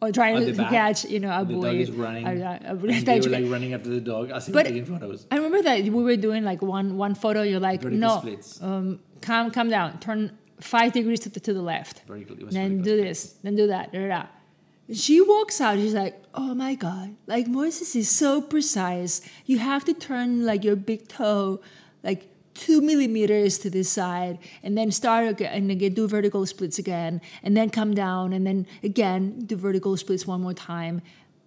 or 0.00 0.12
trying 0.12 0.44
to 0.46 0.52
back. 0.52 0.70
catch, 0.70 1.04
you 1.04 1.18
know, 1.20 1.30
a 1.40 1.44
the 1.44 1.54
boy. 1.54 1.62
dog 1.66 1.74
is 1.76 1.90
running. 1.90 2.24
a- 2.26 2.60
a- 2.64 2.70
and 2.94 3.06
they 3.06 3.20
were 3.20 3.28
like 3.38 3.50
running 3.50 3.72
after 3.74 3.90
the 3.90 4.00
dog 4.00 4.28
But- 4.28 4.34
was 4.34 4.46
taking 4.46 4.84
photos. 4.86 5.26
I 5.30 5.36
remember 5.36 5.60
that 5.62 5.82
we 5.84 6.02
were 6.08 6.16
doing 6.16 6.44
like 6.44 6.62
one 6.62 6.96
one 6.96 7.14
photo. 7.14 7.42
You're 7.42 7.60
like, 7.60 7.82
Vertical 7.82 7.98
no, 8.08 8.18
splits. 8.20 8.62
um, 8.62 9.00
calm, 9.20 9.50
calm 9.50 9.68
down. 9.68 9.98
Turn 10.00 10.20
five 10.60 10.92
degrees 10.92 11.20
to 11.20 11.28
the, 11.28 11.40
to 11.40 11.52
the 11.52 11.62
left. 11.62 12.02
Vertical- 12.06 12.36
Then 12.50 12.82
do 12.82 12.96
this. 12.96 13.18
Then 13.42 13.54
do 13.56 13.66
that. 13.68 13.92
Da, 13.92 13.98
da, 14.00 14.08
da. 14.08 14.22
She 14.92 15.20
walks 15.20 15.60
out. 15.60 15.76
She's 15.76 15.92
like, 15.94 16.16
"Oh 16.34 16.54
my 16.54 16.74
god! 16.74 17.14
Like 17.26 17.46
Moises 17.46 17.94
is 17.94 18.08
so 18.08 18.40
precise. 18.40 19.20
You 19.44 19.58
have 19.58 19.84
to 19.84 19.92
turn 19.92 20.46
like 20.46 20.64
your 20.64 20.76
big 20.76 21.08
toe, 21.08 21.60
like 22.02 22.30
two 22.58 22.80
millimeters 22.80 23.58
to 23.58 23.70
this 23.70 23.88
side, 23.88 24.38
and 24.62 24.76
then 24.76 24.90
start 24.90 25.28
again 25.28 25.52
and 25.54 25.70
again 25.70 25.94
do 25.94 26.08
vertical 26.08 26.44
splits 26.44 26.78
again, 26.78 27.20
and 27.42 27.56
then 27.56 27.70
come 27.70 27.94
down, 27.94 28.32
and 28.32 28.46
then 28.46 28.66
again 28.82 29.46
do 29.46 29.56
vertical 29.56 29.96
splits 29.96 30.26
one 30.26 30.40
more 30.42 30.54
time." 30.54 31.00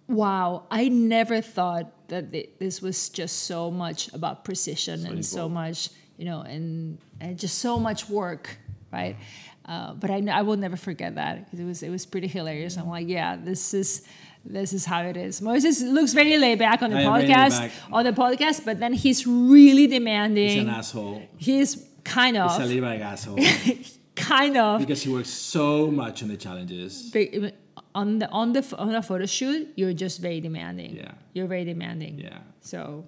Wow! 0.08 0.66
I 0.70 0.88
never 0.88 1.40
thought 1.40 1.86
that 2.08 2.32
this 2.58 2.82
was 2.82 3.08
just 3.08 3.44
so 3.44 3.70
much 3.70 4.12
about 4.12 4.44
precision 4.44 5.06
and 5.06 5.24
so 5.24 5.48
much, 5.48 5.88
you 6.18 6.24
know, 6.24 6.40
and, 6.42 6.98
and 7.20 7.38
just 7.38 7.58
so 7.58 7.78
much 7.78 8.08
work, 8.08 8.58
right? 8.92 9.16
Uh, 9.64 9.94
but 9.94 10.10
I, 10.10 10.22
I 10.30 10.42
will 10.42 10.56
never 10.56 10.76
forget 10.76 11.14
that 11.14 11.44
because 11.44 11.60
it 11.60 11.64
was 11.64 11.82
it 11.82 11.90
was 11.90 12.04
pretty 12.04 12.26
hilarious. 12.26 12.76
I'm 12.76 12.88
like, 12.88 13.08
yeah, 13.08 13.36
this 13.36 13.72
is 13.74 14.02
this 14.44 14.72
is 14.72 14.84
how 14.84 15.02
it 15.02 15.16
is. 15.16 15.40
Moises 15.40 15.82
looks 15.82 16.12
very 16.12 16.36
laid 16.38 16.58
back 16.58 16.82
on 16.82 16.90
the 16.90 16.96
I 16.98 17.02
am 17.02 17.12
very 17.12 17.28
laid 17.28 17.36
podcast, 17.52 17.70
on 17.92 18.04
the 18.04 18.12
podcast, 18.12 18.64
but 18.64 18.78
then 18.80 18.92
he's 18.92 19.26
really 19.26 19.82
He's 19.82 19.90
demanding. 19.90 20.58
an 20.60 20.68
asshole. 20.70 21.22
He's 21.38 21.84
kind 22.04 22.36
He's 22.36 22.56
a 22.58 22.62
of, 22.62 22.68
laid 22.68 22.80
back 22.82 23.00
asshole 23.00 23.38
kind 24.16 24.56
of 24.56 24.80
because 24.80 25.02
he 25.02 25.10
works 25.12 25.28
so 25.30 25.90
much 25.90 26.22
on 26.22 26.28
the 26.28 26.36
challenges. 26.36 27.10
Very- 27.10 27.52
on 27.94 28.18
the 28.18 28.28
on 28.30 28.52
the 28.52 28.62
on 28.78 28.94
a 28.94 29.02
photo 29.02 29.26
shoot. 29.26 29.68
You're 29.76 29.92
just 29.92 30.20
very 30.20 30.40
demanding. 30.40 30.96
Yeah. 30.96 31.12
you're 31.34 31.46
very 31.46 31.64
demanding. 31.64 32.18
Yeah. 32.18 32.38
So 32.62 33.04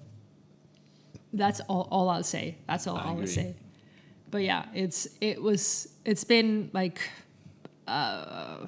that's 1.32 1.60
all, 1.68 1.88
all 1.90 2.08
I'll 2.10 2.22
say. 2.22 2.56
That's 2.68 2.86
all 2.86 2.96
I 2.96 3.04
I'll 3.04 3.14
agree. 3.14 3.26
say. 3.26 3.54
But 4.30 4.42
yeah, 4.42 4.66
it's 4.74 5.08
it 5.20 5.40
was 5.42 5.88
it's 6.04 6.24
been 6.24 6.70
like 6.72 7.00
uh 7.88 8.66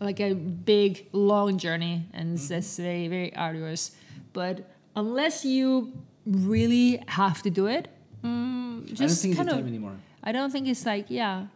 like 0.00 0.20
a 0.20 0.34
big 0.34 1.06
long 1.12 1.58
journey 1.58 2.06
and 2.12 2.34
it's, 2.34 2.48
Mm-hmm. 2.50 2.82
very 2.82 3.08
very 3.08 3.36
arduous. 3.36 3.92
But 4.32 4.68
unless 4.96 5.44
you 5.44 5.92
really 6.26 7.02
have 7.08 7.42
to 7.42 7.50
do 7.50 7.66
it, 7.66 7.88
mm, 8.22 8.84
just 8.92 9.00
I 9.00 9.06
don't 9.06 9.16
think 9.16 9.30
it's 9.32 9.36
kind 9.38 9.48
of 9.50 9.56
time 9.56 9.68
anymore. 9.68 9.96
I 10.22 10.32
don't 10.32 10.50
think 10.50 10.68
it's 10.68 10.84
like 10.86 11.06
yeah, 11.08 11.46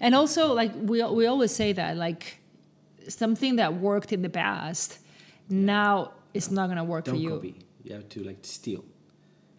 and 0.00 0.14
also 0.14 0.52
like 0.52 0.72
we 0.74 1.02
we 1.04 1.26
always 1.26 1.52
say 1.54 1.72
that 1.72 1.96
like 1.96 2.38
something 3.08 3.56
that 3.56 3.74
worked 3.74 4.12
in 4.12 4.22
the 4.22 4.28
past 4.30 4.98
now 5.48 6.12
it's 6.34 6.50
not 6.50 6.68
gonna 6.68 6.84
work 6.84 7.04
Don't 7.04 7.14
for 7.14 7.20
you. 7.20 7.30
copy. 7.30 7.54
You 7.84 7.94
have 7.94 8.08
to 8.10 8.24
like 8.24 8.38
steal. 8.42 8.84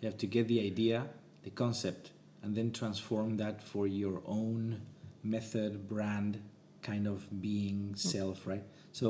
You 0.01 0.07
have 0.09 0.17
to 0.17 0.27
get 0.27 0.47
the 0.47 0.59
idea, 0.65 1.07
the 1.43 1.49
concept, 1.49 2.11
and 2.43 2.53
then 2.55 2.71
transform 2.71 3.37
that 3.37 3.63
for 3.63 3.87
your 3.87 4.21
own 4.27 4.81
method, 5.23 5.87
brand, 5.87 6.39
kind 6.87 7.05
of 7.13 7.19
being 7.41 7.93
self, 7.95 8.47
right? 8.47 8.63
So 8.93 9.07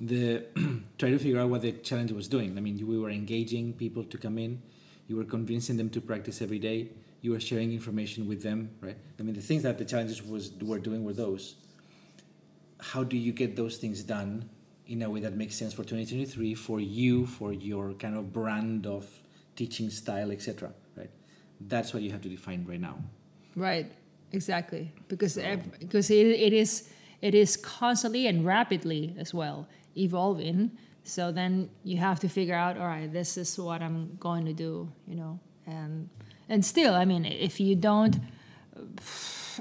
the 0.00 0.44
try 0.98 1.10
to 1.10 1.18
figure 1.18 1.40
out 1.40 1.48
what 1.48 1.62
the 1.62 1.72
challenge 1.72 2.12
was 2.12 2.28
doing. 2.28 2.56
I 2.58 2.60
mean, 2.60 2.76
we 2.86 2.98
were 2.98 3.10
engaging 3.10 3.72
people 3.72 4.04
to 4.04 4.18
come 4.18 4.36
in. 4.38 4.60
You 5.08 5.16
were 5.16 5.28
convincing 5.36 5.76
them 5.80 5.88
to 5.90 6.00
practice 6.00 6.42
every 6.42 6.58
day. 6.58 6.90
You 7.22 7.30
were 7.32 7.40
sharing 7.40 7.72
information 7.72 8.28
with 8.28 8.42
them, 8.42 8.70
right? 8.82 8.98
I 9.18 9.22
mean, 9.22 9.34
the 9.34 9.46
things 9.50 9.62
that 9.62 9.78
the 9.78 9.84
challenges 9.84 10.22
was 10.22 10.52
were 10.60 10.78
doing 10.78 11.04
were 11.04 11.14
those. 11.14 11.56
How 12.90 13.02
do 13.02 13.16
you 13.16 13.32
get 13.32 13.56
those 13.56 13.78
things 13.78 14.02
done 14.02 14.48
in 14.86 15.02
a 15.02 15.08
way 15.10 15.20
that 15.20 15.34
makes 15.34 15.56
sense 15.56 15.72
for 15.72 15.82
2023 15.82 16.54
for 16.54 16.78
you, 16.80 17.26
for 17.26 17.52
your 17.52 17.94
kind 17.94 18.16
of 18.16 18.32
brand 18.32 18.86
of 18.86 19.04
teaching 19.56 19.88
style, 19.90 20.30
etc. 20.30 20.70
Right? 20.96 21.10
That's 21.72 21.94
what 21.94 22.02
you 22.02 22.10
have 22.12 22.20
to 22.26 22.28
define 22.28 22.66
right 22.68 22.80
now. 22.80 22.96
Right, 23.56 23.90
exactly. 24.32 24.92
Because 25.08 25.38
because 25.80 26.10
it, 26.10 26.26
it 26.48 26.52
is 26.52 26.90
it 27.22 27.34
is 27.34 27.56
constantly 27.56 28.26
and 28.26 28.44
rapidly 28.44 29.14
as 29.18 29.32
well 29.32 29.68
evolving. 29.96 30.70
So 31.04 31.32
then 31.32 31.70
you 31.84 31.98
have 31.98 32.20
to 32.20 32.28
figure 32.28 32.54
out, 32.54 32.76
all 32.76 32.86
right, 32.86 33.10
this 33.12 33.36
is 33.36 33.58
what 33.58 33.80
I'm 33.82 34.16
going 34.18 34.44
to 34.46 34.52
do, 34.52 34.90
you 35.06 35.16
know, 35.16 35.38
and 35.66 36.08
and 36.48 36.64
still, 36.64 36.94
I 36.94 37.04
mean, 37.04 37.24
if 37.24 37.58
you 37.58 37.74
don't 37.74 38.16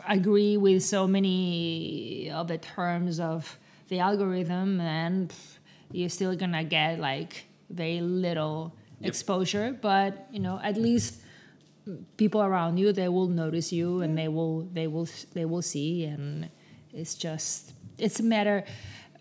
agree 0.07 0.57
with 0.57 0.83
so 0.83 1.07
many 1.07 2.29
of 2.31 2.47
the 2.47 2.57
terms 2.57 3.19
of 3.19 3.57
the 3.87 3.99
algorithm, 3.99 4.77
then 4.77 5.27
pff, 5.27 5.57
you're 5.91 6.09
still 6.09 6.35
gonna 6.35 6.63
get 6.63 6.99
like 6.99 7.45
very 7.69 8.01
little 8.01 8.75
exposure. 9.01 9.77
But 9.79 10.27
you 10.31 10.39
know, 10.39 10.59
at 10.63 10.77
least 10.77 11.21
people 12.17 12.41
around 12.41 12.77
you 12.77 12.91
they 12.91 13.07
will 13.07 13.27
notice 13.27 13.71
you 13.71 14.01
and 14.01 14.17
they 14.17 14.27
will 14.27 14.61
they 14.73 14.87
will 14.87 15.07
they 15.33 15.45
will 15.45 15.61
see 15.61 16.03
and 16.03 16.49
it's 16.95 17.15
just 17.15 17.73
it's 17.97 18.19
a 18.19 18.23
matter 18.23 18.63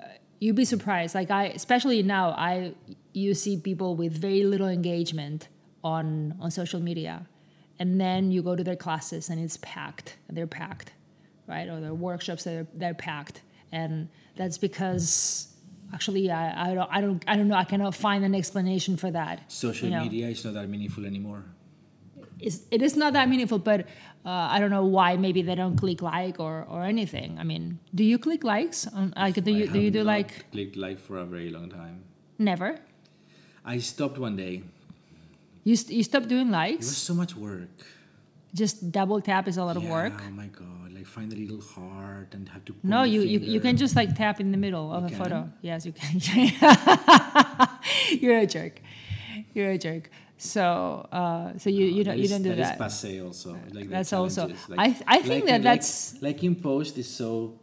uh, 0.01 0.05
you'd 0.41 0.57
be 0.57 0.64
surprised 0.64 1.14
like 1.14 1.31
i 1.31 1.45
especially 1.47 2.03
now 2.03 2.31
i 2.31 2.72
you 3.12 3.35
see 3.35 3.57
people 3.57 3.97
with 3.97 4.12
very 4.12 4.45
little 4.45 4.68
engagement 4.68 5.49
on 5.83 6.35
on 6.41 6.51
social 6.51 6.81
media 6.81 7.27
and 7.79 8.01
then 8.01 8.31
you 8.31 8.43
go 8.43 8.55
to 8.57 8.64
their 8.64 8.77
classes 8.77 9.29
and 9.29 9.41
it's 9.41 9.59
packed 9.59 10.16
they're 10.31 10.47
packed 10.47 10.93
right 11.47 11.68
or 11.68 11.81
their 11.81 11.95
workshops 11.95 12.45
they're, 12.45 12.66
they're 12.75 12.95
packed 12.95 13.43
and 13.72 14.09
that's 14.37 14.57
because 14.59 15.55
actually 15.93 16.31
I, 16.31 16.70
I 16.70 16.75
don't 16.75 16.89
I 16.91 17.01
don't 17.01 17.25
I 17.27 17.37
don't 17.37 17.49
know 17.49 17.57
I 17.57 17.64
cannot 17.64 17.95
find 17.95 18.25
an 18.25 18.35
explanation 18.35 18.97
for 18.97 19.11
that. 19.11 19.51
Social 19.51 19.89
you 19.89 19.95
know. 19.95 20.03
media 20.03 20.29
is 20.29 20.45
not 20.45 20.55
that 20.55 20.68
meaningful 20.68 21.05
anymore. 21.07 21.45
It's, 22.41 22.61
it 22.70 22.83
is 22.83 22.97
not 22.97 23.12
that 23.12 23.29
meaningful, 23.29 23.59
but 23.59 23.87
uh, 24.25 24.49
I 24.55 24.59
don't 24.59 24.70
know 24.70 24.85
why. 24.87 25.16
Maybe 25.16 25.43
they 25.43 25.55
don't 25.55 25.77
click 25.77 26.01
like 26.01 26.41
or, 26.41 26.66
or 26.68 26.83
anything. 26.83 27.39
I 27.39 27.45
mean, 27.45 27.79
do 27.95 28.03
you 28.05 28.18
click 28.18 28.43
likes? 28.45 28.87
On, 28.87 29.12
like, 29.16 29.35
do 29.43 29.51
you 29.51 29.64
I 29.64 29.66
do 29.66 29.81
you 29.81 29.91
do 29.91 30.03
like 30.03 30.51
clicked 30.51 30.77
like 30.77 30.99
for 30.99 31.18
a 31.18 31.25
very 31.25 31.51
long 31.51 31.68
time? 31.70 32.05
never? 32.39 32.79
I 33.64 33.79
stopped 33.79 34.18
one 34.18 34.37
day. 34.37 34.62
You 35.64 35.77
st- 35.77 35.97
you 35.97 36.03
stop 36.03 36.27
doing 36.27 36.51
likes? 36.51 36.87
It 36.87 36.91
was 36.91 36.97
so 36.97 37.14
much 37.14 37.35
work. 37.37 37.68
Just 38.55 38.93
double 38.93 39.20
tap 39.20 39.49
is 39.49 39.57
a 39.57 39.64
lot 39.64 39.77
of 39.77 39.85
work. 39.89 40.12
Oh 40.27 40.31
my 40.31 40.47
god! 40.47 40.93
Like 40.95 41.07
find 41.07 41.31
the 41.33 41.37
little 41.37 41.61
heart 41.61 42.35
and 42.35 42.49
have 42.49 42.64
to. 42.66 42.75
No, 42.83 43.03
you, 43.03 43.22
you 43.22 43.39
you 43.41 43.61
can 43.61 43.77
just 43.77 43.97
like 43.97 44.14
tap 44.14 44.41
in 44.41 44.53
the 44.53 44.59
middle 44.59 44.93
of 44.93 45.11
You 45.11 45.16
a 45.16 45.18
photo. 45.18 45.51
Yes, 45.61 45.87
you 45.87 45.93
can. 45.93 46.20
You're 48.20 48.39
a 48.39 48.47
jerk. 48.47 48.81
You're 49.55 49.70
a 49.70 49.79
jerk. 49.79 50.11
So 50.45 51.09
uh, 51.11 51.57
so 51.57 51.70
you 51.70 51.86
you 51.86 52.05
don't 52.05 52.18
you 52.18 52.28
don't 52.28 52.42
do 52.42 52.51
that 52.51 52.59
that. 52.59 52.72
is 52.74 52.78
passe 52.78 53.20
also. 53.20 53.57
Like 53.72 53.88
That's 53.88 54.12
also- 54.12 54.49
challenges. 54.49 55.03
I- 55.07 55.16
I 55.16 55.22
think 55.22 55.47
that 55.47 55.62
like, 55.62 55.80
that's- 55.80 56.16
like 56.20 56.45
in 56.45 56.55
post 56.55 56.99
is 56.99 57.09
so 57.09 57.55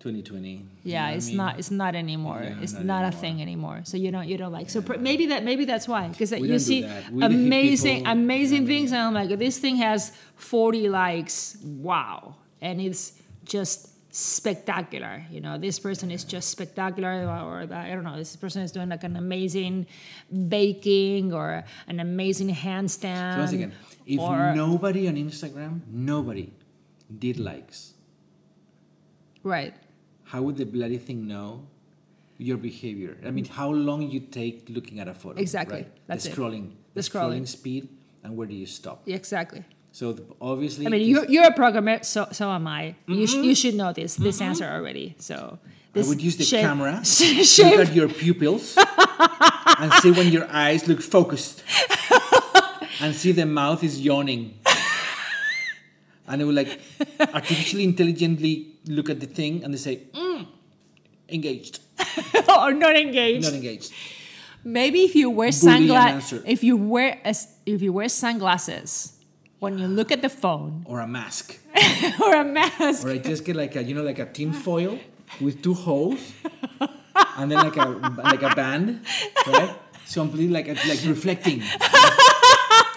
2020. 0.00 0.50
you 0.50 0.58
know 0.58 0.64
yeah, 0.84 1.06
I 1.06 1.12
it's 1.12 1.28
mean? 1.28 1.36
not 1.36 1.58
it's 1.58 1.70
not 1.70 1.94
anymore. 1.94 2.40
Yeah, 2.42 2.62
it's 2.62 2.72
not 2.72 2.84
not, 2.84 3.04
a 3.12 3.16
thing 3.16 3.40
anymore. 3.42 3.80
So 3.84 3.96
you 3.96 4.10
don't 4.10 4.26
you 4.28 4.36
don't 4.36 4.52
like. 4.52 4.68
So 4.70 4.80
pr- 4.82 4.98
maybe 4.98 5.26
that 5.26 5.44
maybe 5.44 5.64
that's 5.64 5.86
why 5.86 6.08
because 6.08 6.32
you 6.32 6.58
see 6.58 6.82
that. 6.82 7.10
We 7.10 7.20
the 7.20 7.28
hip 7.28 7.36
amazing 7.36 7.96
people, 7.98 8.12
amazing 8.12 8.62
you 8.62 8.62
know 8.62 8.66
what 8.66 8.70
I 8.70 8.74
things 8.78 8.92
and 8.92 9.00
I'm 9.02 9.14
like 9.14 9.38
this 9.38 9.58
thing 9.58 9.76
has 9.76 10.12
40 10.36 10.88
likes. 10.88 11.56
Wow, 11.62 12.34
and 12.60 12.80
it's 12.80 13.12
just 13.44 13.87
spectacular. 14.18 15.22
You 15.30 15.40
know, 15.40 15.58
this 15.58 15.78
person 15.78 16.10
is 16.10 16.24
just 16.24 16.50
spectacular, 16.50 17.26
or 17.46 17.66
that, 17.66 17.86
I 17.86 17.94
don't 17.94 18.02
know, 18.04 18.16
this 18.16 18.34
person 18.36 18.62
is 18.62 18.72
doing 18.72 18.88
like 18.88 19.04
an 19.04 19.16
amazing 19.16 19.86
baking 20.48 21.32
or 21.32 21.64
an 21.86 22.00
amazing 22.00 22.50
handstand. 22.54 23.34
So 23.34 23.38
once 23.38 23.52
again, 23.52 23.72
if 24.06 24.18
or- 24.20 24.54
nobody 24.54 25.06
on 25.08 25.14
Instagram, 25.14 25.80
nobody 25.88 26.52
did 27.18 27.38
likes, 27.38 27.94
right. 29.44 29.74
how 30.24 30.42
would 30.42 30.56
the 30.56 30.66
bloody 30.66 30.98
thing 30.98 31.26
know 31.28 31.66
your 32.38 32.56
behavior? 32.56 33.16
I 33.24 33.30
mean, 33.30 33.44
how 33.44 33.70
long 33.70 34.02
you 34.10 34.20
take 34.20 34.68
looking 34.68 34.98
at 35.00 35.08
a 35.08 35.14
photo? 35.14 35.40
Exactly. 35.40 35.76
Right? 35.82 36.06
That's 36.08 36.24
the 36.24 36.30
it. 36.30 36.36
scrolling, 36.36 36.72
The 36.94 37.00
scrolling. 37.02 37.46
speed, 37.46 37.88
and 38.24 38.36
where 38.36 38.46
do 38.48 38.54
you 38.54 38.66
stop? 38.66 39.02
Yeah, 39.06 39.16
exactly. 39.16 39.64
So 39.98 40.12
the, 40.12 40.22
obviously, 40.40 40.86
I 40.86 40.90
mean, 40.90 41.08
you're, 41.08 41.24
you're 41.28 41.48
a 41.48 41.52
programmer, 41.52 42.04
so 42.04 42.28
so 42.30 42.48
am 42.52 42.68
I. 42.68 42.94
You, 43.08 43.26
sh- 43.26 43.42
you 43.48 43.54
should 43.56 43.74
know 43.74 43.92
this 43.92 44.14
this 44.14 44.40
answer 44.40 44.64
already. 44.64 45.16
So 45.18 45.58
I 45.92 46.06
would 46.06 46.22
use 46.22 46.36
the 46.36 46.44
shape- 46.44 46.60
camera, 46.60 46.92
look 47.02 47.46
shape- 47.46 47.80
at 47.80 47.92
your 47.92 48.08
pupils, 48.08 48.78
and 49.80 49.92
see 49.94 50.12
when 50.12 50.28
your 50.30 50.46
eyes 50.52 50.86
look 50.86 51.02
focused, 51.02 51.64
and 53.00 53.12
see 53.12 53.32
the 53.32 53.44
mouth 53.44 53.82
is 53.82 54.00
yawning. 54.00 54.54
And 56.28 56.42
it 56.42 56.44
would 56.44 56.54
like 56.54 56.78
artificially 57.34 57.82
intelligently 57.82 58.78
look 58.86 59.10
at 59.10 59.18
the 59.18 59.26
thing 59.26 59.64
and 59.64 59.74
they 59.74 59.78
say, 59.78 60.02
mm, 60.14 60.46
engaged, 61.28 61.80
or 62.46 62.70
not 62.72 62.94
engaged. 62.94 63.46
not 63.50 63.54
engaged. 63.54 63.92
Maybe 64.62 65.02
if 65.02 65.16
you 65.16 65.28
wear 65.28 65.50
sunglasses, 65.50 66.44
if 66.46 66.62
you 66.62 66.76
wear 66.76 67.18
as 67.24 67.48
if 67.66 67.82
you 67.82 67.92
wear 67.92 68.08
sunglasses 68.08 69.17
when 69.58 69.78
you 69.78 69.86
look 69.86 70.12
at 70.12 70.22
the 70.22 70.28
phone 70.28 70.84
Or 70.88 71.00
a 71.00 71.06
mask. 71.06 71.58
or 72.22 72.34
a 72.34 72.44
mask, 72.44 73.04
Or 73.04 73.10
I 73.10 73.18
just 73.18 73.44
get 73.44 73.56
like 73.56 73.76
a, 73.76 73.82
you 73.82 73.94
know, 73.94 74.02
like 74.02 74.18
a 74.18 74.26
tin 74.26 74.52
foil 74.52 74.98
with 75.40 75.62
two 75.62 75.74
holes 75.74 76.32
and 77.36 77.50
then 77.50 77.58
like 77.58 77.76
a, 77.76 77.86
like 78.24 78.42
a 78.42 78.54
band, 78.54 79.00
right? 79.46 79.74
So 80.06 80.22
I'm 80.22 80.52
like, 80.52 80.68
like 80.68 81.04
reflecting. 81.04 81.60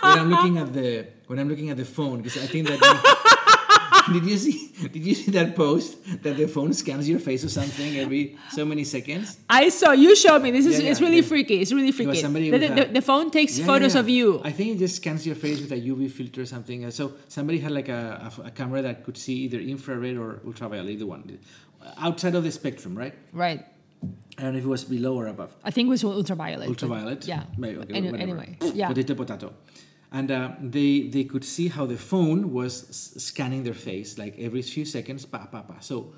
when 0.01 0.20
I'm 0.20 0.30
looking 0.30 0.57
at 0.57 0.74
the, 0.74 1.07
when 1.28 1.39
I'm 1.39 1.49
looking 1.49 1.70
at 1.70 1.78
the 1.78 1.86
phone, 1.86 2.22
because 2.22 2.38
I 2.41 2.47
think 2.47 2.68
that, 2.68 2.80
did 4.14 4.26
you 4.26 4.38
see, 4.38 4.72
did 4.93 5.06
you 5.06 5.16
see 5.16 5.32
that 5.32 5.56
post 5.56 5.97
that 6.24 6.38
the 6.38 6.47
phone 6.47 6.74
scans 6.74 7.08
your 7.08 7.20
face 7.20 7.43
or 7.43 7.49
something 7.49 7.97
every 7.97 8.38
so 8.52 8.66
many 8.66 8.84
seconds? 8.84 9.38
I 9.49 9.70
saw 9.70 9.91
you 9.91 10.16
showed 10.16 10.41
me. 10.41 10.52
This 10.52 10.66
is 10.66 10.80
Yeah, 10.80 10.91
it's 10.91 11.02
really 11.02 11.18
yeah. 11.18 11.22
freaky. 11.34 11.56
It's 11.62 11.72
really 11.74 11.91
freaky. 11.91 12.22
The, 12.22 12.58
the, 12.58 12.89
the 12.93 13.02
phone 13.02 13.32
takes 13.32 13.58
Yeah, 13.58 13.66
photos 13.66 13.93
yeah, 13.95 14.02
of 14.02 14.10
you. 14.10 14.41
I 14.43 14.52
think 14.52 14.76
it 14.76 14.80
just 14.80 14.95
scans 14.97 15.26
your 15.26 15.36
face 15.36 15.60
with 15.62 15.72
a 15.72 15.82
UV 15.82 16.12
filter 16.12 16.41
or 16.41 16.45
something. 16.45 16.89
So 16.91 17.14
somebody 17.28 17.60
had 17.60 17.72
like 17.72 17.89
a, 17.89 18.32
a, 18.39 18.47
a 18.47 18.52
camera 18.52 18.82
that 18.82 19.04
could 19.04 19.18
see 19.18 19.36
either 19.45 19.60
infrared 19.60 20.18
or 20.18 20.41
ultraviolet, 20.45 20.89
either 20.91 21.06
one, 21.06 21.39
outside 21.97 22.36
of 22.36 22.43
the 22.43 22.52
spectrum, 22.52 22.97
right? 22.97 23.14
Right. 23.34 23.66
I 24.38 24.43
don't 24.43 24.54
know 24.54 24.60
if 24.60 24.66
it 24.66 24.68
was 24.68 24.84
below 24.86 25.16
or 25.16 25.28
above. 25.28 25.54
I 25.64 25.72
think 25.72 25.88
it 25.88 25.89
was 25.89 26.04
ultraviolet. 26.04 26.68
Ultraviolet. 26.68 27.28
Yeah. 27.28 27.43
Maybe, 27.58 27.78
okay, 27.80 27.93
Any- 27.93 28.20
anyway. 28.20 28.58
Yeah. 28.74 28.88
Potato, 28.88 29.14
potato. 29.16 29.54
And 30.12 30.30
uh, 30.30 30.51
they 30.59 31.07
they 31.07 31.24
could 31.24 31.45
see 31.45 31.70
how 31.70 31.86
the 31.86 31.97
phone 31.97 32.51
was 32.51 32.74
scanning 33.18 33.64
their 33.64 33.74
face 33.74 34.18
like 34.18 34.36
every 34.38 34.62
few 34.62 34.84
seconds. 34.86 35.26
Pa 35.26 35.45
pa 35.47 35.62
pa. 35.62 35.80
So 35.80 36.12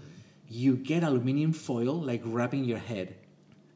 you 0.50 0.76
get 0.78 1.04
aluminium 1.04 1.54
foil 1.54 1.94
like 2.02 2.22
wrapping 2.26 2.66
your 2.66 2.80
head, 2.80 3.14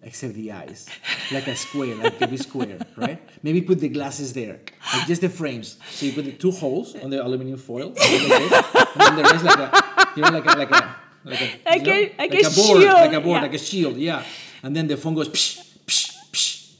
except 0.01 0.33
the 0.33 0.51
eyes, 0.51 0.89
like 1.31 1.45
a 1.47 1.55
square, 1.55 1.93
like 1.95 2.19
every 2.19 2.37
square, 2.37 2.79
right? 2.97 3.21
Maybe 3.43 3.61
put 3.61 3.79
the 3.79 3.89
glasses 3.89 4.33
there, 4.33 4.57
like 4.93 5.05
just 5.05 5.21
the 5.21 5.29
frames. 5.29 5.77
So 5.91 6.07
you 6.07 6.13
put 6.13 6.25
the 6.25 6.33
two 6.33 6.49
holes 6.51 6.95
on 6.97 7.11
the 7.11 7.21
aluminium 7.23 7.59
foil, 7.59 7.93
and 7.93 9.01
then 9.01 9.15
the 9.21 9.23
rest 9.23 9.45
like 9.45 9.59
a, 9.59 9.69
you 10.17 10.21
know, 10.23 10.31
like 10.33 10.45
a 10.49 10.57
like 10.57 10.71
a 10.71 10.81
like 11.29 11.41
a, 11.41 11.49
Like 11.69 11.85
you 11.85 11.93
know, 11.93 11.93
a- 11.93 12.15
like 12.17 12.33
a 12.33 12.49
board, 12.57 12.81
shield, 12.81 12.97
like 13.05 13.13
a 13.13 13.21
board, 13.21 13.37
yeah. 13.37 13.41
like 13.45 13.53
a 13.53 13.59
shield, 13.61 13.97
yeah. 13.97 14.23
And 14.63 14.73
then 14.75 14.87
the 14.87 14.97
phone 14.97 15.13
goes 15.13 15.29
psh, 15.29 15.61
psh, 15.85 16.09
psh, 16.33 16.73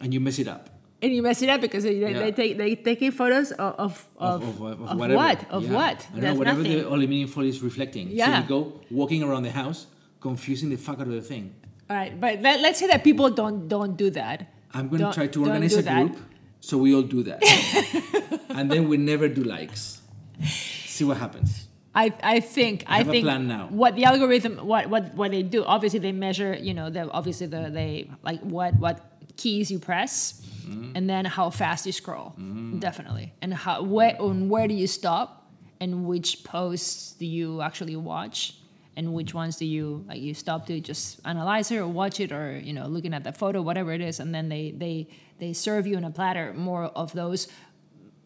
and 0.00 0.14
you 0.14 0.20
mess 0.20 0.38
it 0.38 0.48
up. 0.48 0.70
And 1.02 1.12
you 1.14 1.22
mess 1.22 1.40
it 1.42 1.48
up 1.48 1.60
because 1.60 1.84
they, 1.84 1.98
they, 1.98 2.32
take 2.32 2.58
they 2.58 2.74
taking 2.76 3.10
photos 3.10 3.52
of 3.52 3.74
of, 3.78 4.06
of, 4.18 4.42
of, 4.42 4.60
of, 4.62 4.82
of 4.82 4.98
whatever. 4.98 5.16
what 5.16 5.50
of 5.50 5.64
Yeah. 5.64 5.72
what 5.72 6.06
I 6.14 6.14
don't 6.14 6.22
know, 6.22 6.34
whatever 6.34 6.62
nothing. 6.62 6.78
the 6.78 6.88
aluminium 6.88 7.28
foil 7.28 7.44
is 7.46 7.62
reflecting. 7.62 8.08
So 8.08 8.14
Yeah. 8.14 8.42
you 8.42 8.48
go 8.48 8.80
walking 8.90 9.22
around 9.22 9.44
the 9.44 9.50
house, 9.52 9.86
confusing 10.20 10.68
the 10.70 10.76
fuck 10.76 11.00
out 11.00 11.06
of 11.06 11.12
the 11.12 11.22
thing. 11.22 11.54
All 11.88 11.96
right, 11.96 12.18
but 12.20 12.40
let, 12.42 12.60
let's 12.60 12.78
say 12.78 12.86
that 12.88 13.02
people 13.02 13.30
don't 13.30 13.66
don't 13.68 13.96
do 13.96 14.10
that. 14.10 14.52
I'm 14.72 14.88
going 14.88 14.98
to 14.98 15.04
Don't- 15.06 15.14
try 15.14 15.26
to 15.26 15.40
organize 15.42 15.74
a 15.76 15.82
that. 15.82 16.06
group 16.06 16.16
so 16.60 16.78
we 16.78 16.94
all 16.94 17.02
do 17.02 17.22
that. 17.24 17.42
and 18.50 18.70
then 18.70 18.88
we 18.88 18.96
never 18.96 19.26
do 19.28 19.42
likes. 19.42 20.00
See 20.44 21.04
what 21.04 21.16
happens. 21.16 21.66
I, 21.92 22.12
I 22.22 22.38
think 22.38 22.84
I, 22.86 22.98
have 22.98 23.08
a 23.08 23.10
think 23.10 23.24
plan 23.24 23.48
now. 23.48 23.66
what 23.70 23.96
the 23.96 24.04
algorithm 24.04 24.58
what, 24.64 24.88
what 24.88 25.12
what 25.16 25.32
they 25.32 25.42
do 25.42 25.64
obviously 25.64 25.98
they 25.98 26.12
measure 26.12 26.54
you 26.54 26.72
know 26.72 26.88
the 26.88 27.10
obviously 27.10 27.48
the 27.48 27.68
they 27.68 28.08
like 28.22 28.38
what 28.42 28.76
what 28.78 29.09
keys 29.36 29.70
you 29.70 29.78
press 29.78 30.46
Mm-hmm. 30.60 30.92
and 30.94 31.10
then 31.10 31.24
how 31.24 31.50
fast 31.50 31.84
you 31.86 31.90
scroll 31.90 32.32
definitely 32.78 33.32
and 33.42 33.52
how 33.52 33.82
where 33.82 34.14
and 34.20 34.48
where 34.48 34.68
do 34.68 34.74
you 34.74 34.86
stop 34.86 35.50
and 35.80 36.04
which 36.04 36.44
posts 36.44 37.14
do 37.14 37.26
you 37.26 37.60
actually 37.60 37.96
watch 37.96 38.54
and 38.94 39.12
which 39.12 39.34
ones 39.34 39.56
do 39.56 39.64
you 39.64 40.04
like 40.06 40.20
you 40.20 40.32
stop 40.32 40.66
to 40.66 40.78
just 40.78 41.18
analyze 41.24 41.72
it 41.72 41.78
or 41.78 41.88
watch 41.88 42.20
it 42.20 42.30
or 42.30 42.56
you 42.62 42.72
know 42.72 42.86
looking 42.86 43.14
at 43.14 43.24
the 43.24 43.32
photo 43.32 43.60
whatever 43.62 43.90
it 43.92 44.00
is 44.00 44.20
and 44.20 44.32
then 44.32 44.48
they 44.48 44.70
they 44.76 45.08
they 45.40 45.52
serve 45.52 45.88
you 45.88 45.96
in 45.96 46.04
a 46.04 46.10
platter 46.10 46.52
more 46.54 46.84
of 46.84 47.12
those 47.14 47.48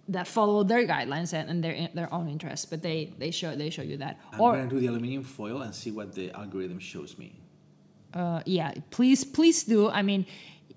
that 0.08 0.26
follow 0.26 0.62
their 0.64 0.84
guidelines 0.86 1.32
and, 1.32 1.48
and 1.48 1.64
their 1.64 1.88
their 1.94 2.12
own 2.12 2.28
interests, 2.28 2.66
but 2.66 2.82
they 2.82 3.14
they 3.18 3.30
show 3.30 3.56
they 3.56 3.70
show 3.70 3.80
you 3.82 3.96
that. 3.96 4.20
I'm 4.32 4.40
or 4.40 4.52
going 4.52 4.68
to 4.68 4.74
do 4.74 4.80
the 4.80 4.88
aluminium 4.88 5.22
foil 5.24 5.62
and 5.62 5.74
see 5.74 5.90
what 5.92 6.14
the 6.14 6.30
algorithm 6.32 6.78
shows 6.78 7.16
me. 7.16 7.40
uh, 8.12 8.42
yeah, 8.44 8.72
please 8.90 9.24
please 9.24 9.64
do. 9.64 9.88
I 9.88 10.02
mean, 10.02 10.26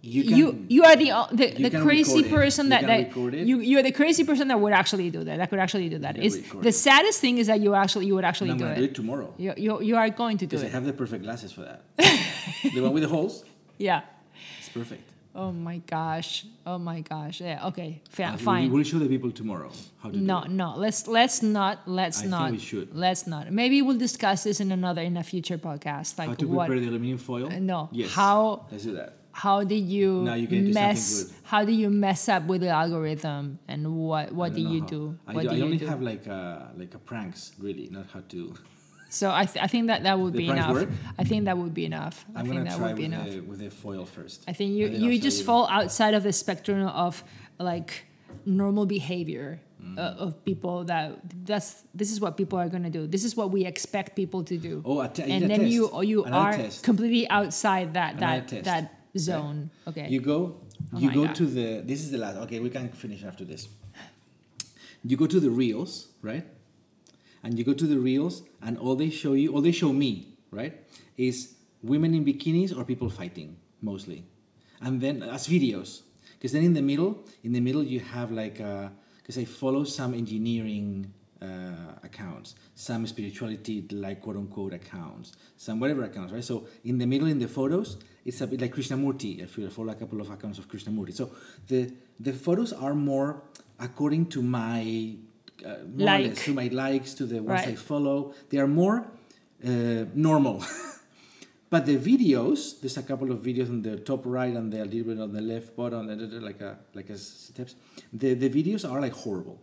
You 0.01 0.21
you 0.21 0.51
can- 0.51 0.65
you, 0.69 0.83
are 0.83 0.95
the 0.95 1.09
the, 1.31 1.59
you 1.59 1.69
the 1.69 1.81
crazy 1.81 2.23
person 2.23 2.65
You 2.65 2.69
that, 2.69 2.81
that 2.85 3.33
you 3.33 3.59
you're 3.59 3.83
the 3.83 3.91
crazy 3.91 4.23
person 4.23 4.47
that 4.49 4.59
would 4.59 4.73
actually 4.73 5.09
do 5.09 5.23
that. 5.23 5.37
That 5.37 5.49
could 5.49 5.59
actually 5.59 5.89
do 5.89 5.97
that. 5.99 6.17
It's 6.17 6.37
the 6.37 6.69
it. 6.69 6.73
saddest 6.73 7.19
thing 7.19 7.39
is 7.39 7.47
that 7.47 7.59
you 7.59 7.73
actually 7.73 8.05
you 8.05 8.15
would 8.15 8.25
actually 8.25 8.53
do 8.57 8.65
it. 8.65 8.75
do 8.75 8.83
it 8.83 8.95
tomorrow. 8.95 9.33
You, 9.37 9.53
you 9.57 9.81
you 9.81 9.95
are 9.95 10.09
going 10.09 10.37
to 10.37 10.45
do 10.45 10.55
it. 10.55 10.59
Because 10.59 10.69
I 10.71 10.73
have 10.77 10.85
the 10.85 10.93
perfect 10.93 11.23
glasses 11.23 11.51
for 11.51 11.61
that. 11.61 11.81
the 12.75 12.81
one 12.81 12.93
with 12.93 13.03
the 13.03 13.09
holes? 13.09 13.43
Yeah. 13.77 14.01
It's 14.59 14.69
perfect. 14.69 15.03
Oh 15.35 15.51
my 15.51 15.77
gosh. 15.85 16.45
Oh 16.65 16.79
my 16.79 17.01
gosh. 17.01 17.41
Yeah. 17.41 17.67
Okay. 17.67 18.01
Uh, 18.17 18.37
fine. 18.37 18.71
We 18.71 18.77
will 18.77 18.83
show 18.83 18.97
the 18.97 19.07
people 19.07 19.31
tomorrow 19.31 19.71
how 20.01 20.09
to 20.09 20.17
No, 20.17 20.41
no. 20.43 20.75
Let's 20.75 21.07
let's 21.07 21.43
not 21.43 21.87
let's 21.87 22.19
I 22.19 22.21
think 22.21 22.31
not. 22.31 22.51
we 22.51 22.57
should. 22.57 22.95
Let's 22.95 23.27
not. 23.27 23.51
Maybe 23.51 23.81
we'll 23.83 23.97
discuss 23.99 24.43
this 24.43 24.59
in 24.59 24.71
another 24.71 25.01
in 25.01 25.15
a 25.17 25.23
future 25.23 25.57
podcast. 25.59 26.17
Like 26.17 26.29
How 26.29 26.33
to 26.35 26.47
what 26.47 26.67
prepare 26.67 26.81
the 26.85 26.89
aluminium 26.89 27.19
foil? 27.19 27.53
Uh, 27.53 27.59
no. 27.59 27.89
Yes. 27.91 28.13
How- 28.13 28.65
Let's 28.71 28.83
do 28.85 28.93
that. 28.93 29.13
How 29.43 29.63
did 29.63 29.85
you 29.95 30.09
Now 30.29 30.33
you 30.33 30.73
mess 30.73 31.01
good. 31.23 31.33
how 31.51 31.61
do 31.69 31.71
you 31.81 31.89
mess 32.05 32.21
up 32.35 32.43
with 32.51 32.61
the 32.65 32.69
algorithm 32.83 33.43
and 33.71 33.81
what 34.07 34.25
what 34.39 34.51
I 34.51 34.55
do 34.55 34.61
you 34.73 34.81
know 34.81 34.87
do 34.93 35.01
how. 35.27 35.33
what 35.35 35.41
I, 35.41 35.43
do 35.43 35.49
I 35.53 35.57
you 35.59 35.65
only 35.67 35.77
do 35.77 35.85
have 35.93 36.01
like 36.11 36.25
a, 36.25 36.71
like 36.81 36.93
a 36.95 37.01
pranks, 37.09 37.51
really, 37.65 37.85
not 37.97 38.05
how 38.13 38.21
to. 38.33 38.41
so 39.09 39.25
I, 39.41 39.45
th- 39.45 39.61
I 39.63 39.67
think 39.67 39.87
that 39.91 40.01
that 40.07 40.17
would 40.19 40.33
The 40.33 40.39
be 40.43 40.49
enough 40.49 40.73
work? 40.73 40.89
I 41.21 41.23
think 41.29 41.45
that 41.45 41.57
would 41.61 41.73
be 41.81 41.85
enough 41.85 42.25
I 42.35 42.39
I'm 42.39 42.45
think 42.47 42.57
gonna 42.57 42.69
that 42.69 42.77
try 42.77 42.87
would 42.87 42.95
be 42.97 43.03
with 43.07 43.13
enough 43.13 43.29
the, 43.29 43.39
with 43.49 43.59
the 43.59 43.69
foil 43.69 44.05
first. 44.05 44.37
I 44.51 44.53
think 44.57 44.69
you 44.79 44.85
you 44.89 45.19
just 45.21 45.39
fall 45.49 45.65
outside 45.69 46.13
of 46.17 46.23
the 46.23 46.33
spectrum 46.33 46.81
of 47.05 47.23
like 47.59 47.89
normal 48.45 48.85
behavior 48.85 49.59
uh, 49.97 50.23
of 50.25 50.29
people 50.49 50.83
that 50.85 51.07
that's 51.45 51.83
this 51.93 52.09
is 52.11 52.19
what 52.19 52.35
people 52.41 52.57
are 52.59 52.69
gonna 52.69 52.89
do. 52.89 53.05
This 53.07 53.23
is 53.23 53.37
what 53.39 53.51
we 53.55 53.65
expect 53.65 54.15
people 54.15 54.41
to 54.51 54.57
do. 54.57 54.81
Oh, 54.83 54.99
a 55.01 55.07
te- 55.07 55.23
and 55.23 55.45
a 55.45 55.47
then 55.47 55.59
test. 55.61 55.71
you 55.71 55.81
you 56.11 56.23
Another 56.25 56.37
are 56.43 56.53
test. 56.57 56.83
completely 56.83 57.29
outside 57.29 57.93
that 57.93 58.17
Another 58.17 58.41
that 58.41 58.47
test. 58.49 58.63
that 58.65 58.83
zone. 59.19 59.69
Okay. 59.87 60.07
You 60.09 60.19
go, 60.21 60.57
Oh 60.93 60.99
you 60.99 61.11
go 61.11 61.25
God. 61.25 61.35
to 61.35 61.45
the. 61.45 61.81
This 61.85 62.01
is 62.01 62.11
the 62.11 62.17
last. 62.17 62.37
Okay, 62.37 62.59
we 62.59 62.69
can 62.69 62.89
finish 62.89 63.23
after 63.23 63.43
this. 63.43 63.67
You 65.03 65.17
go 65.17 65.27
to 65.27 65.39
the 65.39 65.49
reels, 65.49 66.07
right? 66.21 66.45
And 67.43 67.57
you 67.57 67.63
go 67.63 67.73
to 67.73 67.85
the 67.85 67.99
reels, 67.99 68.43
and 68.61 68.77
all 68.77 68.95
they 68.95 69.09
show 69.09 69.33
you, 69.33 69.53
all 69.53 69.61
they 69.61 69.71
show 69.71 69.93
me, 69.93 70.33
right, 70.51 70.73
is 71.17 71.55
women 71.83 72.13
in 72.13 72.25
bikinis 72.25 72.75
or 72.75 72.83
people 72.83 73.09
fighting 73.09 73.57
mostly, 73.81 74.25
and 74.81 74.99
then 74.99 75.23
as 75.23 75.47
videos. 75.47 76.01
Because 76.33 76.51
then 76.51 76.63
in 76.63 76.73
the 76.73 76.81
middle, 76.81 77.23
in 77.43 77.51
the 77.51 77.59
middle 77.59 77.83
you 77.83 77.99
have 77.99 78.31
like, 78.31 78.59
uh 78.61 78.89
because 79.17 79.37
I 79.37 79.45
follow 79.45 79.83
some 79.83 80.13
engineering 80.13 81.11
uh, 81.41 81.95
accounts, 82.03 82.55
some 82.75 83.05
spirituality 83.05 83.85
like 83.91 84.21
quote 84.21 84.37
unquote 84.37 84.73
accounts, 84.73 85.33
some 85.57 85.79
whatever 85.79 86.03
accounts, 86.03 86.31
right? 86.33 86.43
So 86.43 86.67
in 86.85 86.97
the 86.97 87.05
middle 87.05 87.27
in 87.27 87.37
the 87.39 87.47
photos, 87.47 87.97
it's 88.27 88.41
a 88.41 88.47
bit 88.47 88.59
like 88.61 88.75
Krishnamurti. 88.75 89.41
If 89.41 89.57
you 89.57 89.69
follow 89.69 89.93
a 89.93 89.95
couple 89.95 90.19
of 90.19 90.29
accounts 90.29 90.59
of 90.59 90.67
Krishnamurti, 90.67 91.15
so 91.15 91.31
the 91.67 91.91
the 92.19 92.33
photos 92.33 92.73
are 92.73 92.93
more 92.93 93.41
according 93.79 94.25
to 94.27 94.41
my 94.41 95.15
uh, 95.65 95.75
more 95.95 96.09
or 96.09 96.19
less, 96.19 96.43
to 96.43 96.53
my 96.53 96.67
likes, 96.67 97.13
to 97.15 97.25
the 97.25 97.41
ones 97.41 97.61
I 97.61 97.75
follow. 97.75 98.33
They 98.49 98.59
are 98.59 98.67
more 98.67 99.07
uh, 99.65 100.05
normal. 100.13 100.63
but 101.69 101.85
the 101.85 101.97
videos, 101.97 102.79
there's 102.81 102.97
a 102.97 103.03
couple 103.03 103.31
of 103.31 103.39
videos 103.39 103.69
on 103.69 103.81
the 103.81 103.97
top 103.97 104.21
right 104.25 104.53
and 104.53 104.71
the 104.71 104.83
little 104.83 105.15
bit 105.15 105.21
on 105.21 105.31
the 105.33 105.41
left 105.41 105.75
bottom, 105.75 106.07
like 106.43 106.61
a 106.61 106.77
like 106.93 107.09
a 107.09 107.17
steps. 107.17 107.75
The 108.11 108.33
the 108.33 108.49
videos 108.49 108.89
are 108.89 108.99
like 108.99 109.13
horrible. 109.13 109.57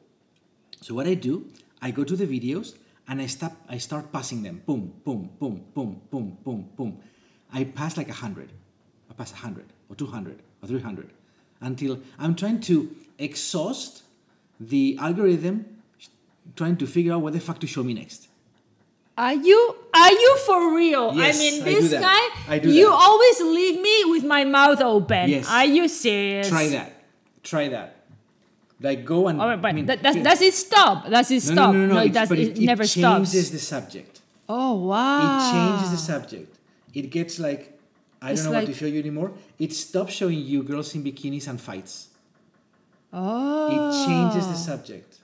So 0.81 0.95
what 0.95 1.07
I 1.07 1.15
do, 1.15 1.51
I 1.83 1.91
go 1.91 2.03
to 2.03 2.17
the 2.17 2.27
videos 2.27 2.75
and 3.09 3.21
I 3.21 3.27
stop. 3.27 3.53
I 3.69 3.77
start 3.77 4.11
passing 4.11 4.43
them. 4.43 4.63
Boom, 4.65 4.95
boom, 5.05 5.31
boom, 5.39 5.65
boom, 5.75 6.01
boom, 6.11 6.39
boom, 6.43 6.71
boom. 6.77 7.01
I 7.55 7.65
pass 7.65 7.97
like 7.97 8.09
a 8.09 8.19
hundred. 8.25 8.51
I 9.11 9.15
pass 9.15 9.33
a 9.33 9.37
hundred 9.37 9.67
or 9.89 9.95
two 9.97 10.07
hundred 10.07 10.39
or 10.63 10.67
three 10.69 10.81
hundred 10.81 11.09
until 11.61 11.99
I'm 12.19 12.35
trying 12.35 12.61
to 12.63 12.77
exhaust 13.19 14.03
the 14.61 14.97
algorithm, 15.01 15.57
trying 16.57 16.77
to 16.79 16.87
figure 16.87 17.13
out 17.15 17.23
what 17.23 17.33
the 17.33 17.41
fuck 17.41 17.59
to 17.61 17.67
show 17.67 17.83
me 17.85 17.95
next. 17.95 18.29
Are 19.17 19.35
you 19.35 19.77
are 19.95 20.11
you 20.25 20.37
for 20.47 20.75
real? 20.77 21.15
Yes, 21.15 21.37
I 21.37 21.39
mean, 21.39 21.65
this 21.65 21.93
guy. 21.93 22.23
I 22.49 22.59
do 22.59 22.69
you 22.71 22.89
that. 22.89 22.93
always 23.07 23.41
leave 23.43 23.81
me 23.81 23.97
with 24.07 24.25
my 24.25 24.43
mouth 24.45 24.81
open. 24.81 25.31
Yes. 25.31 25.49
Are 25.49 25.65
you 25.65 25.87
serious? 25.89 26.49
Try 26.49 26.67
that. 26.71 26.91
Try 27.45 27.69
that. 27.69 27.91
Like 28.81 29.05
go 29.05 29.29
and. 29.29 29.41
All 29.41 29.47
right, 29.47 29.63
but 29.63 29.69
I 29.69 29.73
mean, 29.73 29.87
that, 29.87 30.03
does 30.03 30.41
it 30.43 30.53
stop? 30.55 31.09
Does 31.09 31.31
it 31.31 31.45
No, 31.47 31.53
stop? 31.55 31.75
no, 31.75 31.87
no, 31.87 31.95
no. 31.95 32.01
it 32.01 32.07
it's- 32.11 32.15
does. 32.23 32.29
but 32.29 32.39
It, 32.41 32.59
it, 32.59 32.65
never 32.67 32.83
it 32.83 32.89
stops. 32.89 33.31
changes 33.31 33.51
the 33.53 33.61
subject. 33.61 34.21
oh 34.49 34.75
wow! 34.75 35.23
It 35.39 35.53
changes 35.53 35.91
the 35.93 35.97
subject. 36.13 36.59
It 36.95 37.11
gets 37.11 37.39
like 37.39 37.79
I 38.23 38.33
It's 38.33 38.43
don't 38.43 38.53
know 38.53 38.59
what 38.61 38.67
to 38.67 38.75
show 38.75 38.87
you 38.87 39.01
anymore. 39.01 39.33
It 39.59 39.73
stops 39.75 40.15
showing 40.15 40.39
you 40.39 40.63
girls 40.63 40.95
in 40.95 41.03
bikinis 41.05 41.47
and 41.49 41.61
fights. 41.61 42.09
Oh, 43.13 43.69
It 43.71 44.07
changes 44.07 44.47
the 44.49 44.55
subject. 44.57 45.19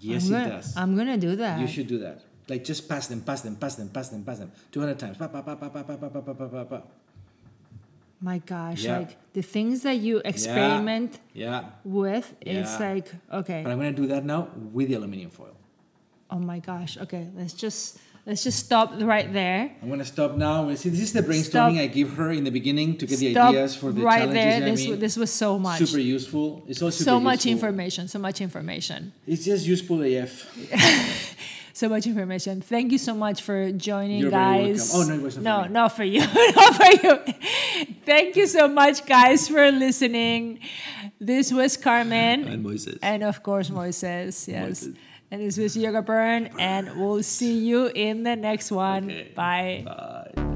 Yes, 0.00 0.30
I'm 0.30 0.34
it 0.34 0.48
does. 0.48 0.76
I'm 0.76 0.96
gonna 0.96 1.16
do 1.18 1.36
that. 1.36 1.60
You 1.60 1.66
should 1.66 1.86
do 1.88 1.98
that. 1.98 2.20
Like 2.48 2.64
just 2.64 2.88
pass 2.88 3.06
them, 3.08 3.20
pass 3.22 3.42
them, 3.42 3.56
pass 3.56 3.76
them, 3.76 3.88
pass 3.88 4.08
them, 4.08 4.24
pass 4.24 4.38
them. 4.38 4.50
Two 4.72 4.80
hundred 4.80 4.98
times. 4.98 5.16
Pa, 5.16 5.28
pa, 5.28 5.42
pa, 5.42 5.54
pa, 5.54 5.68
pa, 5.68 5.82
pa, 5.82 5.96
pa, 5.96 6.08
pa, 6.08 6.20
pa, 6.20 6.32
pa, 6.34 6.46
pa, 6.48 6.64
pa. 6.64 6.82
My 8.20 8.38
gosh, 8.38 8.84
Yeah. 8.84 8.98
like 8.98 9.16
the 9.32 9.42
things 9.42 9.82
that 9.82 9.96
you 9.98 10.20
experiment 10.24 11.20
Yeah. 11.32 11.70
with, 11.84 12.34
it's 12.40 12.78
Yeah. 12.78 12.90
like 12.90 13.08
okay. 13.32 13.62
But 13.64 13.70
I'm 13.72 13.78
gonna 13.78 13.92
do 13.92 14.06
that 14.08 14.24
now 14.24 14.48
with 14.72 14.88
the 14.88 14.94
aluminium 14.94 15.30
foil. 15.30 15.56
Oh 16.30 16.38
my 16.38 16.58
gosh. 16.60 16.98
Okay, 16.98 17.28
let's 17.36 17.54
just 17.54 17.98
let's 18.26 18.42
just 18.44 18.58
stop 18.66 18.92
right 19.00 19.32
there. 19.32 19.70
I'm 19.82 19.88
gonna 19.88 20.04
stop 20.04 20.36
now. 20.36 20.72
See, 20.74 20.88
this 20.90 21.00
is 21.00 21.12
the 21.12 21.22
brainstorming 21.22 21.74
Stop. 21.76 21.84
I 21.84 21.86
give 21.86 22.10
her 22.14 22.30
in 22.32 22.44
the 22.44 22.50
beginning 22.50 22.96
to 22.98 23.06
get 23.06 23.18
the 23.18 23.36
ideas 23.38 23.74
for 23.76 23.92
the 23.92 24.02
right 24.02 24.20
challenges. 24.20 24.34
there. 24.34 24.56
I 24.56 24.70
This 24.70 24.80
mean, 24.82 24.90
wa- 24.90 24.96
this 25.00 25.16
was 25.16 25.32
so 25.32 25.58
much. 25.58 25.78
super 25.78 25.98
useful. 26.00 26.62
It's 26.68 26.80
all 26.82 26.90
super 26.90 27.04
so 27.10 27.20
much 27.20 27.44
useful. 27.46 27.52
information. 27.68 28.08
So 28.08 28.18
much 28.18 28.40
information. 28.40 29.12
It's 29.26 29.44
just 29.44 29.66
useful 29.66 30.02
AF. 30.02 30.46
so 31.72 31.88
much 31.88 32.06
information. 32.06 32.60
Thank 32.60 32.92
you 32.92 32.98
so 32.98 33.14
much 33.14 33.42
for 33.42 33.72
joining, 33.72 34.20
You're 34.20 34.30
very 34.30 34.68
guys. 34.74 34.92
welcome. 34.92 35.10
Oh, 35.12 35.14
no, 35.14 35.20
it 35.20 35.22
wasn't 35.24 35.44
no, 35.44 35.62
for 35.64 35.68
not 35.70 35.96
for 35.96 36.04
you, 36.04 36.20
not 36.56 36.74
for 36.76 37.06
you. 37.06 37.18
Thank 38.04 38.36
you 38.36 38.46
so 38.46 38.68
much, 38.68 39.06
guys, 39.06 39.48
for 39.48 39.70
listening. 39.70 40.60
This 41.20 41.52
was 41.52 41.76
Carmen, 41.76 42.44
And 42.48 42.64
Moises. 42.64 42.98
and 43.02 43.22
of 43.22 43.42
course 43.42 43.68
Moises. 43.70 44.48
Yes, 44.48 44.84
Moises. 44.84 44.96
And 45.30 45.42
this 45.42 45.58
was 45.58 45.76
Yoga 45.76 46.02
Burn, 46.02 46.50
and 46.58 47.00
we'll 47.00 47.22
see 47.22 47.58
you 47.58 47.86
in 47.86 48.22
the 48.24 48.36
next 48.36 48.70
one. 48.70 49.04
Okay. 49.10 49.32
Bye. 49.34 49.82
Bye. 49.84 50.49